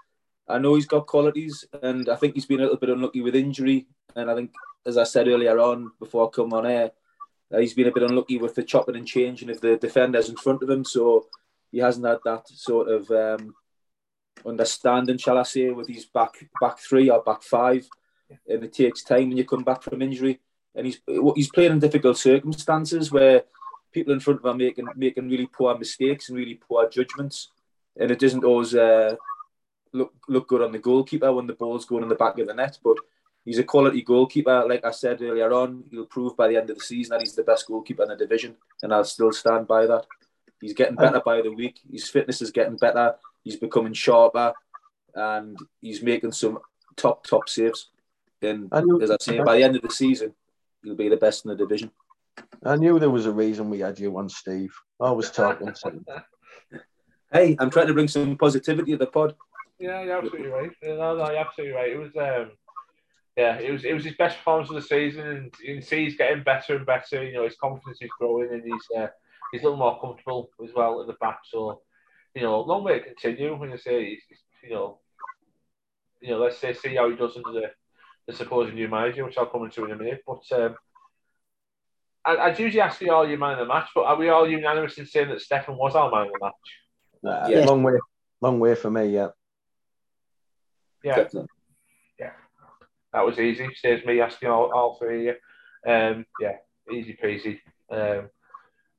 I 0.48 0.58
know 0.58 0.74
he's 0.74 0.86
got 0.86 1.06
qualities, 1.06 1.64
and 1.82 2.08
I 2.08 2.16
think 2.16 2.34
he's 2.34 2.46
been 2.46 2.60
a 2.60 2.64
little 2.64 2.78
bit 2.78 2.90
unlucky 2.90 3.20
with 3.20 3.34
injury. 3.34 3.86
And 4.14 4.30
I 4.30 4.34
think, 4.34 4.52
as 4.86 4.96
I 4.96 5.04
said 5.04 5.28
earlier 5.28 5.58
on 5.58 5.92
before 5.98 6.26
I 6.26 6.30
come 6.30 6.52
on 6.52 6.66
air, 6.66 6.92
uh, 7.52 7.58
he's 7.58 7.74
been 7.74 7.88
a 7.88 7.92
bit 7.92 8.02
unlucky 8.02 8.38
with 8.38 8.54
the 8.54 8.62
chopping 8.62 8.96
and 8.96 9.06
changing 9.06 9.50
of 9.50 9.60
the 9.60 9.76
defenders 9.76 10.28
in 10.28 10.36
front 10.36 10.62
of 10.62 10.70
him. 10.70 10.84
So 10.84 11.26
he 11.70 11.78
hasn't 11.78 12.06
had 12.06 12.18
that 12.24 12.48
sort 12.48 12.88
of 12.88 13.10
um, 13.10 13.54
understanding, 14.44 15.18
shall 15.18 15.38
I 15.38 15.44
say, 15.44 15.70
with 15.70 15.88
his 15.88 16.04
back 16.04 16.48
back 16.60 16.78
three 16.78 17.10
or 17.10 17.22
back 17.22 17.42
five. 17.42 17.88
And 18.48 18.64
it 18.64 18.72
takes 18.72 19.02
time 19.02 19.28
when 19.28 19.36
you 19.36 19.44
come 19.44 19.64
back 19.64 19.82
from 19.82 20.02
injury 20.02 20.40
and 20.74 20.86
he's 20.86 21.00
he's 21.34 21.50
playing 21.50 21.72
in 21.72 21.78
difficult 21.78 22.16
circumstances 22.16 23.10
where 23.10 23.44
people 23.92 24.12
in 24.12 24.20
front 24.20 24.40
of 24.40 24.44
him 24.44 24.52
are 24.52 24.58
making 24.58 24.88
making 24.96 25.28
really 25.28 25.46
poor 25.46 25.76
mistakes 25.78 26.28
and 26.28 26.38
really 26.38 26.54
poor 26.54 26.88
judgments, 26.88 27.50
and 27.98 28.10
it 28.10 28.18
doesn't 28.18 28.44
always 28.44 28.74
uh, 28.74 29.14
look 29.92 30.12
look 30.28 30.48
good 30.48 30.62
on 30.62 30.72
the 30.72 30.78
goalkeeper 30.78 31.32
when 31.32 31.46
the 31.46 31.54
ball's 31.54 31.84
going 31.84 32.02
in 32.02 32.08
the 32.08 32.14
back 32.14 32.38
of 32.38 32.46
the 32.46 32.54
net. 32.54 32.78
But 32.82 32.96
he's 33.44 33.58
a 33.58 33.64
quality 33.64 34.02
goalkeeper, 34.02 34.64
like 34.66 34.84
I 34.84 34.90
said 34.90 35.20
earlier 35.20 35.52
on. 35.52 35.84
He'll 35.90 36.06
prove 36.06 36.36
by 36.36 36.48
the 36.48 36.56
end 36.56 36.70
of 36.70 36.78
the 36.78 36.84
season 36.84 37.10
that 37.10 37.20
he's 37.20 37.34
the 37.34 37.44
best 37.44 37.66
goalkeeper 37.66 38.02
in 38.04 38.08
the 38.08 38.16
division, 38.16 38.56
and 38.82 38.92
I'll 38.92 39.04
still 39.04 39.32
stand 39.32 39.66
by 39.66 39.86
that. 39.86 40.06
He's 40.60 40.74
getting 40.74 40.96
better 40.96 41.20
by 41.20 41.42
the 41.42 41.52
week. 41.52 41.80
His 41.90 42.08
fitness 42.08 42.40
is 42.40 42.52
getting 42.52 42.76
better. 42.76 43.16
He's 43.42 43.56
becoming 43.56 43.92
sharper, 43.92 44.54
and 45.14 45.58
he's 45.80 46.02
making 46.02 46.32
some 46.32 46.60
top 46.96 47.26
top 47.26 47.48
saves. 47.48 47.88
And 48.40 48.72
as 49.00 49.10
I 49.10 49.16
say, 49.20 49.38
by 49.40 49.56
the 49.56 49.64
end 49.64 49.76
of 49.76 49.82
the 49.82 49.90
season, 49.90 50.34
he'll 50.82 50.96
be 50.96 51.08
the 51.08 51.16
best 51.16 51.44
in 51.44 51.50
the 51.50 51.56
division. 51.56 51.90
I 52.64 52.76
knew 52.76 52.98
there 52.98 53.10
was 53.10 53.26
a 53.26 53.32
reason 53.32 53.70
we 53.70 53.80
had 53.80 53.98
you 53.98 54.16
on, 54.18 54.28
Steve. 54.28 54.74
I 55.00 55.10
was 55.10 55.30
talking 55.30 55.74
something. 55.74 56.04
Hey, 57.32 57.56
I'm 57.58 57.70
trying 57.70 57.86
to 57.86 57.94
bring 57.94 58.08
some 58.08 58.36
positivity 58.36 58.92
to 58.92 58.98
the 58.98 59.06
pod. 59.06 59.34
Yeah, 59.78 60.02
you're 60.02 60.18
absolutely 60.18 60.50
right. 60.50 60.70
Yeah, 60.82 60.96
No, 60.96 61.16
no, 61.16 61.30
you're 61.30 61.38
absolutely 61.38 61.74
right. 61.74 61.90
It 61.90 61.96
was, 61.96 62.14
um, 62.14 62.50
yeah, 63.38 63.58
it 63.58 63.72
was, 63.72 63.84
it 63.84 63.94
was 63.94 64.04
his 64.04 64.16
best 64.16 64.36
performance 64.36 64.68
of 64.68 64.74
the 64.74 64.82
season, 64.82 65.26
and 65.26 65.54
you 65.64 65.76
can 65.76 65.82
see 65.82 66.04
he's 66.04 66.16
getting 66.16 66.42
better 66.42 66.76
and 66.76 66.84
better. 66.84 67.24
You 67.24 67.32
know, 67.32 67.44
his 67.44 67.56
confidence 67.56 68.02
is 68.02 68.10
growing, 68.18 68.52
and 68.52 68.62
he's, 68.62 68.86
uh, 68.98 69.06
he's 69.50 69.62
a 69.62 69.64
little 69.64 69.78
more 69.78 69.98
comfortable 69.98 70.50
as 70.62 70.74
well 70.76 71.00
at 71.00 71.06
the 71.06 71.14
back. 71.14 71.38
So, 71.50 71.80
you 72.34 72.42
know, 72.42 72.60
long 72.60 72.84
way 72.84 72.98
to 72.98 73.04
continue. 73.04 73.56
When 73.56 73.70
you 73.70 73.78
say 73.78 74.10
he's, 74.10 74.22
you 74.62 74.74
know, 74.74 74.98
you 76.20 76.32
know, 76.32 76.38
let's 76.38 76.58
say 76.58 76.74
see 76.74 76.96
how 76.96 77.08
he 77.08 77.16
does 77.16 77.38
under 77.38 77.60
the, 77.60 77.70
the 78.26 78.32
supposed 78.32 78.74
new 78.74 78.88
manager, 78.88 79.24
which 79.24 79.38
I'll 79.38 79.46
come 79.46 79.64
into 79.64 79.84
in 79.84 79.92
a 79.92 79.96
minute. 79.96 80.22
But 80.26 80.42
um, 80.52 80.76
I, 82.24 82.36
I'd 82.36 82.58
usually 82.58 82.80
ask 82.80 83.00
you 83.00 83.12
all 83.12 83.28
your 83.28 83.38
man 83.38 83.52
of 83.52 83.58
the 83.58 83.66
match, 83.66 83.88
but 83.94 84.04
are 84.04 84.16
we 84.16 84.28
all 84.28 84.48
unanimous 84.48 84.98
in 84.98 85.06
saying 85.06 85.28
that 85.28 85.38
Steffen 85.38 85.76
was 85.76 85.94
our 85.94 86.10
man 86.10 86.26
of 86.26 86.32
the 86.32 86.38
match? 86.40 86.52
Nah, 87.22 87.48
Yeah. 87.48 87.64
Long 87.64 87.82
way, 87.82 87.94
long 88.40 88.60
way 88.60 88.74
for 88.74 88.90
me. 88.90 89.06
Yeah. 89.06 89.28
Yeah, 91.04 91.16
Definitely. 91.16 91.48
that 93.12 93.24
was 93.24 93.38
easy. 93.38 93.68
Saves 93.74 94.04
me 94.04 94.20
asking 94.20 94.48
all, 94.48 94.72
all 94.72 94.96
three 94.98 95.28
of 95.28 95.36
you. 95.36 95.90
Um, 95.92 96.26
yeah, 96.40 96.56
easy 96.90 97.16
peasy. 97.22 97.60
Um, 97.90 98.30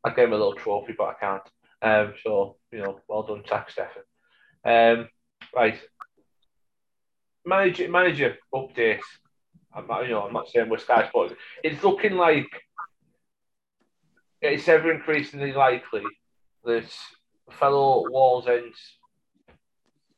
I 0.03 0.09
gave 0.09 0.27
him 0.27 0.33
a 0.33 0.37
little 0.37 0.55
trophy, 0.55 0.93
but 0.97 1.05
I 1.09 1.13
can't. 1.13 1.43
Um, 1.81 2.13
so 2.23 2.57
you 2.71 2.79
know, 2.79 2.99
well 3.07 3.23
done, 3.23 3.43
Zack 3.47 3.69
Steffen. 3.71 4.03
Um, 4.99 5.09
right, 5.55 5.79
manager 7.45 7.89
manager 7.89 8.37
update. 8.53 9.01
I'm 9.75 9.87
not, 9.87 10.03
you 10.03 10.11
know, 10.11 10.21
I'm 10.21 10.33
not 10.33 10.49
saying 10.49 10.69
we're 10.69 10.77
Sky 10.77 11.07
Sports. 11.07 11.33
It's 11.63 11.83
looking 11.83 12.13
like 12.13 12.47
it's 14.41 14.67
ever 14.67 14.91
increasingly 14.91 15.53
likely 15.53 16.03
that 16.63 16.85
fellow 17.49 18.05
Wallsend 18.11 18.73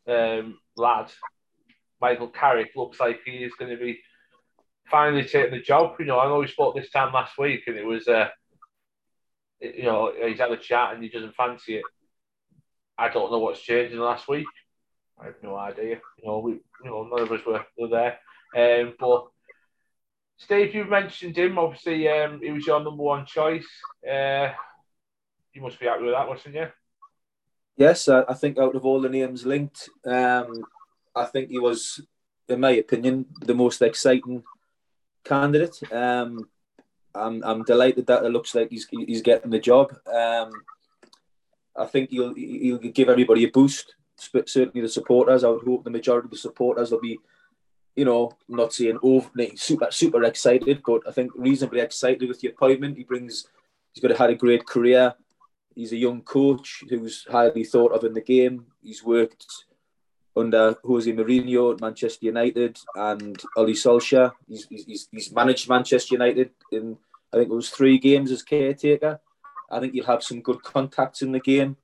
um, 0.07 0.57
lad 0.75 1.11
Michael 2.01 2.27
Carrick 2.27 2.71
looks 2.75 2.99
like 2.99 3.21
he 3.25 3.37
is 3.43 3.53
going 3.57 3.71
to 3.71 3.77
be 3.77 3.99
finally 4.89 5.23
taking 5.23 5.51
the 5.51 5.61
job. 5.61 5.95
You 5.99 6.05
know, 6.05 6.19
I 6.19 6.27
know 6.27 6.39
we 6.39 6.47
spoke 6.47 6.75
this 6.75 6.91
time 6.91 7.13
last 7.13 7.37
week, 7.37 7.63
and 7.67 7.77
it 7.77 7.85
was, 7.85 8.07
uh, 8.07 8.27
you 9.59 9.83
know, 9.83 10.11
he's 10.23 10.39
had 10.39 10.51
a 10.51 10.57
chat 10.57 10.93
and 10.93 11.03
he 11.03 11.09
doesn't 11.09 11.35
fancy 11.35 11.77
it. 11.77 11.83
I 12.97 13.09
don't 13.09 13.31
know 13.31 13.39
what's 13.39 13.61
changed 13.61 13.93
in 13.93 13.99
the 13.99 14.05
last 14.05 14.27
week. 14.27 14.45
I 15.19 15.25
have 15.25 15.35
no 15.41 15.55
idea. 15.55 15.99
You 16.17 16.27
know, 16.27 16.39
we, 16.39 16.51
you 16.53 16.61
know, 16.83 17.03
none 17.03 17.21
of 17.21 17.31
us 17.31 17.45
were, 17.45 17.65
were 17.77 17.87
there. 17.87 18.19
Um, 18.55 18.93
but 18.99 19.27
Steve, 20.37 20.75
you've 20.75 20.89
mentioned 20.89 21.37
him. 21.37 21.57
Obviously, 21.57 22.07
um, 22.09 22.41
he 22.41 22.51
was 22.51 22.65
your 22.65 22.83
number 22.83 23.03
one 23.03 23.25
choice. 23.25 23.67
Uh, 24.03 24.49
you 25.53 25.61
must 25.61 25.79
be 25.79 25.85
happy 25.85 26.03
with 26.03 26.13
that, 26.13 26.27
wasn't 26.27 26.55
you? 26.55 26.67
Yes, 27.77 28.07
I, 28.07 28.23
I 28.27 28.33
think 28.33 28.57
out 28.57 28.75
of 28.75 28.85
all 28.85 29.01
the 29.01 29.09
names 29.09 29.45
linked, 29.45 29.89
um, 30.05 30.63
I 31.15 31.25
think 31.25 31.49
he 31.49 31.59
was, 31.59 32.01
in 32.47 32.59
my 32.59 32.71
opinion, 32.71 33.25
the 33.41 33.55
most 33.55 33.81
exciting 33.81 34.43
candidate. 35.23 35.79
Um, 35.91 36.49
I'm, 37.13 37.43
I'm 37.43 37.63
delighted 37.63 38.07
that 38.07 38.23
it 38.23 38.29
looks 38.29 38.53
like 38.53 38.69
he's 38.69 38.87
he's 38.89 39.21
getting 39.21 39.51
the 39.51 39.59
job. 39.59 39.93
Um, 40.13 40.51
I 41.75 41.85
think 41.85 42.09
he'll 42.09 42.33
he'll 42.33 42.77
give 42.77 43.09
everybody 43.09 43.45
a 43.45 43.51
boost. 43.51 43.95
Sp- 44.17 44.47
Certainly 44.47 44.81
the 44.81 44.89
supporters. 44.89 45.43
I 45.43 45.49
would 45.49 45.65
hope 45.65 45.83
the 45.83 45.89
majority 45.89 46.27
of 46.27 46.31
the 46.31 46.37
supporters 46.37 46.91
will 46.91 47.01
be, 47.01 47.19
you 47.95 48.05
know, 48.05 48.31
not 48.47 48.73
saying 48.73 48.99
over 49.01 49.29
super 49.55 49.87
super 49.91 50.23
excited, 50.23 50.81
but 50.85 51.01
I 51.07 51.11
think 51.11 51.31
reasonably 51.35 51.81
excited 51.81 52.27
with 52.27 52.39
the 52.41 52.49
appointment. 52.49 52.97
He 52.97 53.03
brings. 53.03 53.47
He's 53.93 54.01
got 54.01 54.17
had 54.17 54.29
a 54.29 54.35
great 54.35 54.65
career. 54.65 55.13
He's 55.73 55.93
a 55.93 55.97
young 55.97 56.21
coach 56.21 56.83
who's 56.89 57.25
highly 57.29 57.63
thought 57.63 57.93
of 57.93 58.03
in 58.03 58.13
the 58.13 58.21
game. 58.21 58.65
He's 58.81 59.03
worked 59.03 59.45
under 60.35 60.75
Jose 60.83 61.11
Mourinho 61.11 61.73
at 61.73 61.81
Manchester 61.81 62.25
United 62.25 62.77
and 62.95 63.41
Ole 63.55 63.67
Solskjaer. 63.67 64.33
He's, 64.47 64.67
he's, 64.69 65.07
he's 65.11 65.31
managed 65.31 65.69
Manchester 65.69 66.15
United 66.15 66.51
in, 66.71 66.97
I 67.33 67.37
think 67.37 67.49
it 67.49 67.55
was 67.55 67.69
three 67.69 67.97
games 67.97 68.31
as 68.31 68.43
caretaker. 68.43 69.19
I 69.71 69.79
think 69.79 69.93
he'll 69.93 70.05
have 70.05 70.23
some 70.23 70.41
good 70.41 70.61
contacts 70.61 71.21
in 71.21 71.31
the 71.31 71.39
game 71.39 71.77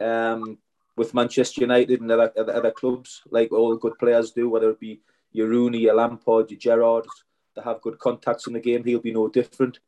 um, 0.00 0.58
with 0.96 1.14
Manchester 1.14 1.62
United 1.62 2.00
and 2.00 2.10
other, 2.10 2.32
other, 2.38 2.54
other 2.54 2.70
clubs, 2.70 3.22
like 3.30 3.52
all 3.52 3.76
good 3.76 3.98
players 3.98 4.30
do, 4.30 4.48
whether 4.48 4.70
it 4.70 4.80
be 4.80 5.00
your 5.32 5.48
Rooney, 5.48 5.78
your 5.78 5.94
Lampard, 5.94 6.50
your 6.50 6.60
Gerrard, 6.60 7.06
they 7.54 7.62
have 7.62 7.80
good 7.80 7.98
contacts 7.98 8.46
in 8.46 8.52
the 8.52 8.60
game. 8.60 8.84
He'll 8.84 9.00
be 9.00 9.12
no 9.12 9.28
different. 9.28 9.78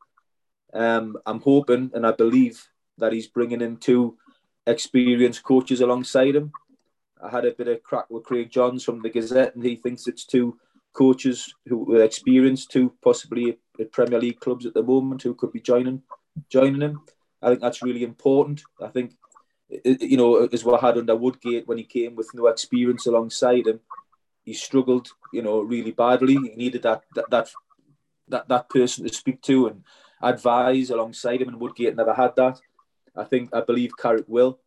Um, 0.73 1.17
I'm 1.25 1.41
hoping 1.41 1.91
and 1.93 2.05
I 2.05 2.11
believe 2.11 2.67
that 2.97 3.13
he's 3.13 3.27
bringing 3.27 3.61
in 3.61 3.77
two 3.77 4.17
experienced 4.65 5.43
coaches 5.43 5.81
alongside 5.81 6.35
him. 6.35 6.51
I 7.23 7.29
had 7.29 7.45
a 7.45 7.51
bit 7.51 7.67
of 7.67 7.83
crack 7.83 8.09
with 8.09 8.25
Craig 8.25 8.51
Johns 8.51 8.83
from 8.83 9.01
the 9.01 9.09
Gazette, 9.09 9.55
and 9.55 9.63
he 9.63 9.75
thinks 9.75 10.07
it's 10.07 10.25
two 10.25 10.59
coaches 10.93 11.53
who 11.65 11.77
were 11.85 12.03
experienced, 12.03 12.71
two 12.71 12.93
possibly 13.01 13.57
at 13.79 13.91
Premier 13.91 14.19
League 14.19 14.39
clubs 14.39 14.65
at 14.65 14.73
the 14.73 14.83
moment 14.83 15.23
who 15.23 15.33
could 15.33 15.51
be 15.51 15.61
joining 15.61 16.03
joining 16.49 16.81
him. 16.81 17.01
I 17.41 17.49
think 17.49 17.61
that's 17.61 17.83
really 17.83 18.03
important. 18.03 18.61
I 18.81 18.87
think 18.87 19.13
you 19.69 20.17
know 20.17 20.45
as 20.45 20.63
what 20.63 20.81
had 20.81 20.97
under 20.97 21.15
Woodgate 21.15 21.67
when 21.67 21.77
he 21.77 21.83
came 21.83 22.15
with 22.15 22.29
no 22.33 22.47
experience 22.47 23.05
alongside 23.05 23.67
him, 23.67 23.79
he 24.43 24.53
struggled, 24.53 25.09
you 25.33 25.41
know, 25.41 25.59
really 25.59 25.91
badly. 25.91 26.35
He 26.35 26.55
needed 26.55 26.83
that 26.83 27.03
that 27.15 27.29
that 27.29 27.49
that, 28.29 28.47
that 28.47 28.69
person 28.69 29.05
to 29.05 29.13
speak 29.13 29.41
to 29.43 29.67
and 29.67 29.83
advise 30.21 30.89
alongside 30.89 31.41
him, 31.41 31.49
and 31.49 31.59
Woodgate 31.59 31.95
never 31.95 32.13
had 32.13 32.35
that. 32.37 32.59
I 33.15 33.23
think 33.23 33.53
I 33.53 33.61
believe 33.61 33.91
Carrick 33.97 34.25
will. 34.27 34.59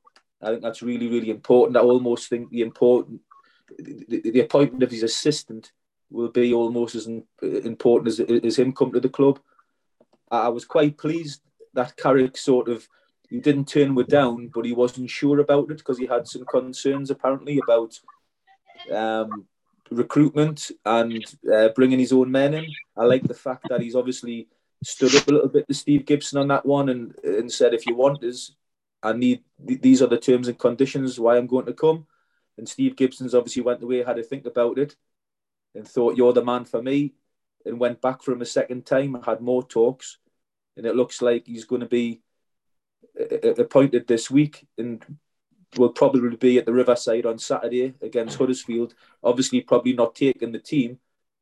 I 0.43 0.49
think 0.49 0.63
that's 0.63 0.83
really, 0.83 1.09
really 1.09 1.31
important. 1.31 1.77
I 1.77 1.81
almost 1.81 2.29
think 2.29 2.51
the 2.51 2.63
important 2.63 3.21
the, 3.79 4.21
the 4.31 4.41
appointment 4.41 4.83
of 4.83 4.91
his 4.91 5.03
assistant 5.03 5.73
will 6.11 6.29
be 6.29 6.53
almost 6.53 6.95
as 6.95 7.07
important 7.41 8.09
as, 8.09 8.21
as 8.21 8.59
him 8.59 8.73
coming 8.73 8.95
to 8.95 9.01
the 9.01 9.09
club. 9.09 9.39
I 10.31 10.49
was 10.49 10.65
quite 10.65 10.99
pleased 10.99 11.41
that 11.75 11.97
Carrick 11.97 12.37
sort 12.37 12.69
of 12.69 12.89
he 13.31 13.39
didn't 13.39 13.69
turn 13.69 13.95
Wood 13.95 14.09
down, 14.09 14.51
but 14.53 14.65
he 14.65 14.73
wasn't 14.73 15.09
sure 15.09 15.39
about 15.39 15.71
it 15.71 15.79
because 15.79 15.99
he 15.99 16.07
had 16.07 16.27
some 16.27 16.45
concerns 16.45 17.11
apparently 17.11 17.61
about 17.63 17.99
um, 18.93 19.47
recruitment 19.91 20.71
and 20.85 21.25
uh, 21.53 21.69
bringing 21.77 22.01
his 22.01 22.13
own 22.13 22.31
men 22.31 22.55
in. 22.55 22.67
I 22.97 23.05
like 23.05 23.23
the 23.23 23.35
fact 23.35 23.69
that 23.69 23.81
he's 23.81 23.95
obviously 23.95 24.49
stood 24.83 25.15
up 25.15 25.29
a 25.29 25.33
little 25.33 25.49
bit 25.49 25.69
to 25.69 25.75
Steve 25.75 26.07
Gibson 26.07 26.39
on 26.39 26.49
that 26.49 26.67
one 26.67 26.89
and, 26.89 27.15
and 27.23 27.53
said, 27.53 27.73
if 27.73 27.87
you 27.87 27.95
want 27.95 28.25
us, 28.25 28.53
I 29.03 29.13
need 29.13 29.45
these 29.59 30.03
are 30.03 30.09
the 30.09 30.19
terms 30.19 30.49
and 30.49 30.59
conditions 30.59 31.19
why 31.19 31.37
I'm 31.37 31.47
going 31.47 31.67
to 31.67 31.73
come. 31.73 32.07
And 32.59 32.69
Steve 32.69 32.97
Gibson's 32.97 33.35
obviously 33.35 33.63
went 33.63 33.83
away, 33.83 34.03
had 34.03 34.17
to 34.17 34.23
think 34.23 34.45
about 34.45 34.79
it, 34.79 34.97
and 35.75 35.87
thought 35.87 36.17
you're 36.17 36.33
the 36.33 36.45
man 36.45 36.65
for 36.65 36.83
me, 36.83 37.15
and 37.65 37.81
went 37.81 38.03
back 38.03 38.23
for 38.23 38.33
him 38.33 38.43
a 38.43 38.47
second 38.47 38.85
time. 38.85 39.23
Had 39.25 39.41
more 39.41 39.63
talks, 39.63 40.19
and 40.77 40.85
it 40.85 40.97
looks 40.97 41.23
like 41.23 41.47
he's 41.47 41.65
going 41.65 41.81
to 41.81 41.87
be 41.87 42.21
appointed 43.59 44.07
this 44.07 44.31
week, 44.31 44.67
and 44.79 45.05
will 45.77 45.91
probably 45.91 46.37
be 46.37 46.59
at 46.59 46.67
the 46.67 46.73
Riverside 46.73 47.27
on 47.27 47.39
Saturday 47.39 47.95
against 48.03 48.39
Huddersfield. 48.39 48.95
Obviously, 49.23 49.61
probably 49.61 49.93
not 49.93 50.15
taking 50.15 50.53
the 50.53 50.59
team, 50.59 50.99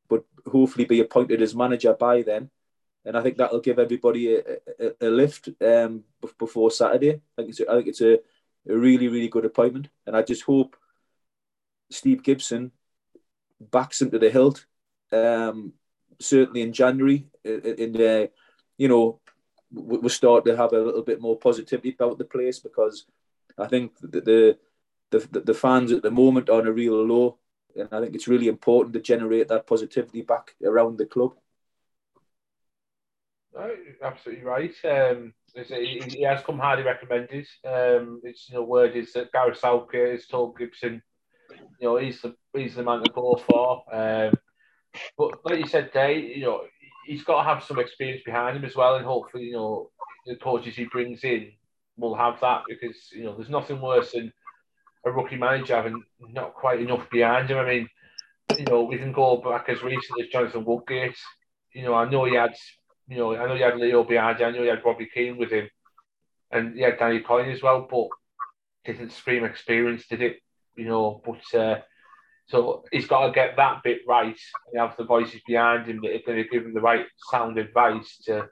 but 0.08 0.24
hopefully 0.46 0.84
be 0.84 1.00
appointed 1.00 1.40
as 1.40 1.54
manager 1.54 1.94
by 1.94 2.22
then 2.22 2.50
and 3.08 3.16
I 3.16 3.22
think 3.22 3.38
that'll 3.38 3.60
give 3.60 3.78
everybody 3.78 4.36
a, 4.36 4.42
a, 4.78 5.08
a 5.08 5.08
lift 5.08 5.48
um, 5.64 6.04
before 6.38 6.70
Saturday. 6.70 7.14
I 7.14 7.20
think 7.36 7.48
it's, 7.48 7.60
a, 7.60 7.70
I 7.70 7.76
think 7.76 7.88
it's 7.88 8.02
a, 8.02 8.14
a 8.68 8.76
really, 8.76 9.08
really 9.08 9.28
good 9.28 9.46
appointment, 9.46 9.88
and 10.06 10.14
I 10.14 10.20
just 10.20 10.42
hope 10.42 10.76
Steve 11.90 12.22
Gibson 12.22 12.70
backs 13.58 14.02
him 14.02 14.10
to 14.10 14.18
the 14.18 14.28
hilt. 14.28 14.66
Um, 15.10 15.72
certainly 16.20 16.60
in 16.60 16.74
January, 16.74 17.26
in 17.44 17.92
the 17.92 18.30
you 18.76 18.88
know, 18.88 19.20
we'll 19.72 20.08
start 20.08 20.44
to 20.44 20.56
have 20.56 20.72
a 20.72 20.80
little 20.80 21.02
bit 21.02 21.20
more 21.20 21.38
positivity 21.38 21.90
about 21.98 22.18
the 22.18 22.24
place 22.24 22.58
because 22.58 23.06
I 23.56 23.66
think 23.66 23.92
the 24.00 24.20
the 24.20 24.58
the, 25.10 25.40
the 25.40 25.54
fans 25.54 25.92
at 25.92 26.02
the 26.02 26.10
moment 26.10 26.50
are 26.50 26.60
on 26.60 26.66
a 26.66 26.72
real 26.72 27.02
low, 27.04 27.38
and 27.74 27.88
I 27.92 28.00
think 28.00 28.14
it's 28.14 28.28
really 28.28 28.48
important 28.48 28.92
to 28.94 29.00
generate 29.00 29.48
that 29.48 29.66
positivity 29.66 30.22
back 30.22 30.54
around 30.62 30.98
the 30.98 31.06
club. 31.06 31.34
No, 33.54 33.74
absolutely 34.02 34.44
right. 34.44 34.74
Um, 34.84 35.32
he, 35.54 36.02
he 36.06 36.22
has 36.22 36.42
come 36.42 36.58
highly 36.58 36.82
recommended. 36.82 37.46
Um, 37.66 38.20
it's 38.22 38.48
you 38.48 38.56
know 38.56 38.64
word 38.64 38.94
is 38.94 39.12
that 39.14 39.32
Gareth 39.32 39.58
Southgate 39.58 40.12
has 40.12 40.26
told 40.26 40.58
Gibson, 40.58 41.02
you 41.50 41.88
know, 41.88 41.96
he's 41.96 42.20
the 42.20 42.34
he's 42.54 42.74
the 42.74 42.82
man 42.82 43.02
to 43.02 43.10
go 43.10 43.40
for. 43.48 43.82
Um, 43.92 44.34
but 45.16 45.44
like 45.44 45.58
you 45.58 45.66
said, 45.66 45.92
Dave, 45.92 46.36
you 46.36 46.44
know, 46.44 46.62
he's 47.08 47.24
got 47.24 47.42
to 47.42 47.48
have 47.48 47.64
some 47.64 47.78
experience 47.78 48.22
behind 48.24 48.56
him 48.56 48.64
as 48.64 48.76
well, 48.76 48.96
and 48.96 49.04
hopefully, 49.04 49.44
you 49.44 49.52
know, 49.52 49.90
the 50.26 50.36
coaches 50.36 50.76
he 50.76 50.84
brings 50.84 51.24
in 51.24 51.52
will 51.96 52.14
have 52.14 52.40
that 52.40 52.62
because 52.68 53.10
you 53.12 53.24
know 53.24 53.34
there's 53.34 53.48
nothing 53.50 53.80
worse 53.80 54.12
than 54.12 54.32
a 55.04 55.10
rookie 55.10 55.36
manager 55.36 55.74
having 55.74 56.02
not 56.20 56.54
quite 56.54 56.80
enough 56.80 57.08
behind 57.10 57.50
him. 57.50 57.58
I 57.58 57.64
mean, 57.64 57.88
you 58.58 58.64
know, 58.66 58.82
we 58.82 58.98
can 58.98 59.12
go 59.12 59.38
back 59.38 59.68
as 59.68 59.82
recently 59.82 60.24
as 60.24 60.28
Jonathan 60.28 60.64
Woodgate. 60.64 61.16
You 61.72 61.82
know, 61.82 61.94
I 61.94 62.08
know 62.08 62.24
he 62.24 62.34
had 62.34 62.54
you 63.08 63.16
know, 63.16 63.34
I 63.34 63.46
know 63.46 63.54
he 63.54 63.62
had 63.62 63.78
Leo 63.78 64.04
behind 64.04 64.38
you, 64.38 64.46
I 64.46 64.50
know 64.50 64.62
you 64.62 64.70
had 64.70 64.84
Robbie 64.84 65.08
Keane 65.12 65.38
with 65.38 65.50
him, 65.50 65.68
and 66.50 66.76
you 66.76 66.84
had 66.84 66.98
Danny 66.98 67.20
Coyne 67.20 67.50
as 67.50 67.62
well, 67.62 67.88
but 67.90 68.08
didn't 68.84 69.12
scream 69.12 69.44
experience, 69.44 70.06
did 70.06 70.22
it? 70.22 70.36
You 70.76 70.84
know, 70.84 71.22
but 71.24 71.58
uh, 71.58 71.80
so 72.48 72.84
he's 72.90 73.06
got 73.06 73.26
to 73.26 73.32
get 73.32 73.56
that 73.56 73.82
bit 73.82 74.00
right 74.08 74.36
and 74.72 74.80
have 74.80 74.96
the 74.96 75.04
voices 75.04 75.40
behind 75.46 75.86
him 75.86 76.00
that 76.02 76.14
are 76.14 76.26
going 76.26 76.42
to 76.42 76.48
give 76.48 76.64
him 76.64 76.72
the 76.72 76.80
right 76.80 77.04
sound 77.30 77.58
advice 77.58 78.18
to, 78.24 78.48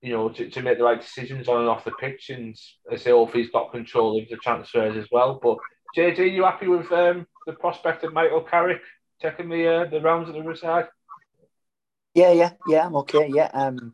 you 0.00 0.12
know, 0.12 0.30
to, 0.30 0.48
to 0.48 0.62
make 0.62 0.78
the 0.78 0.84
right 0.84 1.00
decisions 1.00 1.46
on 1.46 1.60
and 1.60 1.68
off 1.68 1.84
the 1.84 1.90
pitch. 1.90 2.30
And 2.30 2.56
I 2.90 2.96
say, 2.96 3.10
hopefully 3.10 3.42
he's 3.42 3.52
got 3.52 3.70
control 3.70 4.18
of 4.18 4.28
the 4.30 4.36
transfers 4.36 4.96
as 4.96 5.08
well. 5.12 5.38
But 5.42 5.58
JJ, 5.94 6.32
you 6.32 6.44
happy 6.44 6.68
with 6.68 6.90
um, 6.90 7.26
the 7.46 7.52
prospect 7.52 8.02
of 8.02 8.14
Michael 8.14 8.40
Carrick 8.40 8.80
taking 9.20 9.50
the 9.50 9.66
uh, 9.68 9.90
the 9.90 10.00
rounds 10.00 10.30
at 10.30 10.34
the 10.34 10.40
other 10.40 10.56
side? 10.56 10.86
Yeah, 12.14 12.32
yeah, 12.32 12.52
yeah. 12.66 12.86
I'm 12.86 12.96
okay. 12.96 13.28
Yeah, 13.28 13.50
um, 13.52 13.92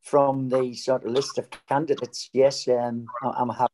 from 0.00 0.48
the 0.48 0.74
sort 0.74 1.04
of 1.04 1.10
list 1.10 1.38
of 1.38 1.48
candidates, 1.68 2.30
yes, 2.32 2.68
um, 2.68 3.06
I'm 3.22 3.48
happy. 3.48 3.72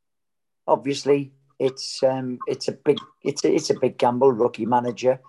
Obviously, 0.67 1.33
it's 1.59 2.03
um, 2.03 2.39
it's 2.47 2.69
a 2.69 2.73
big 2.73 2.99
it's 3.23 3.45
a, 3.45 3.55
it's 3.55 3.71
a 3.71 3.79
big 3.79 3.99
gamble. 3.99 4.33
Rookie 4.33 4.67
manager, 4.67 5.21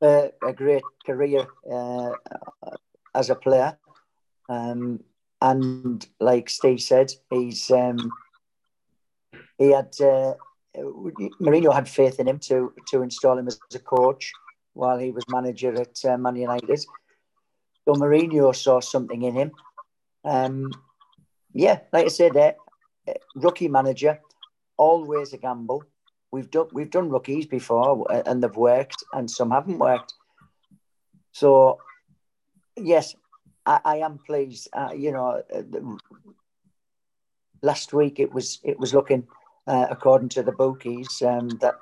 uh, 0.00 0.28
a 0.46 0.52
great 0.52 0.84
career 1.04 1.46
uh, 1.70 2.12
as 3.14 3.30
a 3.30 3.34
player, 3.34 3.78
um, 4.48 5.00
and 5.40 6.06
like 6.20 6.48
Steve 6.48 6.80
said, 6.80 7.12
he's 7.30 7.70
um, 7.70 8.12
he 9.58 9.70
had 9.70 9.94
uh, 10.00 10.34
Mourinho 10.76 11.72
had 11.72 11.88
faith 11.88 12.18
in 12.18 12.28
him 12.28 12.38
to 12.40 12.72
to 12.88 13.02
install 13.02 13.38
him 13.38 13.48
as 13.48 13.60
a 13.74 13.78
coach 13.78 14.32
while 14.72 14.98
he 14.98 15.10
was 15.10 15.24
manager 15.28 15.72
at 15.74 16.04
uh, 16.04 16.16
Man 16.18 16.36
United. 16.36 16.80
So 17.84 17.94
Mourinho 17.94 18.54
saw 18.54 18.80
something 18.80 19.22
in 19.22 19.34
him. 19.34 19.52
Um, 20.24 20.72
yeah, 21.52 21.80
like 21.92 22.06
I 22.06 22.08
said, 22.08 22.32
there, 22.32 22.56
uh, 23.06 23.12
rookie 23.36 23.68
manager, 23.68 24.18
always 24.76 25.32
a 25.32 25.38
gamble. 25.38 25.84
We've 26.30 26.50
done 26.50 26.68
we've 26.72 26.90
done 26.90 27.10
rookies 27.10 27.46
before, 27.46 28.06
and 28.10 28.42
they've 28.42 28.56
worked, 28.56 29.04
and 29.12 29.30
some 29.30 29.50
haven't 29.50 29.78
worked. 29.78 30.14
So, 31.32 31.78
yes, 32.76 33.14
I, 33.66 33.80
I 33.84 33.96
am 33.98 34.18
pleased. 34.18 34.68
Uh, 34.72 34.90
you 34.96 35.12
know, 35.12 35.42
uh, 35.54 35.62
last 37.62 37.92
week 37.92 38.20
it 38.20 38.32
was 38.32 38.60
it 38.64 38.78
was 38.78 38.94
looking, 38.94 39.26
uh, 39.66 39.86
according 39.90 40.28
to 40.30 40.42
the 40.42 40.52
bookies, 40.52 41.22
um, 41.22 41.48
that 41.60 41.74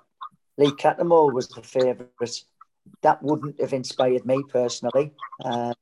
Lee 0.59 0.72
Cattermole 0.72 1.32
was 1.32 1.49
the 1.49 1.62
favourite. 1.62 2.45
That 3.03 3.22
wouldn't 3.22 3.61
have 3.61 3.72
inspired 3.72 4.26
me 4.26 4.43
personally, 4.49 5.12
um, 5.45 5.74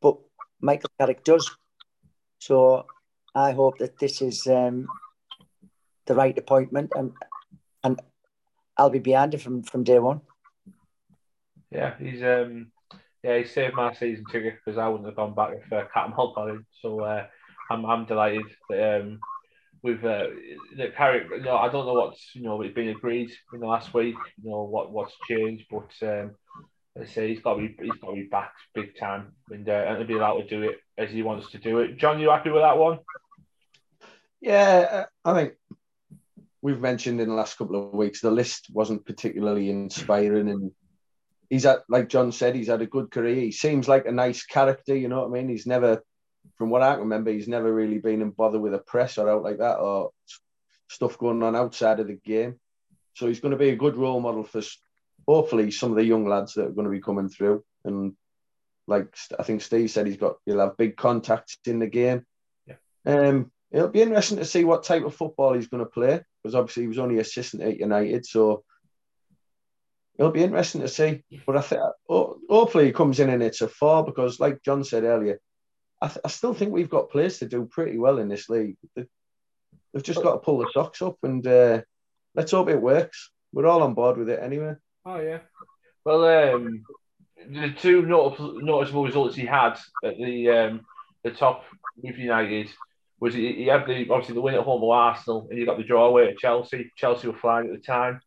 but 0.00 0.16
Michael 0.60 0.90
Carrick 0.98 1.24
does. 1.24 1.50
So 2.38 2.86
I 3.34 3.52
hope 3.52 3.78
that 3.78 3.98
this 3.98 4.22
is 4.22 4.46
um, 4.46 4.88
the 6.10 6.16
right 6.16 6.36
appointment, 6.36 6.90
and 6.96 7.12
and 7.84 8.00
I'll 8.76 8.90
be 8.90 8.98
behind 8.98 9.32
it 9.32 9.40
from 9.40 9.62
from 9.62 9.84
day 9.84 10.00
one. 10.00 10.20
Yeah, 11.70 11.94
he's 12.00 12.20
um 12.22 12.72
yeah 13.22 13.38
he 13.38 13.44
saved 13.44 13.76
my 13.76 13.94
season 13.94 14.24
ticket 14.32 14.56
because 14.58 14.76
I 14.76 14.88
wouldn't 14.88 15.06
have 15.06 15.14
gone 15.14 15.36
back 15.36 15.52
if 15.54 15.72
uh, 15.72 15.84
Cattermole 15.94 16.34
got 16.34 16.50
him. 16.50 16.66
So 16.82 17.00
uh, 17.00 17.26
I'm 17.70 17.86
I'm 17.86 18.06
delighted 18.06 18.46
that 18.68 19.00
um 19.00 19.20
with 19.82 20.04
uh, 20.04 20.26
that 20.78 20.96
Carrick. 20.96 21.28
You 21.30 21.42
know, 21.42 21.56
I 21.56 21.70
don't 21.70 21.86
know 21.86 21.94
what's 21.94 22.34
you 22.34 22.42
know 22.42 22.60
it's 22.60 22.74
been 22.74 22.88
agreed 22.88 23.30
in 23.52 23.60
the 23.60 23.66
last 23.66 23.94
week. 23.94 24.16
You 24.42 24.50
know 24.50 24.64
what 24.64 24.90
what's 24.90 25.14
changed, 25.28 25.66
but 25.70 25.92
um, 26.02 26.32
I 27.00 27.06
say 27.06 27.28
he's 27.28 27.40
got 27.40 27.54
to 27.54 27.60
be 27.60 27.76
he's 27.80 28.00
got 28.00 28.08
to 28.08 28.14
be 28.16 28.24
back 28.24 28.52
big 28.74 28.98
time 28.98 29.32
and 29.48 29.68
uh, 29.68 29.84
and 29.86 30.00
to 30.00 30.04
be 30.04 30.16
allowed 30.16 30.38
to 30.38 30.48
do 30.48 30.62
it 30.64 30.80
as 30.98 31.10
he 31.12 31.22
wants 31.22 31.52
to 31.52 31.58
do 31.58 31.78
it. 31.78 31.98
John, 31.98 32.18
you 32.18 32.30
happy 32.30 32.50
with 32.50 32.62
that 32.62 32.78
one? 32.78 32.98
Yeah, 34.40 35.04
I 35.24 35.34
think 35.34 35.52
we've 36.62 36.80
mentioned 36.80 37.20
in 37.20 37.28
the 37.28 37.34
last 37.34 37.56
couple 37.56 37.76
of 37.76 37.94
weeks 37.94 38.20
the 38.20 38.30
list 38.30 38.68
wasn't 38.72 39.06
particularly 39.06 39.70
inspiring, 39.70 40.48
and 40.48 40.72
he's 41.48 41.64
had, 41.64 41.78
like 41.88 42.08
John 42.08 42.32
said, 42.32 42.54
he's 42.54 42.68
had 42.68 42.82
a 42.82 42.86
good 42.86 43.10
career. 43.10 43.36
He 43.36 43.52
seems 43.52 43.88
like 43.88 44.06
a 44.06 44.12
nice 44.12 44.44
character, 44.44 44.96
you 44.96 45.08
know 45.08 45.20
what 45.20 45.28
I 45.28 45.40
mean? 45.42 45.48
He's 45.48 45.66
never, 45.66 46.02
from 46.58 46.70
what 46.70 46.82
I 46.82 46.92
can 46.92 47.00
remember, 47.00 47.30
he's 47.30 47.48
never 47.48 47.72
really 47.72 47.98
been 47.98 48.22
in 48.22 48.30
bother 48.30 48.58
with 48.58 48.74
a 48.74 48.78
press 48.78 49.18
or 49.18 49.28
out 49.28 49.42
like 49.42 49.58
that 49.58 49.78
or 49.78 50.10
stuff 50.88 51.18
going 51.18 51.42
on 51.42 51.56
outside 51.56 52.00
of 52.00 52.08
the 52.08 52.18
game. 52.24 52.58
So 53.14 53.26
he's 53.26 53.40
going 53.40 53.52
to 53.52 53.58
be 53.58 53.70
a 53.70 53.76
good 53.76 53.96
role 53.96 54.20
model 54.20 54.44
for 54.44 54.62
hopefully 55.26 55.70
some 55.70 55.90
of 55.90 55.96
the 55.96 56.04
young 56.04 56.26
lads 56.26 56.54
that 56.54 56.66
are 56.66 56.72
going 56.72 56.86
to 56.86 56.90
be 56.90 57.00
coming 57.00 57.28
through. 57.28 57.64
And 57.84 58.14
like 58.86 59.14
I 59.38 59.42
think 59.42 59.62
Steve 59.62 59.90
said, 59.90 60.06
he's 60.06 60.16
got 60.16 60.36
he'll 60.46 60.60
have 60.60 60.76
big 60.76 60.96
contacts 60.96 61.58
in 61.66 61.78
the 61.78 61.86
game. 61.86 62.24
Yeah. 62.66 62.74
Um, 63.06 63.52
it'll 63.70 63.88
be 63.88 64.02
interesting 64.02 64.38
to 64.38 64.44
see 64.44 64.64
what 64.64 64.84
type 64.84 65.04
of 65.04 65.14
football 65.14 65.54
he's 65.54 65.68
going 65.68 65.84
to 65.84 65.90
play 65.90 66.20
because 66.42 66.54
obviously 66.54 66.84
he 66.84 66.88
was 66.88 66.98
only 66.98 67.18
assistant 67.18 67.62
at 67.62 67.78
United, 67.78 68.26
so 68.26 68.64
it'll 70.18 70.32
be 70.32 70.42
interesting 70.42 70.80
to 70.80 70.88
see. 70.88 71.22
But 71.46 71.56
I 71.56 71.60
think 71.60 71.82
hopefully 72.08 72.86
he 72.86 72.92
comes 72.92 73.20
in 73.20 73.30
and 73.30 73.42
it's 73.42 73.60
a 73.60 73.68
four 73.68 74.04
because, 74.04 74.40
like 74.40 74.62
John 74.62 74.84
said 74.84 75.04
earlier, 75.04 75.38
I, 76.00 76.08
th- 76.08 76.20
I 76.24 76.28
still 76.28 76.54
think 76.54 76.72
we've 76.72 76.90
got 76.90 77.10
players 77.10 77.38
to 77.38 77.48
do 77.48 77.66
pretty 77.70 77.98
well 77.98 78.18
in 78.18 78.28
this 78.28 78.48
league. 78.48 78.76
They've 78.94 80.02
just 80.02 80.22
got 80.22 80.32
to 80.32 80.38
pull 80.38 80.58
the 80.58 80.70
socks 80.72 81.02
up 81.02 81.16
and 81.22 81.46
uh, 81.46 81.82
let's 82.34 82.52
hope 82.52 82.68
it 82.68 82.80
works. 82.80 83.30
We're 83.52 83.66
all 83.66 83.82
on 83.82 83.94
board 83.94 84.16
with 84.16 84.28
it 84.30 84.40
anyway. 84.42 84.74
Oh 85.04 85.20
yeah. 85.20 85.40
Well, 86.04 86.24
um, 86.54 86.84
the 87.48 87.74
two 87.76 88.02
notable, 88.02 88.60
noticeable 88.60 89.04
results 89.04 89.36
he 89.36 89.44
had 89.44 89.78
at 90.04 90.16
the 90.16 90.50
um, 90.50 90.86
the 91.24 91.30
top 91.32 91.64
with 91.96 92.16
United 92.16 92.68
was 93.20 93.34
he, 93.34 93.52
he, 93.52 93.66
had 93.66 93.86
the 93.86 94.08
obviously 94.10 94.34
the 94.34 94.40
win 94.40 94.54
at 94.54 94.62
home 94.62 94.82
of 94.82 94.88
Arsenal 94.88 95.46
and 95.50 95.58
he 95.58 95.66
got 95.66 95.76
the 95.76 95.84
draw 95.84 96.06
away 96.06 96.28
at 96.28 96.38
Chelsea. 96.38 96.90
Chelsea 96.96 97.28
were 97.28 97.36
flying 97.36 97.68
at 97.68 97.74
the 97.74 97.80
time. 97.80 98.20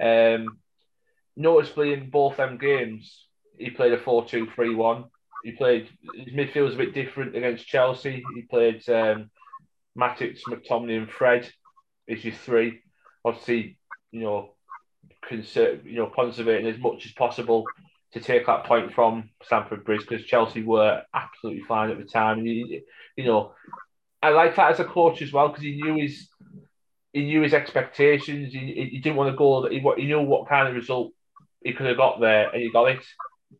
Um, 0.00 0.58
noticeably 1.36 1.94
in 1.94 2.10
both 2.10 2.36
them 2.36 2.58
games, 2.58 3.26
he 3.58 3.70
played 3.70 3.92
a 3.92 3.98
4-2-3-1. 3.98 5.08
He 5.44 5.52
played 5.52 5.88
his 6.14 6.34
midfield 6.34 6.64
was 6.64 6.74
a 6.74 6.78
bit 6.78 6.94
different 6.94 7.36
against 7.36 7.66
Chelsea. 7.66 8.22
He 8.34 8.42
played 8.42 8.88
um, 8.88 9.30
Matic, 9.98 10.38
McTominay, 10.48 10.98
and 10.98 11.10
Fred 11.10 11.50
as 12.08 12.24
your 12.24 12.34
three. 12.34 12.80
Obviously, 13.24 13.78
you 14.10 14.20
know, 14.20 14.54
conserve, 15.26 15.86
you 15.86 15.96
know, 15.96 16.06
conservating 16.06 16.66
as 16.66 16.78
much 16.78 17.06
as 17.06 17.12
possible 17.12 17.64
to 18.12 18.20
take 18.20 18.46
that 18.46 18.64
point 18.64 18.94
from 18.94 19.30
Stamford 19.42 19.84
Bridge 19.84 20.06
because 20.08 20.24
Chelsea 20.24 20.62
were 20.62 21.02
absolutely 21.12 21.62
fine 21.64 21.90
at 21.90 21.98
the 21.98 22.04
time. 22.04 22.46
You, 22.46 22.82
you 23.16 23.24
know, 23.24 23.54
I 24.24 24.30
like 24.30 24.56
that 24.56 24.72
as 24.72 24.80
a 24.80 24.84
coach 24.86 25.20
as 25.20 25.34
well 25.34 25.48
because 25.48 25.62
he 25.62 25.76
knew 25.76 25.96
his 25.96 26.28
he 27.12 27.26
knew 27.26 27.42
his 27.42 27.52
expectations. 27.52 28.54
He, 28.54 28.88
he 28.90 28.98
didn't 28.98 29.16
want 29.16 29.30
to 29.30 29.36
go. 29.36 29.68
He, 29.68 29.80
he 30.00 30.06
knew 30.06 30.22
what 30.22 30.48
kind 30.48 30.66
of 30.66 30.74
result 30.74 31.12
he 31.62 31.74
could 31.74 31.86
have 31.86 31.98
got 31.98 32.20
there, 32.20 32.48
and 32.48 32.62
he 32.62 32.72
got 32.72 32.86
it. 32.86 33.04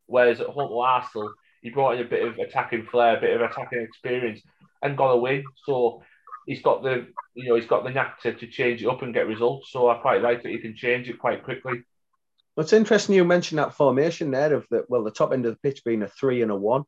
Whereas 0.07 0.41
at 0.41 0.47
home 0.47 0.73
Arsenal, 0.73 1.35
he 1.61 1.69
brought 1.69 1.97
in 1.97 2.07
a 2.07 2.09
bit 2.09 2.27
of 2.27 2.39
attacking 2.39 2.87
flair, 2.87 3.19
a 3.19 3.21
bit 3.21 3.39
of 3.39 3.43
attacking 3.43 3.83
experience, 3.83 4.41
and 4.83 4.97
got 4.97 5.11
a 5.11 5.17
win. 5.19 5.45
So 5.67 6.03
he's 6.47 6.63
got 6.63 6.83
the 6.83 7.09
you 7.35 7.47
know 7.47 7.57
he's 7.57 7.67
got 7.67 7.85
the 7.85 7.91
knack 7.91 8.23
to, 8.23 8.33
to 8.33 8.47
change 8.47 8.83
it 8.83 8.89
up 8.89 9.03
and 9.03 9.13
get 9.13 9.29
results. 9.29 9.71
So 9.71 9.91
I 9.91 9.97
quite 9.97 10.23
like 10.23 10.43
that 10.43 10.53
he 10.53 10.59
can 10.59 10.75
change 10.75 11.11
it 11.11 11.19
quite 11.19 11.45
quickly. 11.45 11.83
What's 12.55 12.73
interesting, 12.73 13.17
you 13.17 13.25
mentioned 13.25 13.59
that 13.59 13.75
formation 13.75 14.31
there 14.31 14.55
of 14.55 14.67
the 14.71 14.87
well, 14.89 15.05
the 15.05 15.11
top 15.11 15.35
end 15.35 15.45
of 15.45 15.53
the 15.53 15.61
pitch 15.63 15.85
being 15.85 16.03
a 16.03 16.09
three 16.09 16.41
and 16.41 16.51
a 16.51 16.57
one. 16.57 16.85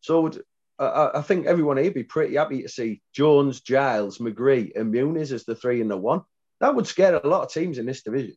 So 0.00 0.30
I, 0.78 1.10
I 1.14 1.22
think 1.22 1.46
everyone 1.46 1.76
here 1.76 1.86
would 1.86 1.94
be 1.94 2.04
pretty 2.04 2.36
happy 2.36 2.62
to 2.62 2.68
see 2.68 3.02
Jones, 3.12 3.60
Giles, 3.60 4.18
McGree, 4.18 4.78
and 4.78 4.92
Muniz 4.92 5.32
as 5.32 5.44
the 5.44 5.54
three 5.54 5.80
and 5.80 5.90
the 5.90 5.96
one. 5.96 6.22
That 6.60 6.74
would 6.74 6.86
scare 6.86 7.16
a 7.16 7.26
lot 7.26 7.44
of 7.44 7.52
teams 7.52 7.78
in 7.78 7.86
this 7.86 8.02
division. 8.02 8.36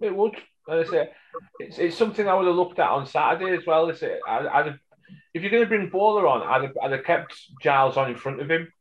It 0.00 0.14
would. 0.14 0.36
I 0.68 0.84
say, 0.84 1.10
it's, 1.58 1.78
it's 1.78 1.96
something 1.96 2.28
I 2.28 2.34
would 2.34 2.46
have 2.46 2.54
looked 2.54 2.78
at 2.78 2.90
on 2.90 3.06
Saturday 3.06 3.56
as 3.56 3.66
well. 3.66 3.90
I, 4.28 4.48
I'd 4.48 4.66
have, 4.66 4.78
if 5.34 5.42
you're 5.42 5.50
going 5.50 5.64
to 5.64 5.68
bring 5.68 5.88
Bola 5.88 6.28
on, 6.28 6.42
I'd 6.42 6.68
have, 6.68 6.76
I'd 6.82 6.92
have 6.92 7.04
kept 7.04 7.34
Giles 7.60 7.96
on 7.96 8.10
in 8.10 8.16
front 8.16 8.40
of 8.40 8.50
him 8.50 8.72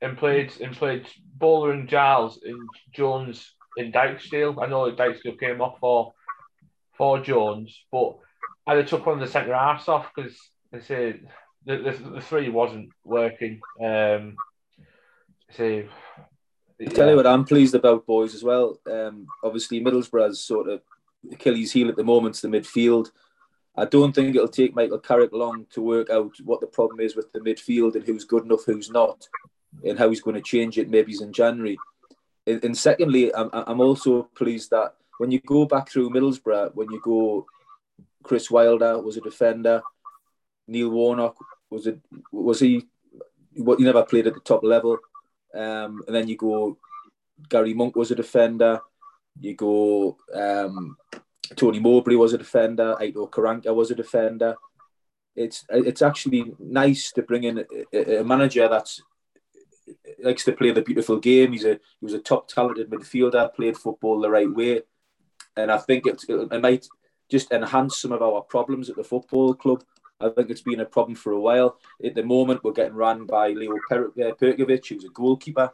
and 0.00 0.18
played 0.18 0.52
and 0.60 0.74
played 0.74 1.06
Bola 1.36 1.70
and 1.70 1.88
Giles 1.88 2.40
and 2.44 2.68
Jones 2.92 3.54
in 3.76 3.92
Dijksteel. 3.92 4.62
I 4.62 4.66
know 4.66 4.90
Dijksteel 4.90 5.38
came 5.38 5.60
off 5.60 5.78
for 5.80 6.12
for 6.96 7.20
Jones, 7.20 7.84
but 7.92 8.18
I'd 8.66 8.78
have 8.78 8.88
took 8.88 9.06
one 9.06 9.20
of 9.20 9.20
the 9.20 9.32
centre 9.32 9.54
halves 9.54 9.88
off 9.88 10.10
because 10.14 10.36
they 10.72 10.80
say 10.80 11.20
the, 11.68 11.76
the, 11.76 12.10
the 12.14 12.20
three 12.22 12.48
wasn't 12.48 12.90
working. 13.04 13.60
Um, 13.78 14.36
say, 15.50 15.86
yeah. 16.78 16.88
Tell 16.88 17.10
you 17.10 17.16
what, 17.16 17.26
I'm 17.26 17.44
pleased 17.44 17.74
about 17.74 18.06
boys 18.06 18.34
as 18.34 18.42
well. 18.42 18.80
Um, 18.90 19.26
obviously, 19.44 19.80
Middlesbrough's 19.80 20.40
sort 20.40 20.68
of 20.68 20.80
Achilles 21.30 21.72
heel 21.72 21.88
at 21.88 21.96
the 21.96 22.04
moment 22.04 22.36
is 22.36 22.40
the 22.40 22.48
midfield. 22.48 23.10
I 23.76 23.84
don't 23.84 24.14
think 24.14 24.34
it'll 24.34 24.48
take 24.48 24.74
Michael 24.74 24.98
Carrick 24.98 25.32
long 25.32 25.66
to 25.72 25.82
work 25.82 26.08
out 26.08 26.32
what 26.42 26.60
the 26.60 26.66
problem 26.66 27.00
is 27.00 27.14
with 27.14 27.30
the 27.32 27.40
midfield 27.40 27.96
and 27.96 28.04
who's 28.04 28.24
good 28.24 28.44
enough, 28.44 28.64
who's 28.64 28.90
not, 28.90 29.28
and 29.84 29.98
how 29.98 30.08
he's 30.08 30.22
going 30.22 30.36
to 30.36 30.42
change 30.42 30.78
it. 30.78 30.88
Maybe 30.88 31.12
he's 31.12 31.20
in 31.20 31.34
January. 31.34 31.76
And, 32.46 32.64
and 32.64 32.78
secondly, 32.78 33.32
I'm, 33.34 33.50
I'm 33.52 33.80
also 33.80 34.22
pleased 34.34 34.70
that 34.70 34.94
when 35.18 35.30
you 35.30 35.40
go 35.40 35.66
back 35.66 35.90
through 35.90 36.10
Middlesbrough, 36.10 36.74
when 36.74 36.90
you 36.90 37.00
go, 37.04 37.46
Chris 38.22 38.50
Wilder 38.50 38.98
was 39.00 39.18
a 39.18 39.20
defender, 39.20 39.82
Neil 40.66 40.88
Warnock 40.88 41.36
was 41.70 41.86
it 41.86 42.00
was 42.32 42.60
he? 42.60 42.86
What 43.54 43.78
he 43.78 43.84
never 43.84 44.04
played 44.04 44.26
at 44.26 44.34
the 44.34 44.40
top 44.40 44.62
level, 44.62 44.98
um, 45.54 46.02
and 46.06 46.14
then 46.14 46.28
you 46.28 46.36
go. 46.36 46.78
Gary 47.48 47.72
Monk 47.72 47.94
was 47.94 48.10
a 48.10 48.16
defender. 48.16 48.80
You 49.40 49.54
go. 49.54 50.16
Um, 50.34 50.96
Tony 51.56 51.78
Mowbray 51.78 52.16
was 52.16 52.32
a 52.32 52.38
defender. 52.38 52.96
Aitor 53.00 53.30
Karanka 53.30 53.74
was 53.74 53.90
a 53.90 53.94
defender. 53.94 54.56
It's 55.36 55.64
it's 55.68 56.02
actually 56.02 56.52
nice 56.58 57.12
to 57.12 57.22
bring 57.22 57.44
in 57.44 57.64
a, 57.92 58.20
a 58.20 58.24
manager 58.24 58.68
that's 58.68 59.00
likes 60.22 60.44
to 60.44 60.52
play 60.52 60.72
the 60.72 60.82
beautiful 60.82 61.18
game. 61.18 61.52
He's 61.52 61.64
a 61.64 61.74
he 61.74 62.04
was 62.04 62.14
a 62.14 62.18
top 62.18 62.48
talented 62.48 62.90
midfielder. 62.90 63.54
Played 63.54 63.76
football 63.76 64.20
the 64.20 64.30
right 64.30 64.52
way. 64.52 64.82
and 65.56 65.70
I 65.70 65.78
think 65.78 66.06
it, 66.06 66.24
it 66.28 66.60
might 66.60 66.86
just 67.30 67.52
enhance 67.52 68.00
some 68.00 68.12
of 68.12 68.22
our 68.22 68.40
problems 68.42 68.88
at 68.88 68.96
the 68.96 69.04
football 69.04 69.54
club. 69.54 69.84
I 70.20 70.28
think 70.30 70.50
it's 70.50 70.62
been 70.62 70.80
a 70.80 70.84
problem 70.84 71.14
for 71.14 71.32
a 71.32 71.40
while. 71.40 71.78
At 72.04 72.14
the 72.14 72.24
moment, 72.24 72.64
we're 72.64 72.72
getting 72.72 72.94
run 72.94 73.24
by 73.24 73.50
Leo 73.50 73.74
per- 73.88 74.08
uh, 74.08 74.34
Percovich, 74.34 74.88
who's 74.88 75.04
a 75.04 75.08
goalkeeper. 75.08 75.72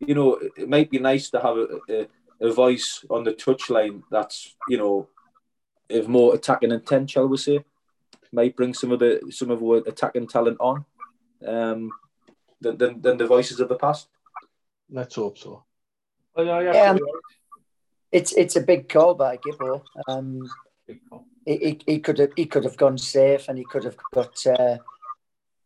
You 0.00 0.14
know, 0.14 0.40
it 0.56 0.68
might 0.68 0.90
be 0.90 0.98
nice 0.98 1.30
to 1.30 1.40
have 1.40 1.56
a, 1.56 1.78
a, 1.88 2.48
a 2.48 2.52
voice 2.52 3.04
on 3.08 3.22
the 3.22 3.32
touchline 3.32 4.02
that's, 4.10 4.56
you 4.68 4.76
know, 4.76 5.08
of 5.88 6.08
more 6.08 6.34
attacking 6.34 6.72
intent, 6.72 7.10
shall 7.10 7.28
we 7.28 7.36
say. 7.36 7.64
Might 8.32 8.56
bring 8.56 8.74
some 8.74 8.90
of 8.90 8.98
the 8.98 9.20
some 9.30 9.50
of 9.52 9.62
our 9.62 9.76
attacking 9.76 10.26
talent 10.26 10.58
on 10.58 10.84
um, 11.46 11.90
than, 12.60 12.76
than, 12.76 13.00
than 13.00 13.16
the 13.16 13.26
voices 13.26 13.60
of 13.60 13.68
the 13.68 13.76
past. 13.76 14.08
Let's 14.90 15.14
hope 15.14 15.38
so. 15.38 15.62
Oh, 16.34 16.44
no, 16.44 16.58
yeah, 16.58 16.72
Yeah, 16.72 16.90
absolutely 16.90 17.20
It's 18.10 18.32
it's 18.32 18.56
a 18.56 18.60
big 18.60 18.88
call 18.88 19.14
by 19.14 19.36
Gibbo. 19.36 19.82
Um, 20.08 20.40
right. 20.40 20.50
he, 20.88 21.18
he, 21.46 21.80
he 21.86 21.98
could 22.00 22.18
have 22.18 22.32
he 22.36 22.46
could 22.46 22.64
have 22.64 22.76
gone 22.76 22.98
safe, 22.98 23.48
and 23.48 23.56
he 23.56 23.64
could 23.64 23.84
have 23.84 23.96
got, 24.12 24.46
uh, 24.46 24.78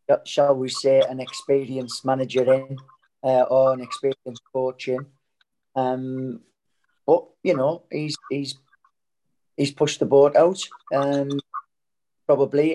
got 0.07 0.27
shall 0.27 0.55
we 0.55 0.69
say, 0.69 1.01
an 1.01 1.19
experienced 1.19 2.05
manager 2.05 2.43
in 2.53 2.79
uh, 3.23 3.43
or 3.43 3.73
an 3.73 3.81
experienced 3.81 4.43
coach 4.53 4.87
in. 4.87 5.07
Um, 5.75 6.41
but 7.05 7.25
you 7.43 7.55
know, 7.55 7.83
he's 7.91 8.15
he's 8.29 8.55
he's 9.57 9.71
pushed 9.71 9.99
the 9.99 10.05
boat 10.05 10.35
out. 10.35 10.61
Um, 10.93 11.39
probably 12.27 12.73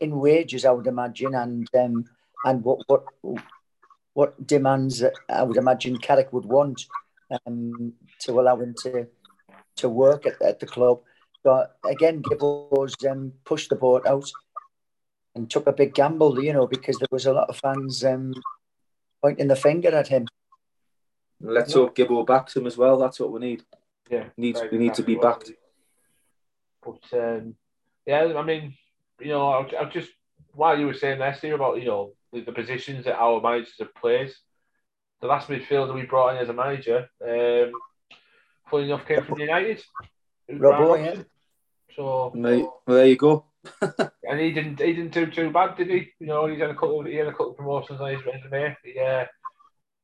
in 0.00 0.18
wages, 0.18 0.64
I 0.64 0.70
would 0.70 0.86
imagine, 0.86 1.34
and 1.34 1.68
um, 1.74 2.04
and 2.44 2.64
what 2.64 2.80
what 2.86 3.04
what 4.14 4.46
demands 4.46 5.04
I 5.28 5.42
would 5.42 5.58
imagine 5.58 5.98
Carrick 5.98 6.32
would 6.32 6.46
want 6.46 6.86
um, 7.30 7.92
to 8.20 8.40
allow 8.40 8.56
him 8.56 8.74
to 8.82 9.06
to 9.76 9.88
work 9.88 10.26
at, 10.26 10.40
at 10.42 10.60
the 10.60 10.66
club. 10.66 11.02
But 11.44 11.76
again, 11.84 12.22
Gibbo's 12.22 12.94
um, 13.08 13.32
pushed 13.44 13.70
the 13.70 13.76
boat 13.76 14.06
out 14.06 14.30
and 15.34 15.50
took 15.50 15.66
a 15.66 15.72
big 15.72 15.94
gamble, 15.94 16.42
you 16.42 16.52
know, 16.52 16.66
because 16.66 16.98
there 16.98 17.08
was 17.10 17.26
a 17.26 17.32
lot 17.32 17.48
of 17.48 17.56
fans 17.56 18.04
um, 18.04 18.34
pointing 19.22 19.48
the 19.48 19.56
finger 19.56 19.90
at 19.90 20.08
him. 20.08 20.26
Let's 21.40 21.74
Yeah. 21.74 21.82
hope 21.82 21.96
Gibbo 21.96 22.26
backs 22.26 22.56
him 22.56 22.66
as 22.66 22.76
well. 22.76 22.98
That's 22.98 23.20
what 23.20 23.30
we 23.30 23.40
need. 23.40 23.64
Yeah, 24.10 24.24
Needs 24.36 24.60
we 24.72 24.78
need 24.78 24.94
to 24.94 25.02
be 25.02 25.16
backed. 25.16 25.52
But 26.82 27.02
um, 27.12 27.54
yeah, 28.06 28.32
I 28.36 28.42
mean, 28.42 28.74
you 29.20 29.28
know, 29.28 29.48
I, 29.48 29.82
I 29.82 29.84
just 29.84 30.10
while 30.54 30.78
you 30.78 30.86
were 30.86 30.94
saying 30.94 31.18
there, 31.18 31.34
Steve, 31.34 31.54
about 31.54 31.78
you 31.78 31.86
know 31.86 32.12
the, 32.32 32.40
the 32.40 32.52
positions 32.52 33.04
that 33.04 33.18
our 33.18 33.40
managers 33.40 33.74
have 33.78 33.94
played, 33.94 34.32
the 35.20 35.26
last 35.26 35.48
midfielder 35.48 35.94
we 35.94 36.02
brought 36.02 36.34
in 36.34 36.42
as 36.42 36.48
a 36.48 36.52
manager, 36.52 37.08
um, 37.22 37.72
funny 38.70 38.86
enough, 38.86 39.06
came 39.06 39.22
from 39.22 39.38
United. 39.38 39.84
It 40.48 40.54
was 40.54 40.62
Robbo, 40.62 40.86
Brian 40.88 41.04
yeah. 41.04 41.10
Robson. 41.10 41.26
So 41.94 42.32
Mate, 42.34 42.62
well, 42.62 42.96
there 42.96 43.06
you 43.06 43.16
go. 43.16 43.44
and 43.82 44.40
he 44.40 44.52
didn't 44.52 44.80
he 44.80 44.92
didn't 44.92 45.12
do 45.12 45.26
too 45.26 45.50
bad, 45.50 45.76
did 45.76 45.90
he? 45.90 46.08
You 46.20 46.26
know, 46.26 46.46
he's 46.46 46.60
had 46.60 46.70
a 46.70 46.74
couple 46.74 47.00
of, 47.00 47.06
he 47.06 47.16
had 47.16 47.26
a 47.26 47.32
couple 47.32 47.50
of 47.50 47.56
promotions 47.56 48.00
on 48.00 48.10
his 48.10 48.24
resume. 48.24 48.76
He 48.84 48.98
uh, 48.98 49.24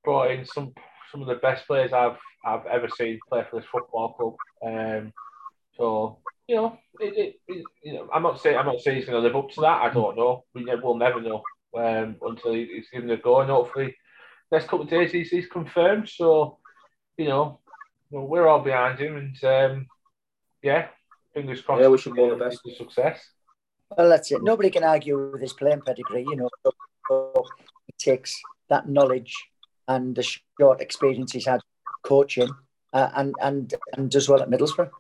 brought 0.03 0.30
in 0.30 0.45
some 0.45 0.74
some 1.11 1.22
of 1.22 1.28
the 1.28 1.36
best 1.36 1.66
players 1.66 1.92
I've 1.92 2.18
I've 2.45 2.66
ever 2.66 2.88
seen 2.88 3.20
play 3.28 3.45
for 3.49 3.61
this 3.61 3.68
football 3.70 4.12
club. 4.12 4.34
Um, 4.64 5.12
so 5.76 6.18
you 6.49 6.57
know, 6.57 6.78
it, 7.01 7.16
it, 7.16 7.40
it, 7.49 7.64
you 7.82 7.95
know, 7.95 8.09
I'm 8.12 8.22
not 8.22 8.40
saying 8.40 8.59
I'm 8.59 8.66
not 8.66 8.80
saying 8.80 8.97
he's 8.97 9.07
going 9.07 9.22
to 9.22 9.26
live 9.26 9.36
up 9.36 9.51
to 9.53 9.61
that. 9.62 9.82
I 9.82 9.92
don't 9.92 10.16
know. 10.16 10.45
We 10.55 10.64
ne- 10.64 10.74
we'll 10.82 10.97
never 10.97 11.20
know 11.20 11.42
um, 11.76 12.16
until 12.20 12.53
he's 12.53 12.88
given 12.92 13.11
a 13.11 13.16
go. 13.16 13.40
And 13.40 13.51
hopefully, 13.51 13.97
next 14.53 14.64
couple 14.64 14.82
of 14.82 14.90
days 14.90 15.12
he's, 15.12 15.30
he's 15.30 15.47
confirmed. 15.47 16.09
So 16.09 16.59
you 17.16 17.28
know, 17.28 17.61
well, 18.11 18.26
we're 18.26 18.47
all 18.47 18.61
behind 18.61 18.99
him, 18.99 19.16
and 19.16 19.45
um, 19.45 19.86
yeah, 20.65 20.87
fingers 21.35 21.61
crossed. 21.61 21.83
Yeah, 21.83 21.89
wish 21.89 22.07
him 22.07 22.19
all 22.19 22.31
the 22.31 22.37
best. 22.37 22.61
for 22.62 22.75
Success. 22.75 23.21
Well, 23.97 24.09
that's 24.09 24.33
it. 24.33 24.43
Nobody 24.43 24.71
can 24.71 24.83
argue 24.83 25.31
with 25.31 25.43
his 25.43 25.53
playing 25.53 25.83
pedigree, 25.83 26.25
you 26.27 26.37
know. 26.37 26.49
So 27.09 27.45
it 27.87 27.99
takes 27.99 28.35
that 28.71 28.89
knowledge 28.89 29.35
and 29.87 30.17
the 30.17 30.23
short 30.59 30.81
experience 30.81 31.33
he's 31.33 31.47
had 31.47 31.61
coaching 32.03 32.49
uh, 32.95 33.11
and, 33.15 33.35
and, 33.43 33.75
and 33.93 34.11
does 34.11 34.29
well 34.29 34.43
at 34.43 34.49
Middlesbrough. 34.49 34.91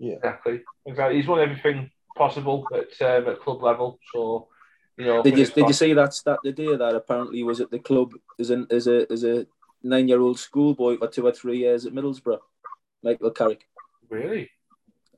Yeah, 0.00 0.14
exactly. 0.14 0.62
Exactly. 0.84 1.16
He's 1.16 1.28
won 1.28 1.40
everything 1.40 1.90
possible 2.16 2.66
at 2.74 3.00
um, 3.06 3.28
at 3.28 3.40
club 3.40 3.62
level. 3.62 4.00
So, 4.12 4.48
you 4.96 5.06
know. 5.06 5.22
Did 5.22 5.38
you 5.38 5.46
fingers 5.46 5.54
did 5.54 5.68
you 5.68 5.74
see 5.74 5.92
that 5.94 6.12
stat 6.12 6.40
the 6.42 6.52
day 6.52 6.76
that 6.76 6.94
apparently 6.96 7.44
was 7.44 7.60
at 7.60 7.70
the 7.70 7.78
club 7.78 8.14
as 8.40 8.50
an 8.50 8.66
as 8.70 8.88
a 8.88 9.06
as 9.12 9.22
a 9.22 9.46
nine 9.84 10.08
year 10.08 10.20
old 10.20 10.40
schoolboy 10.40 10.98
for 10.98 11.06
two 11.06 11.24
or 11.24 11.32
three 11.32 11.58
years 11.58 11.86
at 11.86 11.92
Middlesbrough, 11.92 12.40
Michael 13.02 13.30
Carrick, 13.30 13.66
Really? 14.08 14.50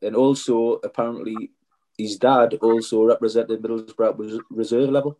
And 0.02 0.14
also 0.16 0.80
apparently 0.84 1.50
his 1.96 2.18
dad 2.18 2.54
also 2.60 3.04
represented 3.04 3.62
Middlesbrough 3.62 4.08
at 4.10 4.42
reserve 4.50 4.90
level. 4.90 5.18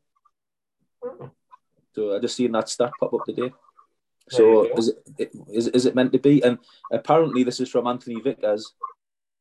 So 1.95 2.14
I 2.14 2.20
just 2.20 2.37
seen 2.37 2.53
that 2.53 2.68
stat 2.68 2.93
pop 3.01 3.14
up 3.14 3.24
today. 3.24 3.53
So 4.29 4.77
is 4.77 4.93
it 5.18 5.31
is, 5.49 5.68
is 5.68 5.87
it 5.87 5.95
meant 5.95 6.12
to 6.12 6.18
be? 6.18 6.43
And 6.43 6.59
apparently 6.93 7.45
this 7.45 7.61
is 7.61 7.70
from 7.70 7.87
Anthony 7.87 8.20
Vickers. 8.20 8.74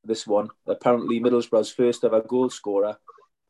This 0.03 0.27
one 0.27 0.49
apparently 0.67 1.19
Middlesbrough's 1.19 1.71
first 1.71 2.03
ever 2.03 2.21
goal 2.21 2.49
scorer 2.49 2.97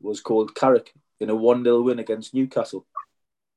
was 0.00 0.20
called 0.20 0.54
Carrick 0.54 0.92
in 1.20 1.30
a 1.30 1.34
one 1.34 1.62
0 1.62 1.82
win 1.82 1.98
against 1.98 2.34
Newcastle 2.34 2.86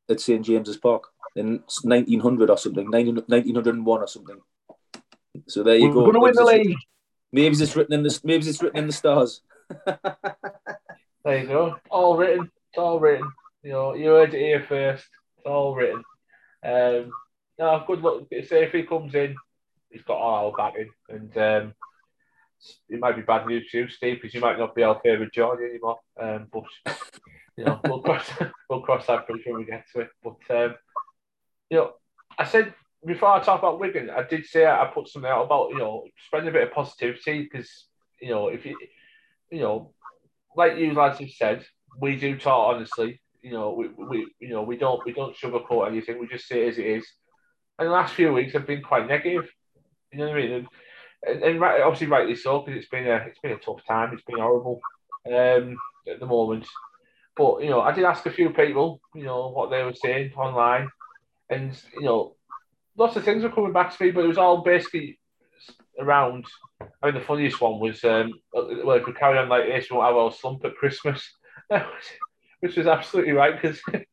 at 0.09 0.19
St 0.19 0.45
James's 0.45 0.77
Park 0.77 1.07
in 1.35 1.63
1900 1.83 2.49
or 2.49 2.57
something, 2.57 2.89
1901 2.89 4.01
or 4.01 4.07
something. 4.07 4.39
So 5.47 5.63
there 5.63 5.77
you 5.77 5.87
We're 5.87 5.93
go. 5.93 6.11
going 6.11 6.13
to 6.13 6.19
win 6.19 6.33
the 6.35 6.43
league. 6.43 6.77
Maybe 7.31 7.55
it's 7.55 7.75
written 7.75 7.93
in 7.93 8.03
the 8.03 8.19
maybe 8.23 8.47
it's 8.47 8.61
written 8.61 8.79
in 8.79 8.87
the 8.87 8.93
stars. 8.93 9.41
There 11.25 11.37
you 11.37 11.47
go. 11.47 11.75
All 11.89 12.17
written. 12.17 12.49
It's 12.69 12.77
all 12.77 12.99
written. 12.99 13.29
You 13.61 13.71
know, 13.71 13.93
you 13.93 14.07
heard 14.07 14.33
it 14.33 14.39
here 14.39 14.65
first. 14.67 15.05
It's 15.37 15.45
all 15.45 15.75
written. 15.75 16.01
Um, 16.63 17.11
no, 17.57 17.83
good 17.85 18.01
luck. 18.01 18.23
Say 18.31 18.63
if 18.63 18.71
he 18.71 18.83
comes 18.83 19.13
in, 19.15 19.35
he's 19.89 20.01
got 20.03 20.17
all 20.17 20.47
our 20.47 20.57
backing, 20.57 20.89
and 21.09 21.37
um, 21.37 21.73
it 22.87 22.99
might 22.99 23.17
be 23.17 23.21
bad 23.21 23.47
news 23.47 23.71
you, 23.73 23.89
Steve, 23.89 24.19
because 24.21 24.33
you 24.33 24.39
might 24.39 24.57
not 24.57 24.75
be 24.75 24.83
our 24.83 24.99
favourite 25.03 25.33
Geordie 25.33 25.65
anymore. 25.65 25.99
Um, 26.19 26.47
but 26.51 26.63
you 27.57 27.65
know, 27.65 27.81
we'll 27.83 28.01
cross 28.01 28.29
we'll 28.69 28.81
cross 28.81 29.07
that 29.07 29.27
bridge 29.27 29.43
when 29.45 29.57
we 29.57 29.65
get 29.65 29.85
to 29.93 30.01
it. 30.01 30.09
But 30.23 30.39
um, 30.49 30.75
you 31.69 31.77
know, 31.77 31.91
I 32.37 32.45
said 32.45 32.73
before 33.05 33.29
I 33.29 33.41
talk 33.41 33.59
about 33.59 33.79
Wigan, 33.79 34.09
I 34.09 34.23
did 34.23 34.45
say 34.45 34.65
I 34.65 34.89
put 34.93 35.07
something 35.07 35.29
out 35.29 35.45
about 35.45 35.69
you 35.71 35.77
know 35.77 36.05
spreading 36.27 36.49
a 36.49 36.53
bit 36.53 36.67
of 36.67 36.73
positivity 36.73 37.43
because 37.43 37.87
you 38.21 38.29
know 38.29 38.49
if 38.49 38.65
you 38.65 38.77
you 39.51 39.59
know 39.59 39.93
like 40.55 40.77
you 40.77 40.93
lads 40.93 41.19
have 41.19 41.29
said, 41.29 41.65
we 41.99 42.15
do 42.15 42.37
talk 42.37 42.75
honestly. 42.75 43.21
You 43.41 43.51
know, 43.51 43.71
we, 43.71 43.87
we 43.87 44.27
you 44.39 44.49
know 44.49 44.63
we 44.63 44.77
don't 44.77 45.03
we 45.05 45.13
don't 45.13 45.35
sugarcoat 45.35 45.87
anything. 45.87 46.19
We 46.19 46.27
just 46.27 46.47
say 46.47 46.65
it 46.65 46.69
as 46.69 46.77
it 46.77 46.85
is. 46.85 47.07
And 47.77 47.87
the 47.87 47.93
last 47.93 48.13
few 48.13 48.33
weeks 48.33 48.53
have 48.53 48.67
been 48.67 48.83
quite 48.83 49.07
negative. 49.07 49.49
You 50.11 50.19
know 50.19 50.27
what 50.27 50.37
I 50.37 50.41
mean? 50.41 50.67
And, 51.25 51.43
and, 51.43 51.61
right, 51.61 51.81
obviously 51.81 52.07
rightly 52.07 52.35
so 52.35 52.59
because 52.59 52.77
it's 52.77 52.89
been 52.89 53.07
a 53.07 53.15
it's 53.27 53.39
been 53.39 53.53
a 53.53 53.57
tough 53.57 53.85
time. 53.87 54.13
It's 54.13 54.23
been 54.23 54.39
horrible 54.39 54.81
um, 55.27 55.77
at 56.09 56.19
the 56.19 56.25
moment. 56.25 56.67
But 57.37 57.63
you 57.63 57.69
know, 57.69 57.81
I 57.81 57.93
did 57.93 58.03
ask 58.03 58.25
a 58.25 58.31
few 58.31 58.49
people, 58.49 58.99
you 59.15 59.23
know, 59.23 59.49
what 59.49 59.69
they 59.69 59.83
were 59.83 59.93
saying 59.93 60.33
online, 60.35 60.89
and 61.49 61.81
you 61.93 62.03
know, 62.03 62.35
lots 62.99 63.15
of 63.15 63.23
things 63.23 63.41
were 63.41 63.49
coming 63.49 63.73
back 63.73 63.95
to 63.95 64.03
me, 64.03 64.11
but 64.11 64.25
it 64.25 64.27
was 64.27 64.37
all 64.37 64.61
basically 64.61 65.17
around. 65.97 66.45
I 67.01 67.07
mean, 67.07 67.15
the 67.15 67.21
funniest 67.21 67.61
one 67.61 67.79
was, 67.79 68.03
um, 68.03 68.33
well, 68.53 68.91
if 68.91 69.07
we 69.07 69.13
carry 69.13 69.37
on 69.37 69.49
like 69.49 69.65
this, 69.65 69.87
we'll 69.89 70.01
have 70.03 70.15
our 70.15 70.31
slump 70.31 70.65
at 70.65 70.75
Christmas, 70.75 71.27
which 72.59 72.75
was 72.75 72.87
absolutely 72.87 73.31
right 73.31 73.59
because 73.59 73.81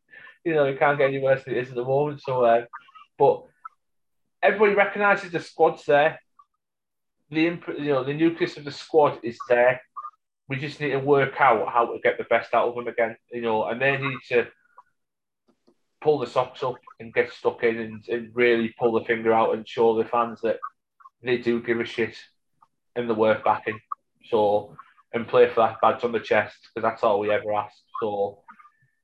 you 0.44 0.54
know 0.54 0.64
it 0.64 0.78
can't 0.78 0.98
get 0.98 1.08
any 1.08 1.18
worse 1.18 1.44
than 1.44 1.54
it 1.54 1.58
is 1.58 1.68
at 1.68 1.74
the 1.74 1.84
moment. 1.84 2.22
So, 2.22 2.44
uh, 2.44 2.64
but 3.18 3.44
everybody 4.42 4.74
recognises 4.74 5.32
the 5.32 5.40
squad's 5.40 5.84
there. 5.84 6.20
The 7.30 7.48
imp- 7.48 7.78
you 7.78 7.92
know 7.92 8.04
the 8.04 8.14
nucleus 8.14 8.56
of 8.56 8.64
the 8.64 8.70
squad 8.70 9.18
is 9.24 9.38
there. 9.48 9.80
We 10.48 10.56
just 10.56 10.80
need 10.80 10.90
to 10.90 11.00
work 11.00 11.40
out 11.40 11.72
how 11.72 11.86
to 11.86 11.98
get 11.98 12.18
the 12.18 12.24
best 12.24 12.54
out 12.54 12.68
of 12.68 12.76
them 12.76 12.86
again. 12.86 13.16
You 13.32 13.42
know, 13.42 13.64
and 13.64 13.82
they 13.82 13.96
need 13.96 14.18
to 14.28 14.46
pull 16.06 16.20
the 16.20 16.26
socks 16.26 16.62
up 16.62 16.76
and 17.00 17.12
get 17.12 17.32
stuck 17.32 17.64
in 17.64 17.80
and, 17.80 18.08
and 18.08 18.30
really 18.32 18.72
pull 18.78 18.92
the 18.92 19.04
finger 19.04 19.32
out 19.32 19.54
and 19.54 19.68
show 19.68 19.96
the 19.96 20.08
fans 20.08 20.40
that 20.40 20.58
they 21.20 21.36
do 21.36 21.60
give 21.60 21.80
a 21.80 21.84
shit 21.84 22.16
and 22.94 23.10
the 23.10 23.14
worth 23.14 23.42
backing. 23.42 23.80
So 24.30 24.76
and 25.12 25.26
play 25.26 25.48
for 25.48 25.62
that 25.62 25.80
badge 25.80 26.04
on 26.04 26.12
the 26.12 26.20
chest 26.20 26.56
because 26.62 26.88
that's 26.88 27.02
all 27.02 27.18
we 27.18 27.32
ever 27.32 27.52
asked. 27.52 27.82
So 28.00 28.44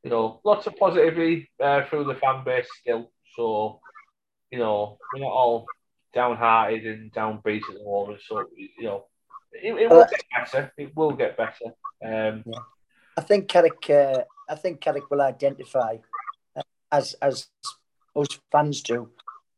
you 0.05 0.11
know, 0.11 0.41
lots 0.45 0.69
of 0.69 0.77
positivity 0.77 1.51
uh, 1.61 1.87
through 1.87 2.05
the 2.05 2.15
fan 2.15 2.45
base 2.45 2.69
still. 2.81 3.11
So 3.35 3.81
you 4.53 4.61
know, 4.61 4.99
we're 5.13 5.23
not 5.23 5.33
all 5.33 5.67
downhearted 6.15 6.87
and 6.87 7.13
downbeat 7.13 7.69
at 7.69 7.79
the 7.79 7.85
moment. 7.85 8.21
So 8.25 8.45
you 8.57 8.85
know, 8.85 9.07
it, 9.53 9.75
it 9.75 9.91
will 9.91 10.07
get 10.09 10.23
better. 10.37 10.73
It 10.77 10.97
will 10.97 11.13
get 11.13 11.37
better. 11.37 11.75
Um, 12.05 12.45
I 13.17 13.23
think 13.23 13.49
Carrick, 13.49 13.91
uh, 13.91 14.23
I 14.49 14.55
think 14.55 14.81
Carrick 14.81 15.11
will 15.11 15.21
identify, 15.21 15.97
uh, 15.97 15.97
as 16.93 17.15
as 17.23 17.49
us 18.15 18.29
fans 18.53 18.83
do, 18.83 19.09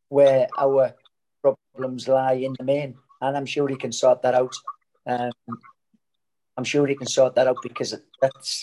where 0.08 0.46
our 0.58 0.94
problems 1.42 2.08
lie 2.08 2.34
in 2.34 2.54
the 2.58 2.64
main, 2.64 2.96
and 3.20 3.36
I'm 3.36 3.46
sure 3.46 3.68
he 3.68 3.76
can 3.76 3.92
sort 3.92 4.22
that 4.22 4.34
out. 4.34 4.54
Um, 5.06 5.32
I'm 6.56 6.64
sure 6.64 6.86
he 6.86 6.94
can 6.94 7.08
sort 7.08 7.34
that 7.34 7.48
out 7.48 7.58
because 7.62 7.94
that's 8.22 8.60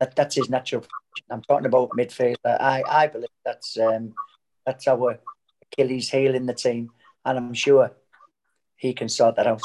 that, 0.00 0.14
that's 0.14 0.36
his 0.36 0.48
natural. 0.48 0.84
I'm 1.30 1.42
talking 1.42 1.66
about 1.66 1.90
midfield. 1.90 2.36
I 2.44 2.82
I 2.88 3.06
believe 3.08 3.28
that's 3.44 3.76
um, 3.78 4.14
that's 4.64 4.86
our 4.86 5.18
Achilles 5.62 6.10
heel 6.10 6.34
in 6.34 6.46
the 6.46 6.54
team, 6.54 6.90
and 7.24 7.38
I'm 7.38 7.54
sure 7.54 7.92
he 8.76 8.94
can 8.94 9.08
sort 9.08 9.36
that 9.36 9.48
out. 9.48 9.62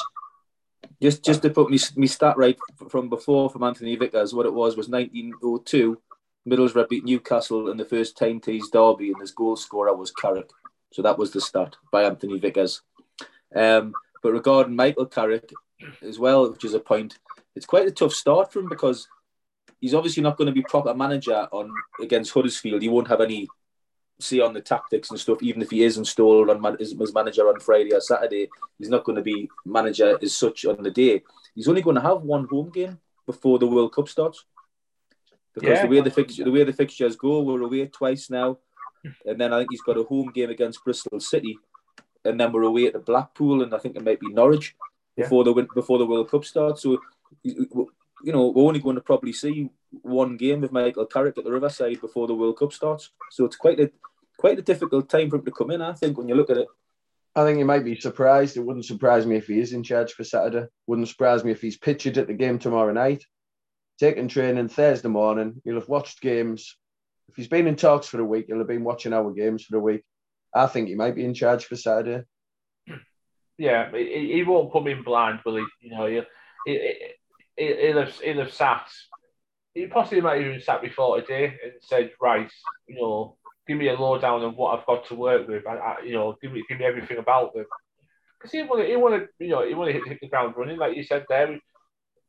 Just 1.02 1.24
just 1.24 1.42
to 1.44 1.50
put 1.50 1.70
me 1.70 1.78
me 1.96 2.08
stat 2.08 2.38
right 2.38 2.58
from 2.90 3.10
before 3.10 3.50
from 3.50 3.64
Anthony 3.64 3.96
Vickers, 3.96 4.34
what 4.34 4.46
it 4.46 4.54
was 4.54 4.76
was 4.76 4.90
1902. 4.90 6.02
Middlesbrough 6.48 6.90
beat 6.90 7.06
Newcastle 7.06 7.70
in 7.70 7.78
the 7.78 7.86
first 7.86 8.18
time 8.18 8.40
T's 8.40 8.70
derby, 8.70 9.12
and 9.12 9.22
his 9.22 9.32
goal 9.32 9.56
scorer 9.56 9.96
was 9.96 10.12
Carrick. 10.12 10.50
So 10.92 11.02
that 11.02 11.18
was 11.18 11.32
the 11.32 11.42
start 11.42 11.78
by 11.92 12.04
Anthony 12.04 12.40
Vickers. 12.40 12.82
Um, 13.56 13.94
but 14.22 14.34
regarding 14.34 14.76
Michael 14.76 15.06
Carrick 15.06 15.52
as 16.02 16.20
well, 16.20 16.52
which 16.52 16.66
is 16.66 16.74
a 16.74 16.80
point, 16.80 17.18
it's 17.56 17.66
quite 17.66 17.88
a 17.88 17.92
tough 17.92 18.14
start 18.14 18.52
for 18.52 18.60
him 18.60 18.70
because 18.70 19.08
he's 19.80 19.94
obviously 19.94 20.24
not 20.24 20.38
going 20.38 20.48
to 20.48 20.54
be 20.54 20.64
proper 20.64 20.94
manager 20.94 21.48
on 21.52 21.72
against 22.02 22.34
Huddersfield. 22.34 22.82
He 22.82 22.90
won't 22.90 23.08
have 23.08 23.22
any 23.22 23.48
say 24.20 24.40
on 24.40 24.54
the 24.54 24.62
tactics 24.62 25.10
and 25.10 25.20
stuff. 25.20 25.42
Even 25.42 25.62
if 25.62 25.72
he 25.72 25.84
is 25.84 25.98
installed 25.98 26.50
on 26.50 26.78
as, 26.80 26.94
as 27.00 27.14
manager 27.14 27.48
on 27.48 27.60
Friday 27.60 27.94
or 27.94 28.02
Saturday, 28.02 28.50
he's 28.78 28.90
not 28.90 29.04
going 29.04 29.16
to 29.16 29.22
be 29.22 29.50
manager 29.66 30.18
as 30.22 30.36
such 30.36 30.66
on 30.66 30.82
the 30.82 30.92
day. 30.92 31.22
He's 31.56 31.68
only 31.68 31.82
going 31.82 31.96
to 31.96 32.02
have 32.02 32.22
one 32.22 32.48
home 32.50 32.70
game 32.70 33.00
before 33.26 33.60
the 33.60 33.68
World 33.68 33.94
Cup 33.94 34.08
starts. 34.10 34.46
Because 35.54 35.70
yeah. 35.70 35.82
the 35.84 35.88
way 35.88 36.02
the 36.02 36.12
fixture, 36.12 36.44
the 36.44 36.52
way 36.52 36.64
the 36.64 36.74
fixtures 36.74 37.16
go, 37.16 37.42
we're 37.42 37.62
away 37.62 37.86
twice 37.88 38.30
now, 38.30 38.58
and 39.26 39.40
then 39.40 39.54
I 39.54 39.60
think 39.60 39.72
he's 39.72 39.82
got 39.82 39.98
a 39.98 40.04
home 40.04 40.32
game 40.34 40.50
against 40.50 40.84
Bristol 40.84 41.20
City, 41.20 41.58
and 42.26 42.40
then 42.40 42.52
we're 42.52 42.64
away 42.64 42.88
at 42.88 43.06
Blackpool, 43.06 43.64
and 43.64 43.74
I 43.74 43.78
think 43.78 43.96
it 43.96 44.04
might 44.04 44.20
be 44.20 44.30
Norwich 44.30 44.76
yeah. 45.16 45.26
before 45.26 45.44
the 45.44 45.68
before 45.76 46.00
the 46.00 46.06
World 46.06 46.32
Cup 46.32 46.46
starts. 46.46 46.82
So, 46.82 47.00
you 47.44 47.92
know, 48.26 48.48
we're 48.48 48.68
only 48.68 48.80
going 48.80 48.96
to 48.96 49.02
probably 49.02 49.34
see 49.34 49.70
one 50.02 50.38
game 50.38 50.62
with 50.62 50.72
Michael 50.72 51.06
Carrick 51.06 51.38
at 51.38 51.44
the 51.44 51.52
Riverside 51.52 52.02
before 52.02 52.28
the 52.28 52.34
World 52.34 52.58
Cup 52.58 52.74
starts. 52.74 53.12
So 53.32 53.46
it's 53.46 53.56
quite 53.56 53.80
a 53.80 53.92
quite 54.38 54.60
a 54.60 54.64
difficult 54.64 55.10
time 55.10 55.30
for 55.30 55.38
him 55.38 55.46
to 55.46 55.52
come 55.52 55.72
in. 55.72 55.82
I 55.82 55.94
think 55.94 56.18
when 56.18 56.28
you 56.28 56.36
look 56.36 56.50
at 56.50 56.58
it. 56.58 56.68
I 57.36 57.44
think 57.44 57.58
you 57.58 57.66
might 57.66 57.84
be 57.84 58.00
surprised. 58.00 58.58
It 58.58 58.60
wouldn't 58.60 58.86
surprise 58.86 59.26
me 59.26 59.38
if 59.38 59.48
he 59.48 59.60
is 59.60 59.74
in 59.74 59.82
charge 59.82 60.14
for 60.14 60.24
Saturday. 60.24 60.68
Wouldn't 60.86 61.08
surprise 61.08 61.44
me 61.44 61.52
if 61.52 61.62
he's 61.62 61.78
pictured 61.78 62.20
at 62.20 62.28
the 62.28 62.34
game 62.34 62.60
tomorrow 62.60 62.94
night 62.94 63.26
taking 64.00 64.28
training 64.28 64.70
Thursday 64.70 65.10
morning. 65.10 65.62
He'll 65.64 65.76
have 65.76 65.90
watched 65.90 66.22
games. 66.22 66.76
If 67.30 67.36
he's 67.36 67.48
been 67.48 67.68
in 67.68 67.76
talks 67.76 68.08
for 68.08 68.20
a 68.20 68.26
week, 68.26 68.46
he'll 68.48 68.60
have 68.60 68.68
been 68.68 68.84
watching 68.84 69.14
our 69.14 69.32
games 69.32 69.64
for 69.64 69.78
a 69.78 69.82
week. 69.82 70.04
I 70.54 70.68
think 70.68 70.88
he 70.88 70.96
might 70.96 71.16
be 71.16 71.26
in 71.26 71.34
charge 71.34 71.66
for 71.66 71.76
Saturday. 71.76 72.26
Yeah, 73.58 73.92
he, 73.92 74.34
he 74.34 74.44
won't 74.44 74.72
come 74.72 74.88
in 74.88 75.04
blind, 75.04 75.40
will 75.46 75.58
he? 75.58 75.66
You 75.82 75.92
know, 75.92 76.06
he'll, 76.08 76.26
he, 76.66 76.96
he'll, 77.58 78.00
have, 78.00 78.20
he'll 78.20 78.40
have 78.40 78.54
sat. 78.54 78.88
He 79.74 79.88
possibly 79.88 80.22
might 80.22 80.42
even 80.42 80.62
sat 80.62 80.82
before 80.82 81.20
today 81.22 81.58
and 81.64 81.74
said, 81.82 82.12
right, 82.22 82.52
you 82.88 82.96
know, 82.96 83.38
give 83.68 83.78
me 83.78 83.90
a 83.90 83.94
lowdown 83.94 84.44
of 84.44 84.56
what 84.56 84.78
I've 84.78 84.86
got 84.86 85.08
to 85.08 85.16
work 85.16 85.48
with. 85.48 85.66
I, 85.66 85.76
I, 85.76 85.96
you 86.04 86.14
know, 86.14 86.36
give 86.42 86.52
me 86.52 86.64
give 86.68 86.80
me 86.80 86.86
everything 86.86 87.18
about 87.18 87.54
them. 87.54 87.66
Because 88.38 88.52
he 88.52 88.64
want 88.64 88.82
to, 88.82 88.88
he 88.88 88.96
want 88.96 89.16
to, 89.16 89.46
you 89.46 89.52
know, 89.52 89.66
he 89.66 89.74
want 89.74 89.92
to 89.92 90.00
hit 90.00 90.20
the 90.20 90.28
ground 90.28 90.56
running, 90.58 90.78
like 90.78 90.96
you 90.96 91.04
said 91.04 91.26
there. 91.30 91.58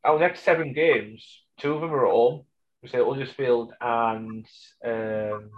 Our 0.04 0.18
next 0.18 0.40
seven 0.40 0.72
games, 0.72 1.43
Two 1.58 1.72
of 1.72 1.80
them 1.80 1.92
are 1.92 2.06
at 2.06 2.12
home. 2.12 2.44
We 2.82 2.88
say 2.88 2.98
Huddersfield 2.98 3.72
and 3.80 4.46
um, 4.84 5.50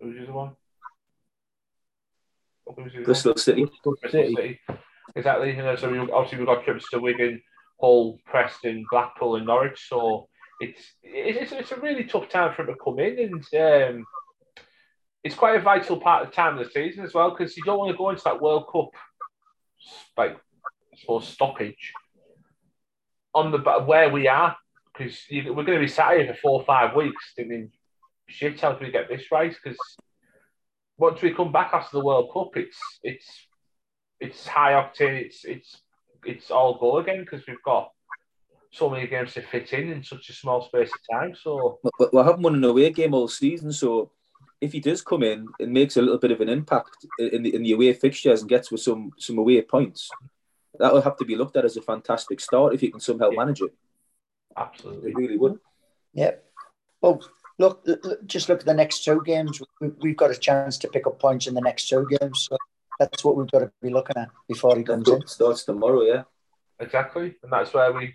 who's 0.00 0.16
the 0.16 0.22
other 0.22 0.32
one? 0.32 0.56
Bristol 3.04 3.36
City. 3.36 3.64
Bristol 3.64 3.96
City. 4.10 4.60
Exactly. 5.14 5.50
You 5.50 5.62
know, 5.62 5.76
so 5.76 5.90
we, 5.90 5.98
obviously 5.98 6.38
we've 6.38 6.46
got 6.46 6.64
trips 6.64 6.88
to 6.90 6.98
Wigan, 6.98 7.42
Hull, 7.80 8.18
Preston, 8.24 8.86
Blackpool, 8.90 9.36
and 9.36 9.46
Norwich. 9.46 9.86
So 9.88 10.28
it's 10.60 10.80
it's, 11.02 11.52
it's 11.52 11.72
a 11.72 11.80
really 11.80 12.04
tough 12.04 12.28
time 12.28 12.54
for 12.54 12.62
him 12.62 12.68
to 12.68 12.82
come 12.82 12.98
in, 12.98 13.18
and 13.52 13.96
um, 13.96 14.06
it's 15.22 15.34
quite 15.34 15.56
a 15.56 15.60
vital 15.60 16.00
part 16.00 16.22
of 16.22 16.30
the 16.30 16.34
time 16.34 16.58
of 16.58 16.64
the 16.64 16.70
season 16.70 17.04
as 17.04 17.14
well 17.14 17.30
because 17.30 17.56
you 17.56 17.64
don't 17.64 17.78
want 17.78 17.90
to 17.90 17.98
go 17.98 18.10
into 18.10 18.22
that 18.24 18.40
World 18.40 18.66
Cup 18.70 18.90
like 20.16 20.36
I 20.36 20.96
suppose 20.96 21.28
stoppage 21.28 21.92
on 23.34 23.50
the 23.50 23.58
where 23.58 24.10
we 24.10 24.28
are 24.28 24.56
because 24.96 25.20
we're 25.30 25.52
going 25.52 25.78
to 25.78 25.78
be 25.78 25.88
sat 25.88 26.16
here 26.16 26.34
for 26.34 26.40
four 26.40 26.60
or 26.60 26.64
five 26.64 26.94
weeks 26.94 27.32
thinking, 27.34 27.70
shit, 28.28 28.60
how 28.60 28.72
do 28.72 28.84
we 28.84 28.92
get 28.92 29.08
this 29.08 29.30
right? 29.30 29.54
Because 29.62 29.78
once 30.96 31.20
we 31.20 31.34
come 31.34 31.52
back 31.52 31.72
after 31.72 31.98
the 31.98 32.04
World 32.04 32.30
Cup, 32.32 32.56
it's 32.56 32.78
it's 33.02 33.26
it's 34.20 34.46
high 34.46 34.72
octane, 34.72 35.20
it's 35.20 35.44
it's 35.44 35.80
it's 36.24 36.50
all 36.50 36.78
go 36.78 36.98
again 36.98 37.20
because 37.20 37.46
we've 37.46 37.62
got 37.64 37.90
so 38.70 38.88
many 38.88 39.06
games 39.06 39.34
to 39.34 39.42
fit 39.42 39.72
in 39.72 39.90
in 39.90 40.02
such 40.02 40.28
a 40.28 40.32
small 40.32 40.62
space 40.62 40.90
of 40.92 41.18
time. 41.18 41.34
So 41.40 41.78
we 42.12 42.18
haven't 42.18 42.42
won 42.42 42.54
an 42.54 42.64
away 42.64 42.90
game 42.90 43.14
all 43.14 43.28
season, 43.28 43.72
so 43.72 44.10
if 44.60 44.72
he 44.72 44.80
does 44.80 45.02
come 45.02 45.22
in 45.22 45.46
and 45.60 45.72
makes 45.72 45.96
a 45.96 46.02
little 46.02 46.18
bit 46.18 46.30
of 46.30 46.40
an 46.40 46.48
impact 46.48 47.06
in 47.18 47.42
the 47.42 47.54
in 47.54 47.62
the 47.62 47.72
away 47.72 47.92
fixtures 47.92 48.40
and 48.40 48.48
gets 48.48 48.70
with 48.70 48.80
some 48.80 49.12
some 49.18 49.38
away 49.38 49.60
points, 49.62 50.08
that 50.78 50.92
will 50.92 51.02
have 51.02 51.16
to 51.18 51.24
be 51.24 51.36
looked 51.36 51.56
at 51.56 51.64
as 51.64 51.76
a 51.76 51.82
fantastic 51.82 52.40
start 52.40 52.74
if 52.74 52.80
he 52.80 52.90
can 52.90 53.00
somehow 53.00 53.30
yeah. 53.30 53.38
manage 53.38 53.60
it. 53.60 53.74
Absolutely. 54.56 55.10
They 55.10 55.14
really 55.14 55.36
would. 55.36 55.58
Yeah. 56.12 56.32
Well, 57.00 57.22
look, 57.58 57.82
look, 57.84 58.26
just 58.26 58.48
look 58.48 58.60
at 58.60 58.66
the 58.66 58.74
next 58.74 59.04
two 59.04 59.22
games. 59.24 59.60
We, 59.80 60.10
have 60.10 60.16
got 60.16 60.30
a 60.30 60.36
chance 60.36 60.78
to 60.78 60.88
pick 60.88 61.06
up 61.06 61.18
points 61.18 61.46
in 61.46 61.54
the 61.54 61.60
next 61.60 61.88
two 61.88 62.06
games. 62.18 62.48
So 62.48 62.56
that's 62.98 63.24
what 63.24 63.36
we've 63.36 63.50
got 63.50 63.60
to 63.60 63.72
be 63.82 63.90
looking 63.90 64.16
at 64.16 64.30
before 64.48 64.76
he 64.76 64.82
comes 64.82 65.08
in. 65.08 65.26
Starts 65.26 65.64
tomorrow, 65.64 66.02
yeah. 66.02 66.22
Exactly, 66.80 67.36
and 67.42 67.52
that's 67.52 67.72
where 67.72 67.92
we. 67.92 68.14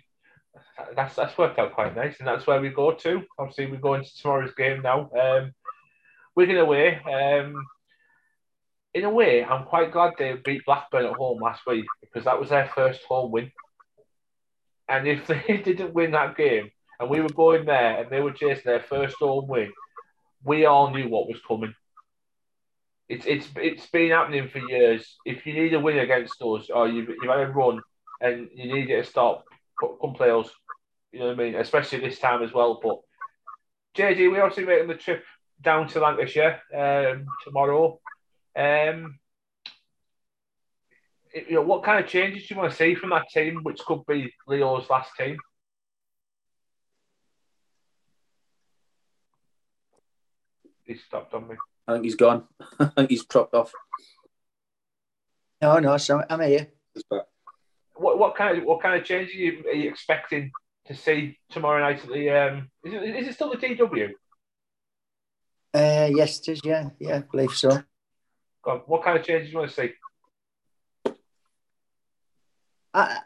That's 0.96 1.14
that's 1.14 1.36
worked 1.38 1.58
out 1.58 1.74
quite 1.74 1.94
nice, 1.94 2.16
and 2.18 2.28
that's 2.28 2.46
where 2.46 2.60
we 2.60 2.70
go 2.70 2.92
to. 2.92 3.22
Obviously, 3.38 3.66
we 3.66 3.76
go 3.76 3.94
into 3.94 4.14
tomorrow's 4.16 4.54
game 4.54 4.82
now. 4.82 5.10
Um, 5.18 5.52
Wigan 6.34 6.58
away. 6.58 7.00
Um, 7.00 7.54
in 8.94 9.04
a 9.04 9.10
way, 9.10 9.44
I'm 9.44 9.64
quite 9.64 9.92
glad 9.92 10.14
they 10.18 10.34
beat 10.44 10.64
Blackburn 10.66 11.06
at 11.06 11.14
home 11.14 11.40
last 11.40 11.62
week 11.66 11.86
because 12.00 12.24
that 12.24 12.40
was 12.40 12.48
their 12.48 12.70
first 12.74 13.02
home 13.04 13.30
win. 13.30 13.52
And 14.90 15.06
if 15.06 15.26
they 15.28 15.58
didn't 15.58 15.94
win 15.94 16.10
that 16.12 16.36
game 16.36 16.70
and 16.98 17.08
we 17.08 17.20
were 17.20 17.28
going 17.28 17.64
there 17.64 18.02
and 18.02 18.10
they 18.10 18.20
were 18.20 18.32
chasing 18.32 18.64
their 18.66 18.80
first 18.80 19.16
home 19.18 19.46
win, 19.48 19.72
we 20.44 20.66
all 20.66 20.90
knew 20.90 21.08
what 21.08 21.28
was 21.28 21.40
coming. 21.46 21.74
It's 23.08 23.26
it's 23.26 23.48
it's 23.56 23.86
been 23.86 24.10
happening 24.10 24.48
for 24.48 24.58
years. 24.58 25.16
If 25.24 25.44
you 25.44 25.52
need 25.52 25.74
a 25.74 25.80
win 25.80 25.98
against 25.98 26.40
us 26.42 26.70
or 26.70 26.88
you've, 26.88 27.08
you've 27.08 27.30
had 27.30 27.40
a 27.40 27.48
run 27.48 27.80
and 28.20 28.48
you 28.54 28.72
need 28.72 28.90
it 28.90 29.04
to 29.04 29.10
stop, 29.10 29.44
come 29.80 30.14
play 30.14 30.30
us. 30.30 30.48
You 31.12 31.20
know 31.20 31.26
what 31.26 31.40
I 31.40 31.42
mean? 31.42 31.54
Especially 31.56 31.98
this 31.98 32.20
time 32.20 32.42
as 32.42 32.52
well. 32.52 32.78
But 32.80 33.00
JD, 33.96 34.30
we're 34.30 34.42
obviously 34.42 34.64
making 34.64 34.88
the 34.88 34.94
trip 34.94 35.24
down 35.60 35.88
to 35.88 36.00
Lancashire 36.00 36.60
um, 36.72 37.26
tomorrow. 37.44 38.00
Um, 38.56 39.18
you 41.34 41.54
know, 41.54 41.62
what 41.62 41.82
kind 41.82 42.02
of 42.02 42.10
changes 42.10 42.46
do 42.46 42.54
you 42.54 42.60
want 42.60 42.70
to 42.70 42.76
see 42.76 42.94
from 42.94 43.10
that 43.10 43.28
team, 43.32 43.60
which 43.62 43.80
could 43.80 44.04
be 44.06 44.32
Leo's 44.48 44.88
last 44.90 45.10
team? 45.16 45.36
He 50.84 50.96
stopped 50.96 51.34
on 51.34 51.48
me. 51.48 51.54
I 51.86 51.92
think 51.94 52.04
he's 52.04 52.16
gone. 52.16 52.44
I 52.80 52.86
think 52.86 53.10
he's 53.10 53.24
dropped 53.24 53.54
off. 53.54 53.72
No, 55.62 55.78
no, 55.78 55.96
so 55.98 56.22
I'm 56.28 56.40
here. 56.40 56.68
What 57.94 58.18
what 58.18 58.34
kind 58.34 58.58
of 58.58 58.64
what 58.64 58.80
kind 58.80 58.98
of 58.98 59.06
changes 59.06 59.34
are 59.34 59.38
you, 59.38 59.64
are 59.66 59.74
you 59.74 59.88
expecting 59.88 60.50
to 60.86 60.94
see 60.94 61.38
tomorrow 61.50 61.80
night 61.80 62.02
at 62.02 62.08
the? 62.08 62.30
Um, 62.30 62.70
is 62.82 62.94
it, 62.94 63.02
is 63.02 63.28
it 63.28 63.34
still 63.34 63.50
the 63.50 63.56
DW? 63.56 64.10
Uh, 65.72 66.10
yes, 66.12 66.40
it 66.40 66.48
is. 66.48 66.60
Yeah, 66.64 66.90
yeah, 66.98 67.16
I 67.16 67.20
believe 67.20 67.52
so. 67.52 67.82
God, 68.62 68.82
what 68.86 69.04
kind 69.04 69.18
of 69.18 69.24
changes 69.24 69.48
do 69.48 69.52
you 69.52 69.58
want 69.58 69.70
to 69.70 69.76
see? 69.76 69.92
I, 72.92 73.18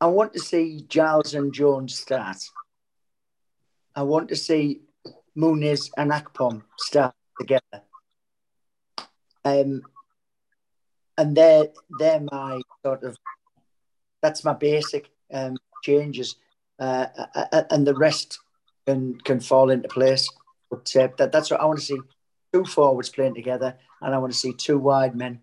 I 0.00 0.06
want 0.06 0.32
to 0.32 0.40
see 0.40 0.84
Giles 0.88 1.34
and 1.34 1.52
Jones 1.52 1.96
start. 1.96 2.38
I 3.94 4.02
want 4.02 4.28
to 4.30 4.36
see 4.36 4.80
Muniz 5.36 5.90
and 5.96 6.10
Akpom 6.10 6.62
start 6.78 7.14
together. 7.38 7.82
Um, 9.44 9.82
and 11.18 11.36
they're 11.36 11.68
they're 11.98 12.20
my 12.20 12.60
sort 12.84 13.04
of 13.04 13.16
that's 14.22 14.44
my 14.44 14.54
basic 14.54 15.10
um, 15.32 15.56
changes, 15.82 16.36
uh, 16.78 17.06
uh, 17.34 17.44
uh 17.52 17.62
and 17.70 17.86
the 17.86 17.94
rest 17.94 18.38
can 18.86 19.18
can 19.20 19.40
fall 19.40 19.70
into 19.70 19.88
place. 19.88 20.28
But 20.70 20.90
uh, 20.96 21.08
that, 21.18 21.32
that's 21.32 21.50
what 21.50 21.60
I 21.60 21.64
want 21.66 21.80
to 21.80 21.84
see: 21.84 21.98
two 22.52 22.64
forwards 22.64 23.08
playing 23.08 23.34
together, 23.34 23.76
and 24.00 24.14
I 24.14 24.18
want 24.18 24.32
to 24.32 24.38
see 24.38 24.52
two 24.52 24.78
wide 24.78 25.16
men 25.16 25.40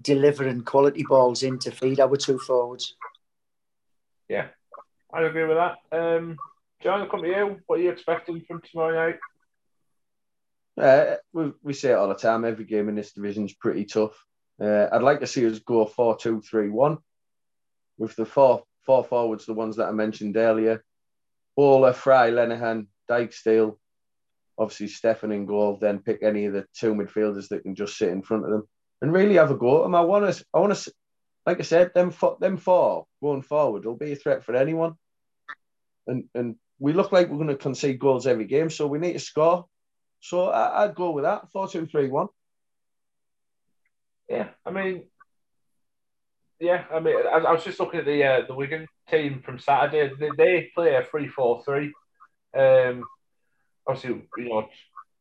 delivering 0.00 0.62
quality 0.62 1.02
balls 1.02 1.42
in 1.42 1.58
to 1.60 1.70
feed 1.70 2.00
our 2.00 2.16
two 2.16 2.38
forwards. 2.38 2.94
Yeah, 4.28 4.48
I 5.12 5.22
agree 5.22 5.44
with 5.44 5.56
that. 5.56 5.76
Um, 5.90 6.38
John, 6.82 7.00
I'll 7.00 7.08
come 7.08 7.22
to 7.22 7.28
you. 7.28 7.60
What 7.66 7.80
are 7.80 7.82
you 7.82 7.90
expecting 7.90 8.40
from 8.42 8.62
tomorrow 8.62 8.94
night? 8.94 9.18
Uh, 10.80 11.16
we, 11.32 11.52
we 11.62 11.72
say 11.72 11.90
it 11.90 11.94
all 11.94 12.08
the 12.08 12.14
time. 12.14 12.44
Every 12.44 12.64
game 12.64 12.88
in 12.88 12.94
this 12.94 13.12
division 13.12 13.44
is 13.44 13.52
pretty 13.54 13.84
tough. 13.84 14.24
Uh, 14.62 14.86
I'd 14.92 15.02
like 15.02 15.20
to 15.20 15.26
see 15.26 15.46
us 15.46 15.58
go 15.58 15.84
4 15.84 16.16
2 16.16 16.42
3 16.42 16.68
1 16.68 16.98
with 17.98 18.16
the 18.16 18.24
four, 18.24 18.62
four 18.86 19.04
forwards, 19.04 19.46
the 19.46 19.54
ones 19.54 19.76
that 19.76 19.88
I 19.88 19.92
mentioned 19.92 20.36
earlier. 20.36 20.82
Bola, 21.56 21.92
Fry, 21.92 22.30
Lenihan, 22.30 22.86
Dijksteel, 23.10 23.76
obviously 24.60 24.86
Steffen 24.86 25.34
in 25.34 25.46
goal, 25.46 25.78
then 25.80 26.00
pick 26.00 26.22
any 26.22 26.44
of 26.44 26.52
the 26.52 26.66
two 26.74 26.94
midfielders 26.94 27.48
that 27.48 27.62
can 27.62 27.74
just 27.74 27.96
sit 27.96 28.10
in 28.10 28.22
front 28.22 28.44
of 28.44 28.50
them 28.50 28.68
and 29.00 29.12
really 29.12 29.36
have 29.36 29.50
a 29.50 29.56
go 29.56 29.78
at 29.78 29.82
them. 29.84 29.94
I 29.94 30.02
want 30.02 30.32
to, 30.32 30.44
I 30.52 30.60
want 30.60 30.76
to, 30.76 30.92
like 31.46 31.58
I 31.58 31.62
said, 31.62 31.92
them, 31.94 32.12
them 32.40 32.58
four 32.58 33.06
going 33.22 33.42
forward 33.42 33.86
will 33.86 33.96
be 33.96 34.12
a 34.12 34.16
threat 34.16 34.44
for 34.44 34.54
anyone. 34.54 34.94
And, 36.06 36.24
and 36.34 36.56
we 36.78 36.92
look 36.92 37.10
like 37.10 37.28
we're 37.28 37.36
going 37.36 37.48
to 37.48 37.56
concede 37.56 37.98
goals 37.98 38.26
every 38.26 38.44
game, 38.44 38.68
so 38.68 38.86
we 38.86 38.98
need 38.98 39.14
to 39.14 39.18
score. 39.18 39.64
So 40.20 40.48
I, 40.48 40.86
would 40.86 40.94
go 40.94 41.12
with 41.12 41.24
that 41.24 41.50
4 41.50 41.68
2 41.68 41.86
3 41.86 42.08
1. 42.08 42.26
Yeah, 44.28 44.48
I 44.66 44.70
mean, 44.70 45.04
yeah, 46.60 46.84
I 46.92 47.00
mean, 47.00 47.16
I, 47.16 47.38
I 47.38 47.52
was 47.52 47.64
just 47.64 47.80
looking 47.80 48.00
at 48.00 48.06
the 48.06 48.22
uh, 48.22 48.46
the 48.46 48.54
Wigan 48.54 48.86
team 49.10 49.42
from 49.42 49.58
Saturday. 49.58 50.12
They, 50.18 50.30
they 50.36 50.70
play 50.74 50.94
a 50.94 51.04
3 51.04 51.28
4 51.28 51.64
3. 51.64 51.92
Um, 52.54 53.04
obviously, 53.90 54.22
you 54.38 54.48
know, 54.48 54.68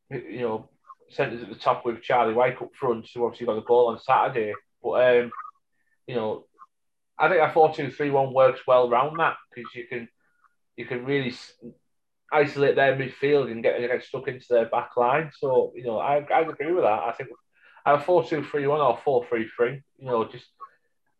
you 0.10 0.42
know, 0.42 0.70
centres 1.10 1.42
at 1.42 1.50
the 1.50 1.56
top 1.56 1.86
with 1.86 2.02
Charlie 2.02 2.34
Wyke 2.34 2.62
up 2.62 2.72
front, 2.80 3.08
who 3.14 3.26
obviously 3.26 3.48
got 3.48 3.56
the 3.56 3.62
goal 3.62 3.88
on 3.88 4.00
Saturday. 4.00 4.54
But 4.82 4.90
um, 5.20 5.32
you 6.08 6.16
know, 6.16 6.46
I 7.18 7.30
think 7.30 7.42
a 7.42 7.52
4 7.52 7.74
2 7.74 7.92
3 7.92 8.10
1 8.10 8.34
works 8.34 8.62
well 8.66 8.90
around 8.90 9.18
that 9.18 9.36
because 9.54 9.70
you 9.76 9.86
can 9.88 10.08
you 10.78 10.86
can 10.86 11.06
really 11.06 11.34
isolate 12.32 12.76
their 12.76 12.96
midfield 12.96 13.52
and 13.52 13.64
get, 13.64 13.80
get 13.80 14.04
stuck 14.04 14.28
into 14.28 14.46
their 14.50 14.66
back 14.66 14.96
line. 14.96 15.32
So, 15.38 15.74
you 15.76 15.84
know, 15.84 15.98
I, 15.98 16.18
I 16.34 16.42
agree 16.42 16.72
with 16.72 16.84
that. 16.84 17.04
I 17.04 17.12
think 17.12 17.30
a 17.86 18.00
4 18.00 18.26
2 18.26 18.44
3 18.44 18.68
1 18.68 18.80
or 18.80 19.00
4 19.04 19.26
3 19.28 19.50
3, 19.56 19.82
you 19.98 20.06
know, 20.06 20.26
just 20.26 20.46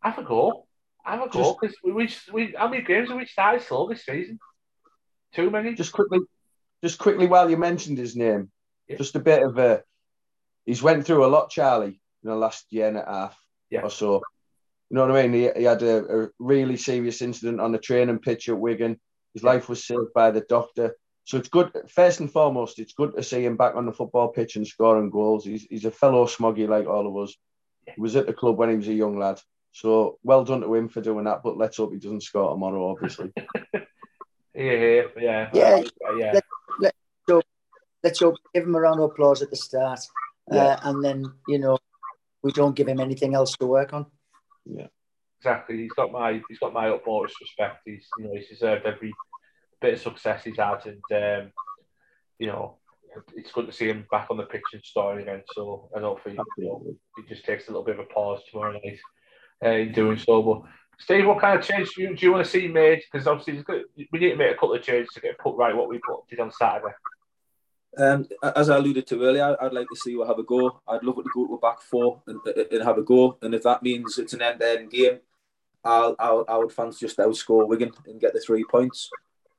have 0.02 0.18
a 0.18 0.22
go. 0.22 0.66
Have 1.04 1.22
a 1.22 1.28
go. 1.28 1.56
Because 1.60 1.76
we, 1.82 1.92
we, 1.92 2.08
we, 2.32 2.54
how 2.56 2.68
many 2.68 2.82
games 2.82 3.08
have 3.08 3.18
we 3.18 3.26
started 3.26 3.62
slow 3.62 3.88
this 3.88 4.04
season? 4.04 4.38
Too 5.34 5.50
many? 5.50 5.74
Just 5.74 5.92
quickly, 5.92 6.20
just 6.82 6.98
quickly 6.98 7.26
while 7.26 7.50
you 7.50 7.56
mentioned 7.56 7.98
his 7.98 8.16
name, 8.16 8.50
yeah. 8.88 8.96
just 8.96 9.16
a 9.16 9.20
bit 9.20 9.42
of 9.42 9.58
a. 9.58 9.82
He's 10.66 10.82
went 10.82 11.06
through 11.06 11.24
a 11.24 11.28
lot, 11.28 11.50
Charlie, 11.50 12.00
in 12.22 12.30
the 12.30 12.36
last 12.36 12.66
year 12.70 12.88
and 12.88 12.98
a 12.98 13.04
half 13.04 13.38
yeah. 13.70 13.82
or 13.82 13.90
so. 13.90 14.22
You 14.88 14.96
know 14.96 15.06
what 15.06 15.16
I 15.16 15.26
mean? 15.26 15.32
He, 15.32 15.60
he 15.60 15.64
had 15.64 15.82
a, 15.82 16.24
a 16.24 16.28
really 16.38 16.76
serious 16.76 17.22
incident 17.22 17.60
on 17.60 17.72
the 17.72 17.78
training 17.78 18.18
pitch 18.18 18.48
at 18.48 18.58
Wigan 18.58 19.00
his 19.34 19.42
life 19.42 19.68
was 19.68 19.84
saved 19.84 20.12
by 20.14 20.30
the 20.30 20.40
doctor. 20.40 20.96
So 21.24 21.38
it's 21.38 21.48
good. 21.48 21.70
First 21.88 22.20
and 22.20 22.30
foremost, 22.30 22.78
it's 22.78 22.92
good 22.92 23.14
to 23.14 23.22
see 23.22 23.44
him 23.44 23.56
back 23.56 23.76
on 23.76 23.86
the 23.86 23.92
football 23.92 24.28
pitch 24.28 24.56
and 24.56 24.66
scoring 24.66 25.10
goals. 25.10 25.44
He's, 25.44 25.62
he's 25.70 25.84
a 25.84 25.90
fellow 25.90 26.26
smoggy 26.26 26.68
like 26.68 26.86
all 26.86 27.06
of 27.06 27.16
us. 27.22 27.36
He 27.86 28.00
was 28.00 28.16
at 28.16 28.26
the 28.26 28.32
club 28.32 28.56
when 28.56 28.70
he 28.70 28.76
was 28.76 28.88
a 28.88 28.94
young 28.94 29.18
lad. 29.18 29.40
So 29.72 30.18
well 30.24 30.44
done 30.44 30.62
to 30.62 30.74
him 30.74 30.88
for 30.88 31.00
doing 31.00 31.24
that. 31.24 31.42
But 31.44 31.56
let's 31.56 31.76
hope 31.76 31.92
he 31.92 31.98
doesn't 31.98 32.22
score 32.22 32.50
tomorrow, 32.50 32.90
obviously. 32.90 33.32
yeah, 34.54 35.02
yeah, 35.16 35.50
yeah, 35.52 35.82
yeah. 36.16 36.40
Let, 38.02 38.10
let, 38.10 38.16
so, 38.16 38.26
let's 38.26 38.36
hope 38.36 38.36
give 38.54 38.64
him 38.64 38.74
a 38.74 38.80
round 38.80 39.00
of 39.00 39.10
applause 39.10 39.42
at 39.42 39.50
the 39.50 39.56
start, 39.56 40.00
uh, 40.50 40.54
yeah. 40.54 40.62
uh, 40.62 40.80
and 40.84 41.04
then 41.04 41.24
you 41.48 41.58
know 41.58 41.78
we 42.42 42.52
don't 42.52 42.76
give 42.76 42.88
him 42.88 43.00
anything 43.00 43.34
else 43.34 43.56
to 43.58 43.66
work 43.66 43.92
on. 43.92 44.06
Yeah 44.66 44.86
exactly. 45.40 45.78
He's 45.78 45.92
got 45.92 46.12
my 46.12 46.40
he's 46.48 46.58
got 46.58 46.72
my 46.72 46.88
utmost 46.88 47.40
respect. 47.40 47.80
He's 47.84 48.06
you 48.18 48.24
know 48.24 48.34
he's 48.34 48.48
deserved 48.48 48.86
every 48.86 49.12
bit 49.80 49.94
of 49.94 50.00
success 50.00 50.44
he's 50.44 50.56
had, 50.56 50.86
and 50.86 51.42
um, 51.44 51.52
you 52.38 52.46
know 52.48 52.76
it's 53.34 53.50
good 53.50 53.66
to 53.66 53.72
see 53.72 53.88
him 53.88 54.06
back 54.10 54.28
on 54.30 54.36
the 54.36 54.44
pitch 54.44 54.62
and 54.72 54.82
starting 54.84 55.26
again. 55.26 55.42
So 55.54 55.90
I 55.96 56.00
know 56.00 56.18
for 56.22 56.30
you 56.30 56.36
know, 56.58 56.84
he 57.16 57.22
just 57.28 57.44
takes 57.44 57.66
a 57.66 57.70
little 57.70 57.84
bit 57.84 57.98
of 57.98 58.06
a 58.06 58.14
pause 58.14 58.40
tomorrow 58.50 58.72
night 58.72 58.98
uh, 59.64 59.70
in 59.70 59.92
doing 59.92 60.18
so. 60.18 60.42
But 60.42 60.62
Steve, 61.00 61.26
what 61.26 61.40
kind 61.40 61.58
of 61.58 61.64
change 61.64 61.88
do 61.96 62.02
you, 62.02 62.16
do 62.16 62.26
you 62.26 62.32
want 62.32 62.44
to 62.44 62.50
see 62.50 62.68
made? 62.68 63.02
Because 63.10 63.26
obviously 63.26 63.64
we 64.12 64.18
need 64.18 64.30
to 64.30 64.36
make 64.36 64.52
a 64.52 64.54
couple 64.54 64.74
of 64.74 64.82
changes 64.82 65.12
to 65.14 65.20
get 65.20 65.38
put 65.38 65.56
right 65.56 65.74
what 65.74 65.88
we 65.88 65.98
put, 66.06 66.28
did 66.28 66.40
on 66.40 66.52
Saturday. 66.52 66.94
Um, 67.98 68.28
as 68.56 68.70
I 68.70 68.76
alluded 68.76 69.06
to 69.08 69.22
earlier, 69.22 69.56
I'd 69.60 69.72
like 69.72 69.88
to 69.88 69.96
see 69.96 70.12
you 70.12 70.24
have 70.24 70.38
a 70.38 70.44
go. 70.44 70.80
I'd 70.86 71.02
love 71.02 71.18
it 71.18 71.24
to 71.24 71.30
go 71.34 71.46
to 71.46 71.54
a 71.54 71.58
back 71.58 71.80
four 71.82 72.22
and, 72.26 72.40
and 72.46 72.84
have 72.84 72.98
a 72.98 73.02
go. 73.02 73.36
And 73.42 73.54
if 73.54 73.62
that 73.64 73.82
means 73.82 74.18
it's 74.18 74.32
an 74.32 74.42
end-to-end 74.42 74.90
game, 74.90 75.18
I'll, 75.84 76.14
I'll, 76.18 76.44
I 76.48 76.56
would 76.56 76.72
fancy 76.72 77.06
just 77.06 77.18
outscore 77.18 77.66
Wigan 77.66 77.92
and 78.06 78.20
get 78.20 78.32
the 78.32 78.40
three 78.40 78.64
points. 78.64 79.10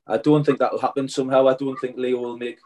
I 0.07 0.17
don't 0.17 0.45
think 0.45 0.59
that 0.59 0.71
will 0.71 0.79
happen 0.79 1.07
somehow. 1.07 1.47
I 1.47 1.55
don't 1.55 1.77
think 1.77 1.97
Leo 1.97 2.19
will 2.19 2.37
make 2.37 2.59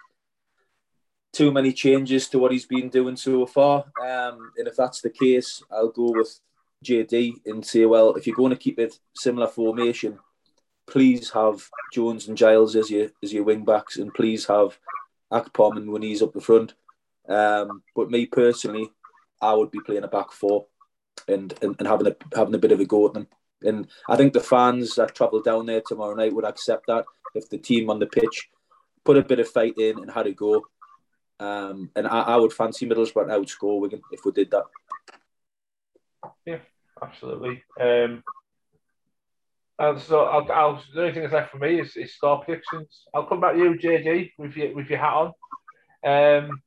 too 1.34 1.52
many 1.52 1.74
changes 1.74 2.30
to 2.30 2.40
what 2.40 2.52
he's 2.52 2.66
been 2.66 2.90
doing 2.90 3.16
so 3.16 3.46
far. 3.46 3.86
Um, 4.02 4.52
and 4.58 4.68
if 4.68 4.76
that's 4.76 5.02
the 5.02 5.10
case, 5.10 5.62
I'll 5.72 5.90
go 5.90 6.12
with 6.12 6.40
JD 6.86 7.46
and 7.46 7.66
say, 7.66 7.86
well, 7.86 8.16
if 8.16 8.26
you're 8.26 8.36
going 8.36 8.52
to 8.52 8.58
keep 8.58 8.80
it 8.80 8.98
similar 9.16 9.48
formation, 9.48 10.20
please 10.88 11.32
have 11.32 11.68
Jones 11.92 12.28
and 12.28 12.38
Giles 12.38 12.76
as 12.76 12.90
your 12.90 13.10
as 13.24 13.34
your 13.34 13.44
wing 13.44 13.66
backs, 13.66 13.98
and 13.98 14.14
please 14.14 14.46
have 14.46 14.78
Akpom 15.36 15.78
and 15.78 15.88
Muniz 15.88 16.22
up 16.22 16.34
the 16.34 16.42
front. 16.42 16.74
Um, 17.28 17.84
but 17.96 18.10
me 18.10 18.26
personally, 18.26 18.90
I 19.42 19.54
would 19.54 19.72
be 19.72 19.80
playing 19.80 20.04
a 20.04 20.08
back 20.08 20.32
four 20.32 20.68
and, 21.28 21.54
and, 21.62 21.76
and 21.80 21.88
having 21.88 22.08
a 22.08 22.16
having 22.36 22.56
a 22.56 22.60
bit 22.60 22.72
of 22.72 22.80
a 22.80 22.86
go 22.86 23.08
at 23.08 23.14
them. 23.14 23.28
And 23.62 23.88
I 24.08 24.16
think 24.16 24.34
the 24.34 24.40
fans 24.40 24.96
that 24.96 25.16
travel 25.16 25.42
down 25.42 25.66
there 25.66 25.82
tomorrow 25.86 26.16
night 26.16 26.34
would 26.34 26.46
accept 26.46 26.88
that 26.88 27.06
if 27.34 27.50
the 27.50 27.58
team 27.58 27.90
on 27.90 28.00
the 28.00 28.06
pitch 28.06 28.50
put 29.04 29.18
a 29.18 29.24
bit 29.24 29.40
of 29.40 29.48
fight 29.48 29.78
in 29.78 30.00
and 30.00 30.12
had 30.12 30.28
a 30.28 30.32
go. 30.32 30.66
Um, 31.40 31.92
and 31.96 32.08
I, 32.08 32.22
I 32.22 32.36
would 32.38 32.54
fancy 32.54 32.88
Middlesbrough 32.88 33.28
outscore 33.28 33.80
Wigan 33.80 34.02
if 34.12 34.22
we 34.24 34.32
did 34.32 34.52
that. 34.52 34.66
Yeah, 36.46 36.60
absolutely. 37.02 37.64
Um, 37.80 38.24
and 39.78 40.00
so 40.00 40.22
I'll, 40.22 40.52
I'll, 40.52 40.84
the 40.94 41.02
only 41.02 41.14
thing 41.14 41.24
that's 41.24 41.34
left 41.34 41.52
for 41.52 41.58
me 41.58 41.80
is, 41.80 41.96
is 41.98 42.16
score 42.16 42.44
predictions. 42.44 43.04
I'll 43.14 43.26
come 43.26 43.42
back 43.42 43.54
to 43.54 43.60
you, 43.60 43.74
JD, 43.74 44.32
with 44.38 44.56
your 44.56 44.74
with 44.76 44.88
your 44.88 45.00
hat 45.00 45.34
on. 46.04 46.50
Um, 46.50 46.62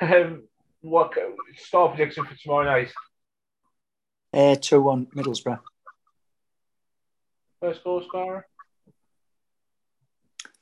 um, 0.00 0.42
what 0.80 1.12
score 1.56 1.88
prediction 1.88 2.24
for 2.24 2.34
tomorrow 2.36 2.64
night? 2.64 2.92
Uh, 4.34 4.56
2 4.56 4.80
1 4.80 5.06
Middlesbrough. 5.14 5.58
First 7.60 7.84
goal 7.84 8.02
scorer? 8.02 8.46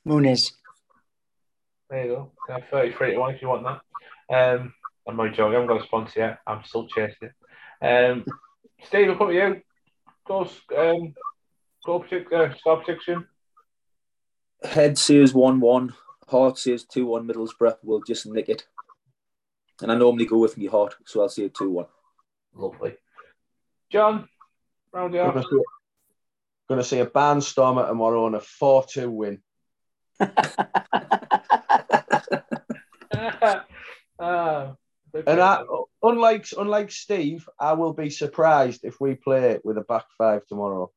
Muniz. 0.07 0.53
There 1.89 2.05
you 2.05 2.09
go. 2.09 2.33
Uh, 2.53 2.61
33 2.71 3.12
to 3.12 3.18
1 3.18 3.35
if 3.35 3.43
you 3.43 3.49
want 3.49 3.64
that. 3.64 3.81
Um, 4.35 4.75
I'm 5.09 5.16
not 5.16 5.35
joking. 5.35 5.57
I 5.57 5.61
haven't 5.61 5.68
got 5.68 5.83
a 5.83 5.87
sponsor 5.87 6.21
yet. 6.21 6.39
I'm 6.47 6.64
still 6.64 6.87
chasing 6.89 7.31
it. 7.31 7.33
Um, 7.83 8.25
Steve, 8.85 9.09
I'll 9.11 9.16
come 9.16 9.29
to 9.29 9.35
you. 9.35 9.62
Goals, 10.31 10.61
um, 10.78 11.12
goal 11.85 11.99
predict, 11.99 12.33
uh, 12.33 12.55
score 12.57 12.76
prediction? 12.76 13.26
Head 14.62 14.97
says 14.97 15.35
1 15.35 15.59
1. 15.59 15.93
Heart 16.28 16.57
says 16.57 16.85
2 16.85 17.05
1 17.05 17.26
Middlesbrough. 17.26 17.78
We'll 17.83 18.03
just 18.03 18.26
nick 18.26 18.49
it. 18.49 18.64
And 19.83 19.91
I 19.91 19.97
normally 19.97 20.26
go 20.26 20.39
with 20.39 20.57
me 20.57 20.66
heart, 20.66 20.95
so 21.05 21.22
I'll 21.22 21.28
say 21.28 21.49
2 21.49 21.68
1. 21.68 21.85
Lovely. 22.55 22.95
John, 23.91 24.28
round 24.93 25.14
the 25.14 25.24
up. 25.24 25.35
Going 25.35 26.78
to 26.78 26.85
see 26.85 27.01
a 27.01 27.07
barnstormer 27.07 27.89
tomorrow 27.89 28.26
on 28.26 28.37
a 28.37 28.41
4 28.41 28.85
2 28.89 29.11
win. 29.11 29.43
uh, 34.20 34.70
and 35.14 35.40
I, 35.40 35.64
unlike 36.02 36.46
unlike 36.56 36.90
Steve, 36.90 37.48
I 37.58 37.72
will 37.74 37.92
be 37.92 38.11
surprised 38.11 38.84
if 38.84 39.00
we 39.00 39.14
play 39.14 39.58
with 39.64 39.78
a 39.78 39.82
back 39.82 40.04
five 40.16 40.46
tomorrow. 40.46 40.90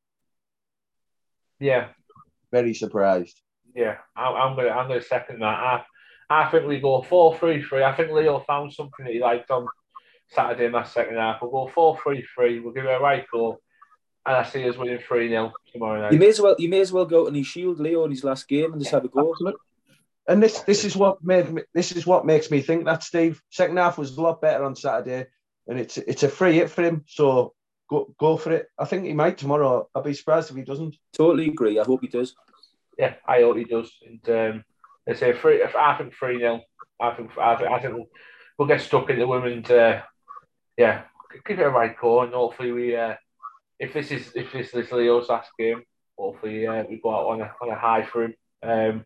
Yeah, 1.60 1.88
very 2.52 2.74
surprised. 2.74 3.40
Yeah, 3.74 3.96
I, 4.16 4.46
am 4.46 4.56
gonna 4.56 4.68
I'm 4.70 4.88
gonna 4.88 5.02
second 5.02 5.40
that. 5.40 5.46
I, 5.46 5.84
I 6.30 6.50
think 6.50 6.66
we 6.66 6.80
go 6.80 7.02
four 7.02 7.36
three 7.38 7.62
three. 7.62 7.82
I 7.82 7.94
think 7.94 8.12
Leo 8.12 8.40
found 8.40 8.72
something 8.72 9.04
that 9.04 9.12
he 9.12 9.20
liked 9.20 9.50
on 9.50 9.66
Saturday 10.30 10.66
in 10.66 10.72
that 10.72 10.88
second 10.88 11.16
half. 11.16 11.40
We'll 11.40 11.50
go 11.50 11.68
4 11.68 11.98
3 12.02 12.24
3. 12.34 12.60
We'll 12.60 12.72
give 12.72 12.84
it 12.84 12.88
a 12.88 13.00
right 13.00 13.24
goal. 13.32 13.60
And 14.26 14.36
I 14.36 14.42
see 14.42 14.68
us 14.68 14.76
winning 14.76 14.98
3 15.06 15.28
0 15.28 15.52
tomorrow 15.72 16.00
night. 16.00 16.12
You 16.12 16.18
may 16.18 16.28
as 16.28 16.40
well 16.40 16.56
you 16.58 16.68
may 16.68 16.80
as 16.80 16.92
well 16.92 17.04
go 17.04 17.26
and 17.26 17.36
his 17.36 17.46
shield 17.46 17.78
Leo 17.78 18.04
in 18.04 18.10
his 18.10 18.24
last 18.24 18.48
game 18.48 18.72
and 18.72 18.80
just 18.80 18.92
have 18.92 19.04
a 19.04 19.08
go. 19.08 19.32
Absolutely. 19.32 19.60
And 20.26 20.42
this 20.42 20.60
this 20.60 20.84
is 20.84 20.96
what 20.96 21.22
made 21.22 21.52
me, 21.52 21.62
this 21.74 21.92
is 21.92 22.06
what 22.06 22.24
makes 22.24 22.50
me 22.50 22.60
think 22.60 22.84
that 22.84 23.02
Steve 23.02 23.42
second 23.50 23.76
half 23.76 23.98
was 23.98 24.16
a 24.16 24.22
lot 24.22 24.40
better 24.40 24.64
on 24.64 24.74
Saturday, 24.74 25.26
and 25.66 25.78
it's 25.78 25.98
it's 25.98 26.22
a 26.22 26.28
free 26.28 26.54
hit 26.54 26.70
for 26.70 26.82
him. 26.82 27.04
So 27.06 27.54
go 27.90 28.14
go 28.18 28.36
for 28.36 28.52
it. 28.52 28.68
I 28.78 28.86
think 28.86 29.04
he 29.04 29.12
might 29.12 29.36
tomorrow. 29.36 29.88
I'd 29.94 30.04
be 30.04 30.14
surprised 30.14 30.50
if 30.50 30.56
he 30.56 30.62
doesn't. 30.62 30.96
Totally 31.12 31.48
agree. 31.48 31.78
I 31.78 31.84
hope 31.84 32.00
he 32.00 32.08
does. 32.08 32.34
Yeah, 32.98 33.14
I 33.26 33.40
hope 33.40 33.58
he 33.58 33.64
does. 33.64 33.92
And 34.06 34.30
um, 34.30 34.64
they 35.06 35.14
say 35.14 35.32
three. 35.34 35.62
I 35.62 35.98
think 35.98 36.14
three 36.14 36.38
0 36.38 36.62
I 37.00 37.14
think 37.14 37.30
I 37.38 37.56
think, 37.56 37.70
I 37.70 37.80
think 37.80 37.94
we'll, 37.94 38.08
we'll 38.58 38.68
get 38.68 38.80
stuck 38.80 39.10
in 39.10 39.18
the 39.18 39.26
women's 39.26 39.68
uh, 39.70 40.00
yeah, 40.76 41.02
give 41.44 41.58
it 41.58 41.66
a 41.66 41.70
right 41.70 41.96
call, 41.96 42.22
and 42.22 42.32
hopefully 42.32 42.72
we, 42.72 42.96
uh, 42.96 43.14
if 43.78 43.92
this 43.92 44.10
is 44.10 44.32
if 44.34 44.52
this 44.52 44.72
is 44.74 44.90
Leo's 44.90 45.28
last 45.28 45.50
game, 45.58 45.82
hopefully 46.18 46.66
uh, 46.66 46.84
we 46.88 47.00
go 47.02 47.14
out 47.14 47.26
on 47.26 47.40
a 47.40 47.52
on 47.60 47.70
a 47.70 47.78
high 47.78 48.04
for 48.04 48.24
him. 48.24 48.34
Um, 48.62 49.04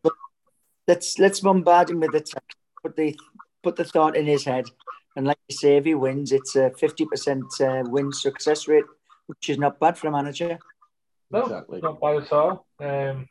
let's 0.88 1.18
let's 1.18 1.40
bombard 1.40 1.90
him 1.90 2.00
with 2.00 2.12
the 2.12 2.20
text. 2.20 2.56
Put 2.82 2.96
the 2.96 3.16
put 3.62 3.76
the 3.76 3.84
thought 3.84 4.16
in 4.16 4.26
his 4.26 4.44
head, 4.44 4.66
And 5.14 5.26
like 5.26 5.38
you 5.48 5.56
say, 5.56 5.76
if 5.76 5.84
he 5.84 5.94
wins, 5.94 6.32
it's 6.32 6.56
a 6.56 6.70
50% 6.70 7.60
uh, 7.60 7.88
win 7.88 8.12
success 8.12 8.68
rate, 8.68 8.84
which 9.26 9.50
is 9.50 9.58
not 9.58 9.80
bad 9.80 9.98
for 9.98 10.06
a 10.08 10.12
manager. 10.12 10.58
No, 11.30 11.42
Exactly. 11.42 11.80
not 11.82 12.00
bad 12.00 12.22
at 12.22 12.32
all. 12.32 12.66
Um, 12.80 13.26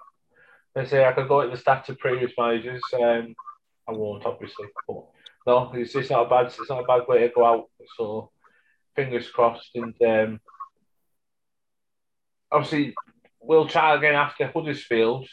I 0.76 0.86
say 0.86 1.04
I 1.06 1.14
could 1.14 1.28
go 1.28 1.42
into 1.42 1.56
the 1.56 1.64
stats 1.64 1.90
of 1.90 1.98
previous 1.98 2.34
managers. 2.38 2.84
Um, 2.94 3.34
I 3.88 3.94
won't 3.94 4.26
obviously, 4.26 4.68
but 4.88 5.06
no, 5.48 5.72
it's, 5.74 5.96
it's 5.96 6.12
not 6.12 6.28
a 6.28 6.30
bad 6.30 6.48
it's 6.48 6.70
not 6.70 6.84
a 6.84 6.88
bad 6.88 7.08
way 7.08 7.20
to 7.20 7.34
go 7.34 7.46
out. 7.46 7.66
So 7.98 8.32
fingers 8.96 9.30
crossed, 9.30 9.72
and 9.76 9.96
um, 10.06 10.40
obviously 12.52 12.94
we'll 13.42 13.68
try 13.68 13.96
again 13.96 14.16
after 14.16 14.48
Huddersfield. 14.48 15.28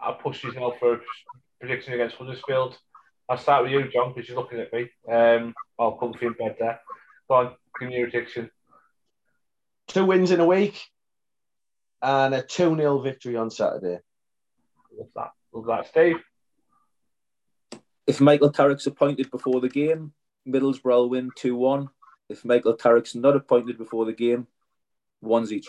I'll 0.00 0.14
push 0.14 0.44
you 0.44 0.52
now 0.52 0.72
for 0.78 0.94
a 0.94 1.00
prediction 1.60 1.92
against 1.92 2.16
Huddersfield. 2.16 2.78
I'll 3.28 3.38
start 3.38 3.62
with 3.62 3.72
you, 3.72 3.88
John, 3.90 4.12
because 4.12 4.28
you're 4.28 4.38
looking 4.38 4.60
at 4.60 4.72
me. 4.72 4.90
Um, 5.08 5.54
I'll 5.78 5.92
comfy 5.92 6.26
in 6.26 6.32
bed 6.32 6.56
there. 6.58 6.80
Go 7.28 7.34
on, 7.34 7.54
give 7.78 7.88
me 7.88 7.98
your 7.98 8.10
prediction. 8.10 8.50
Two 9.88 10.04
wins 10.04 10.30
in 10.30 10.40
a 10.40 10.46
week 10.46 10.80
and 12.02 12.34
a 12.34 12.42
2 12.42 12.76
0 12.76 13.00
victory 13.00 13.36
on 13.36 13.50
Saturday. 13.50 13.98
Love 14.96 15.08
that. 15.14 15.30
Love 15.52 15.66
that, 15.66 15.86
Steve. 15.88 16.16
If 18.06 18.20
Michael 18.20 18.50
Carrick's 18.50 18.86
appointed 18.86 19.30
before 19.30 19.60
the 19.60 19.68
game, 19.68 20.12
Middlesbrough 20.48 20.84
will 20.84 21.10
win 21.10 21.30
2 21.36 21.54
1. 21.54 21.88
If 22.28 22.44
Michael 22.44 22.74
Carrick's 22.74 23.14
not 23.14 23.36
appointed 23.36 23.78
before 23.78 24.06
the 24.06 24.12
game, 24.12 24.46
ones 25.20 25.52
each. 25.52 25.66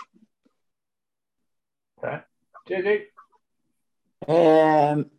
Okay. 2.04 2.22
JD. 2.70 3.04
Um, 4.28 5.10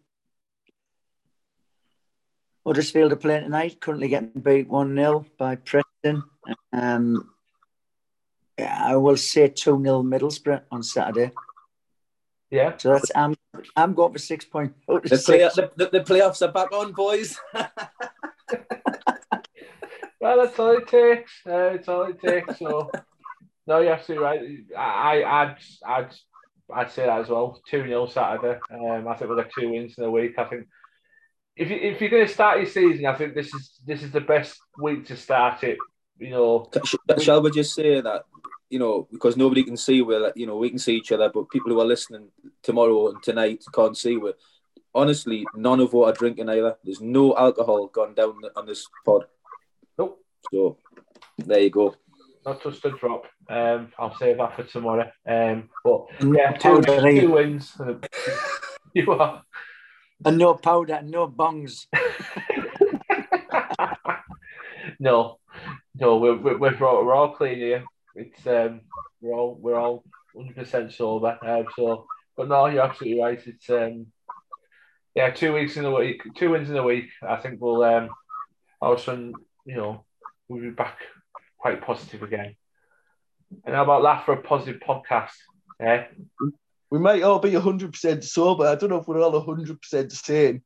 Huddersfield 2.65 3.13
are 3.13 3.17
playing 3.17 3.45
tonight, 3.45 3.81
currently 3.81 4.09
getting 4.09 4.31
beat 4.41 4.69
1 4.69 4.95
0 4.95 5.27
by 5.37 5.57
Preston. 5.57 6.23
Um, 6.73 7.31
yeah, 8.59 8.81
I 8.85 8.97
will 8.97 9.17
say 9.17 9.49
2 9.49 9.83
0 9.83 10.03
Middlesbrough 10.03 10.63
on 10.71 10.83
Saturday. 10.83 11.33
Yeah. 12.51 12.77
So 12.77 12.91
that's 12.91 13.11
I'm 13.15 13.35
I'm 13.77 13.95
going 13.95 14.13
for 14.13 14.19
six 14.19 14.45
point 14.45 14.75
oh 14.87 15.01
The, 15.01 15.17
play, 15.17 15.39
the, 15.39 15.71
the, 15.75 15.87
the 15.87 16.01
playoffs 16.01 16.47
are 16.47 16.53
back 16.53 16.71
on, 16.73 16.93
boys. 16.93 17.39
Well, 20.23 20.41
that's 20.41 20.57
all 20.57 20.77
it 20.77 20.87
takes. 20.87 21.33
Uh, 21.45 21.73
it's 21.75 21.89
all 21.89 22.05
it 22.05 22.21
takes. 22.21 22.61
So, 22.61 22.89
no, 23.67 23.81
you're 23.81 23.95
absolutely 23.95 24.25
right. 24.25 24.41
I, 24.79 25.25
I'd, 25.25 25.57
I'd, 25.85 26.15
I'd 26.75 26.91
say 26.91 27.07
that 27.07 27.21
as 27.21 27.29
well. 27.29 27.61
Two 27.69 27.87
0 27.87 28.07
Saturday. 28.07 28.59
Um, 28.73 29.07
I 29.09 29.15
think 29.15 29.31
we'll 29.31 29.43
get 29.43 29.53
two 29.53 29.71
wins 29.71 29.95
in 29.99 30.05
a 30.05 30.11
week. 30.11 30.39
I 30.39 30.45
think 30.45 30.67
if 31.57 31.71
you, 31.71 31.77
if 31.77 32.01
you're 32.01 32.11
going 32.11 32.27
to 32.27 32.33
start 32.33 32.59
your 32.59 32.67
season, 32.67 33.07
I 33.07 33.15
think 33.15 33.35
this 33.35 33.53
is 33.53 33.81
this 33.87 34.03
is 34.03 34.11
the 34.11 34.21
best 34.21 34.59
week 34.79 35.07
to 35.07 35.17
start 35.17 35.63
it. 35.65 35.79
You 36.19 36.31
know, 36.31 36.71
Shall 37.21 37.43
we 37.43 37.51
just 37.51 37.75
say 37.75 38.01
that, 38.01 38.25
you 38.71 38.79
know, 38.79 39.09
because 39.11 39.37
nobody 39.37 39.65
can 39.65 39.77
see, 39.77 40.03
we're, 40.03 40.33
you 40.37 40.47
know, 40.47 40.57
we 40.57 40.71
can 40.71 40.79
see 40.79 40.95
each 40.97 41.11
other, 41.11 41.31
but 41.33 41.51
people 41.51 41.73
who 41.73 41.81
are 41.81 41.87
listening 41.87 42.29
tomorrow 42.63 43.09
and 43.09 43.23
tonight 43.23 43.65
can't 43.75 43.97
see. 43.97 44.17
we 44.17 44.33
honestly, 44.95 45.45
none 45.55 45.81
of 45.81 45.93
what 45.93 46.15
are 46.15 46.19
drinking 46.19 46.49
either. 46.49 46.77
There's 46.85 47.01
no 47.01 47.37
alcohol 47.37 47.89
gone 47.89 48.15
down 48.15 48.41
on 48.57 48.67
this 48.67 48.87
pod. 49.05 49.25
Nope. 49.99 50.23
So, 50.53 50.79
there 51.39 51.61
you 51.61 51.71
go. 51.71 51.97
not 52.45 52.63
just 52.63 52.85
a 52.85 52.91
drop. 52.91 53.25
Um, 53.49 53.93
I'll 53.99 54.17
save 54.17 54.39
that 54.39 54.57
for 54.57 54.65
tomorrow. 54.65 55.11
Um, 55.27 55.69
but 55.85 56.07
yeah, 56.21 56.53
two, 56.53 56.83
two 56.83 57.31
wins. 57.31 57.77
you 58.95 59.13
are. 59.13 59.43
and 60.25 60.39
no 60.39 60.55
powder, 60.55 60.95
and 60.95 61.11
no 61.11 61.29
bongs. 61.29 61.87
no, 65.01 65.39
no, 65.95 66.17
we're 66.19 66.37
we're, 66.37 66.59
we're, 66.59 66.85
all, 66.85 67.05
we're 67.05 67.15
all 67.15 67.35
clean 67.35 67.59
here. 67.59 67.85
It's 68.15 68.47
um, 68.47 68.83
we're 69.21 69.35
all 69.35 69.59
we're 69.61 69.79
all 69.79 70.05
hundred 70.35 70.57
percent 70.57 70.93
sober. 70.93 71.39
Um, 71.43 71.67
so, 71.77 72.07
but 72.37 72.49
no, 72.49 72.67
you're 72.67 72.83
absolutely 72.83 73.23
right. 73.23 73.41
It's 73.47 73.71
um, 73.71 74.07
yeah, 75.15 75.31
two 75.31 75.53
weeks 75.53 75.77
in 75.77 75.85
a 75.85 75.95
week, 75.95 76.23
two 76.37 76.51
wins 76.51 76.71
in 76.71 76.77
a 76.77 76.83
week. 76.83 77.11
I 77.23 77.37
think 77.37 77.61
we'll 77.61 77.85
um, 77.85 78.09
all 78.81 78.95
of 78.95 78.99
a 78.99 79.03
sudden, 79.03 79.35
you 79.67 79.77
know, 79.77 80.05
we'll 80.49 80.63
be 80.63 80.71
back 80.71 80.99
quite 81.59 81.83
positive 81.83 82.23
again. 82.23 82.57
And 83.65 83.75
how 83.75 83.83
about 83.85 84.03
that 84.03 84.25
for 84.25 84.33
a 84.33 84.43
positive 84.43 84.81
podcast? 84.81 85.31
Yeah, 85.81 86.07
We 86.91 86.99
might 86.99 87.23
all 87.23 87.39
be 87.39 87.51
100% 87.53 88.23
sober. 88.25 88.67
I 88.67 88.75
don't 88.77 88.91
know 88.91 88.99
if 89.01 89.09
we're 89.09 89.21
all 89.21 89.45
100% 89.45 90.13
sane. 90.13 90.63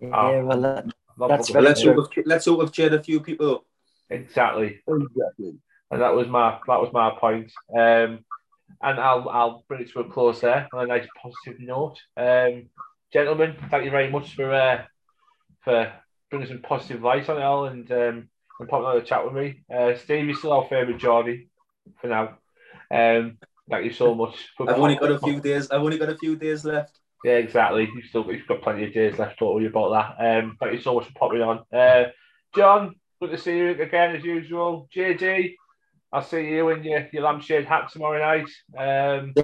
Yeah, 0.00 0.42
well, 0.42 0.60
that, 0.62 0.86
That's 1.18 1.48
fucking- 1.48 1.62
let's, 1.64 1.82
true. 1.82 1.94
hope 1.94 2.16
we've, 2.16 2.26
let's 2.26 2.46
hope 2.46 2.58
we've 2.60 2.72
cheered 2.72 2.94
a 2.94 3.02
few 3.02 3.20
people 3.20 3.54
up. 3.56 3.62
exactly. 4.08 4.80
Exactly. 4.88 5.58
and 5.90 6.00
that 6.00 6.14
was 6.14 6.26
my 6.28 6.58
that 6.66 6.80
was 6.80 6.90
my 6.92 7.10
point. 7.18 7.52
Um, 7.76 8.24
and 8.82 8.98
I'll 9.00 9.28
I'll 9.28 9.64
bring 9.68 9.82
it 9.82 9.90
to 9.92 10.00
a 10.00 10.04
close 10.10 10.40
there 10.40 10.68
on 10.72 10.84
a 10.84 10.86
nice 10.86 11.06
positive 11.20 11.60
note. 11.60 11.98
Um, 12.16 12.68
gentlemen, 13.12 13.56
thank 13.70 13.84
you 13.84 13.90
very 13.90 14.10
much 14.10 14.34
for 14.34 14.52
uh, 14.52 14.84
for 15.64 15.92
bringing 16.30 16.48
some 16.48 16.62
positive 16.62 17.02
light 17.02 17.28
on 17.28 17.36
it 17.38 17.42
all 17.42 17.66
and 17.66 17.90
um, 17.92 18.28
and 18.60 18.68
popping 18.68 18.86
on 18.86 18.96
the 18.96 19.02
chat 19.02 19.24
with 19.24 19.34
me. 19.34 19.62
Uh, 19.74 19.94
Steve, 19.96 20.26
you're 20.26 20.36
still 20.36 20.52
our 20.52 20.66
favourite 20.68 21.00
Geordie 21.00 21.48
for 22.00 22.08
now. 22.08 22.38
Um, 22.90 23.38
thank 23.68 23.86
you 23.86 23.92
so 23.92 24.14
much. 24.14 24.36
For 24.56 24.70
I've 24.70 24.78
only 24.78 24.96
got 24.96 25.10
a 25.10 25.18
few 25.18 25.40
days. 25.40 25.70
I've 25.70 25.80
only 25.80 25.98
got 25.98 26.10
a 26.10 26.18
few 26.18 26.36
days 26.36 26.64
left. 26.64 26.98
Yeah, 27.24 27.34
exactly. 27.34 27.88
You've 27.94 28.06
still 28.06 28.24
got, 28.24 28.32
you've 28.32 28.46
got 28.46 28.62
plenty 28.62 28.84
of 28.84 28.94
days 28.94 29.18
left. 29.18 29.38
Don't 29.38 29.54
worry 29.54 29.66
about 29.66 30.16
that. 30.18 30.44
Um, 30.44 30.56
thank 30.60 30.74
you 30.74 30.80
so 30.80 30.94
much 30.94 31.06
for 31.06 31.12
popping 31.14 31.42
on. 31.42 31.64
Uh, 31.72 32.10
John, 32.54 32.94
good 33.20 33.30
to 33.30 33.38
see 33.38 33.56
you 33.56 33.70
again 33.70 34.16
as 34.16 34.24
usual. 34.24 34.88
JD, 34.94 35.54
I'll 36.12 36.22
see 36.22 36.48
you 36.48 36.68
in 36.70 36.84
your, 36.84 37.08
your 37.12 37.22
lampshade 37.22 37.66
hat 37.66 37.90
tomorrow 37.92 38.18
night. 38.18 38.50
Um, 38.78 39.34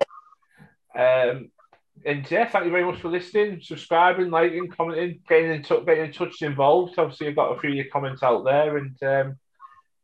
um, 0.98 1.50
and 2.06 2.30
yeah, 2.30 2.48
thank 2.48 2.64
you 2.64 2.70
very 2.70 2.84
much 2.84 3.00
for 3.00 3.08
listening, 3.08 3.60
subscribing, 3.60 4.30
liking, 4.30 4.68
commenting, 4.68 5.20
getting 5.28 5.50
in 5.50 5.62
touch, 5.62 5.84
getting 5.84 6.06
in 6.06 6.12
touch, 6.12 6.40
involved. 6.42 6.98
Obviously, 6.98 7.28
I've 7.28 7.36
got 7.36 7.56
a 7.56 7.60
few 7.60 7.70
of 7.70 7.76
your 7.76 7.86
comments 7.92 8.22
out 8.22 8.44
there, 8.44 8.76
and 8.76 9.02
um, 9.02 9.36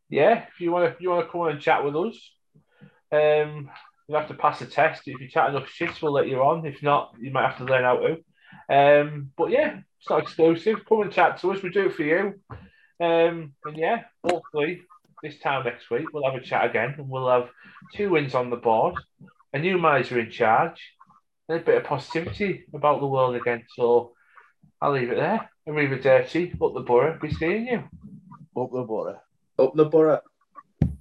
yeah, 0.09 0.45
if 0.53 0.61
you 0.61 0.73
want 0.73 0.93
to, 0.93 1.03
you 1.03 1.11
want 1.11 1.27
to 1.27 1.31
come 1.31 1.43
on 1.43 1.53
and 1.53 1.61
chat 1.61 1.85
with 1.85 1.97
us, 1.97 2.31
um, 3.13 3.71
you 4.09 4.17
have 4.17 4.29
to 4.29 4.35
pass 4.35 4.61
a 4.61 4.67
test. 4.67 5.03
If 5.07 5.21
you 5.21 5.29
chat 5.29 5.51
enough 5.51 5.71
shit, 5.71 6.03
we'll 6.03 6.13
let 6.13 6.29
you 6.29 6.43
on. 6.43 6.67
If 6.67 6.83
not, 6.83 7.15
you 7.21 7.31
might 7.31 7.49
have 7.49 7.59
to 7.59 7.65
learn 7.65 7.85
how 7.85 7.99
to. 7.99 8.13
Um, 8.69 9.31
but 9.37 9.51
yeah, 9.51 9.79
it's 10.01 10.11
not 10.11 10.23
exclusive. 10.23 10.85
Come 10.89 11.03
and 11.03 11.13
chat 11.13 11.39
to 11.41 11.53
us. 11.53 11.63
We 11.63 11.71
do 11.71 11.87
it 11.87 11.95
for 11.95 12.03
you. 12.03 12.35
Um, 13.01 13.55
and 13.65 13.77
yeah, 13.77 14.03
hopefully 14.25 14.83
this 15.23 15.39
time 15.39 15.65
next 15.65 15.89
week 15.91 16.13
we'll 16.13 16.25
have 16.25 16.41
a 16.41 16.45
chat 16.45 16.69
again 16.69 16.95
and 16.99 17.09
we'll 17.09 17.31
have 17.31 17.49
two 17.95 18.11
wins 18.11 18.35
on 18.35 18.51
the 18.51 18.57
board, 18.57 18.97
a 19.53 19.59
new 19.59 19.79
manager 19.79 20.19
in 20.19 20.31
charge, 20.31 20.81
a 21.53 21.61
bit 21.61 21.77
of 21.77 21.85
positivity 21.85 22.65
about 22.75 23.01
the 23.01 23.07
world 23.07 23.37
again. 23.37 23.65
So 23.77 24.13
I'll 24.81 24.93
leave 24.93 25.11
it 25.11 25.17
there. 25.17 25.51
And 25.67 25.77
we 25.77 25.87
were 25.87 25.99
dirty. 25.99 26.53
up 26.61 26.75
the 26.75 26.81
Boro, 26.81 27.19
be 27.21 27.33
seeing 27.33 27.67
you. 27.67 27.85
Up 28.57 28.71
the 28.73 28.83
border. 28.83 29.19
Up 29.59 29.75
the 29.75 29.85
Boro. 29.85 30.21